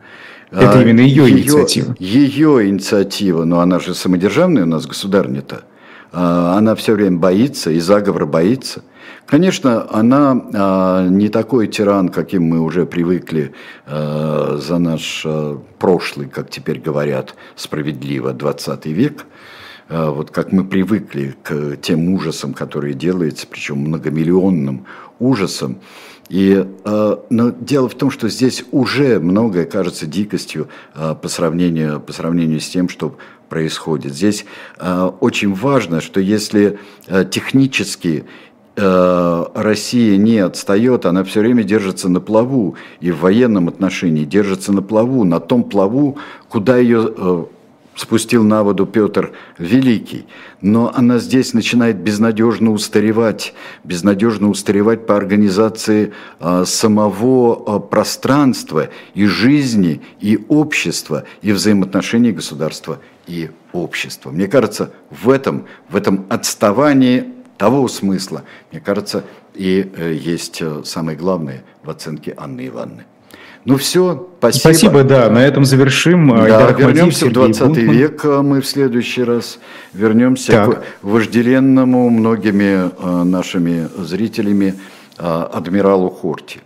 Это 0.51 0.79
а, 0.79 0.83
именно 0.83 1.01
ее, 1.01 1.25
ее 1.25 1.41
инициатива. 1.41 1.95
Ее 1.99 2.69
инициатива, 2.69 3.45
но 3.45 3.61
она 3.61 3.79
же 3.81 3.95
самодержавная 3.95 4.63
у 4.63 4.67
нас 4.67 4.87
государня-то. 4.87 5.63
А, 6.13 6.57
она 6.57 6.75
все 6.75 6.95
время 6.95 7.19
боится, 7.19 7.71
и 7.71 7.81
заговор 7.81 8.27
боится. 8.27 8.83
Конечно, 9.27 9.87
она 9.91 10.43
а, 10.55 11.09
не 11.09 11.29
такой 11.29 11.67
тиран, 11.67 12.09
каким 12.09 12.45
мы 12.45 12.61
уже 12.61 12.87
привыкли 12.87 13.53
а, 13.87 14.59
за 14.61 14.79
наш 14.79 15.23
а, 15.25 15.61
прошлый, 15.79 16.29
как 16.29 16.51
теперь 16.51 16.81
говорят, 16.81 17.35
справедливо, 17.57 18.33
20 18.33 18.87
век. 18.87 19.27
А, 19.89 20.11
вот 20.11 20.31
как 20.31 20.53
мы 20.53 20.65
привыкли 20.65 21.37
к 21.43 21.77
тем 21.77 22.13
ужасам, 22.13 22.55
которые 22.55 22.95
делаются, 22.95 23.47
причем 23.47 23.79
многомиллионным 23.79 24.87
ужасам. 25.19 25.79
И, 26.29 26.67
а, 26.85 27.25
но 27.29 27.51
дело 27.51 27.89
в 27.89 27.95
том, 27.95 28.11
что 28.11 28.29
здесь 28.29 28.65
уже 28.71 29.21
многое 29.21 29.67
кажется 29.67 30.07
дикостью 30.07 30.69
а, 30.95 31.15
по 31.15 31.29
сравнению, 31.29 32.01
по 32.01 32.13
сравнению 32.13 32.61
с 32.61 32.69
тем, 32.69 32.89
что 32.89 33.17
происходит. 33.49 34.15
Здесь 34.15 34.47
очень 35.21 35.55
важно, 35.55 36.01
что 36.01 36.19
если 36.19 36.79
технически 37.31 38.25
Россия 38.77 40.17
не 40.17 40.39
отстает, 40.39 41.07
она 41.07 41.23
все 41.23 41.41
время 41.41 41.63
держится 41.63 42.09
на 42.09 42.21
плаву, 42.21 42.75
и 43.01 43.13
в 43.13 43.21
военном 43.21 43.69
отношении 43.69 44.25
держится 44.25 44.73
на 44.73 44.83
плаву, 44.83 45.25
на 45.25 45.39
том 45.39 45.65
плаву, 45.65 46.19
куда 46.49 46.77
ее 46.79 47.49
спустил 47.97 48.43
на 48.43 48.63
воду 48.63 48.87
Петр 48.87 49.33
Великий, 49.59 50.27
но 50.61 50.93
она 50.95 51.19
здесь 51.19 51.55
начинает 51.55 51.97
безнадежно 51.97 52.73
устаревать, 52.73 53.55
безнадежно 53.85 54.49
устаревать 54.49 55.07
по 55.07 55.17
организации 55.17 56.13
а, 56.41 56.65
самого 56.65 57.79
пространства 57.79 58.89
и 59.15 59.27
жизни, 59.27 60.01
и 60.21 60.45
общества, 60.49 61.25
и 61.43 61.53
взаимоотношений 61.53 62.33
государства 62.33 63.01
и 63.27 63.51
общества. 63.73 64.31
Мне 64.31 64.49
кажется, 64.49 64.93
в 65.11 65.31
этом, 65.31 65.67
в 65.89 65.97
этом 65.97 66.27
отставании 66.29 67.33
того 67.57 67.89
смысла, 67.89 68.43
мне 68.71 68.81
кажется, 68.81 69.25
и 69.55 69.91
э, 69.97 70.13
есть 70.15 70.61
э, 70.61 70.83
самое 70.85 71.17
главное 71.17 71.65
в 71.83 71.91
оценке 71.91 72.35
Анны 72.37 72.67
Ивановны. 72.67 73.05
Ну 73.65 73.79
все, 73.79 74.29
спасибо. 74.39 74.61
Спасибо, 74.61 75.05
да, 75.05 75.31
на 75.31 75.39
этом 75.39 75.65
завершим. 75.65 76.29
Да, 76.29 76.71
вернемся 76.73 77.27
в 77.27 77.33
20 77.33 77.63
Бунтман. 77.63 77.91
век 77.91 78.25
а 78.25 78.43
мы 78.43 78.61
в 78.61 78.67
следующий 78.67 79.25
раз. 79.25 79.59
Вернемся 79.95 80.53
так. 80.53 80.81
к 80.81 80.85
вожделенному 81.01 82.11
многими 82.11 82.91
а, 82.99 83.25
нашими 83.25 83.89
зрителями 83.97 84.75
а, 85.17 85.45
адмиралу 85.45 86.11
Хорти. 86.11 86.61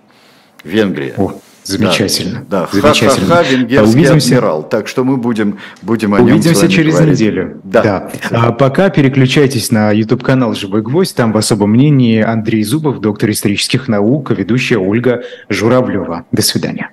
Венгрия. 0.65 1.15
О, 1.17 1.41
Замечательно. 1.69 2.45
Да, 2.49 2.69
да. 2.73 2.81
замечательно. 2.81 3.27
Ха-ха-ха, 3.27 3.51
венгерский 3.51 3.95
Увидимся. 3.95 4.27
адмирал. 4.29 4.63
Так 4.63 4.89
что 4.89 5.05
мы 5.05 5.17
будем, 5.17 5.59
будем 5.83 6.15
о 6.15 6.19
Увидимся 6.21 6.63
нем 6.63 6.71
через 6.71 6.95
говорить. 6.95 7.15
неделю. 7.15 7.61
Да. 7.65 7.83
да. 7.83 8.11
А 8.31 8.53
пока 8.53 8.89
переключайтесь 8.91 9.71
на 9.71 9.91
YouTube-канал 9.93 10.55
«Живой 10.55 10.83
гвоздь». 10.83 11.15
Там 11.15 11.33
в 11.33 11.37
особом 11.37 11.71
мнении 11.71 12.21
Андрей 12.23 12.63
Зубов, 12.65 13.01
доктор 13.01 13.31
исторических 13.31 13.89
наук, 13.89 14.31
ведущая 14.31 14.79
Ольга 14.79 15.23
Журавлева. 15.49 16.25
До 16.33 16.43
свидания. 16.43 16.91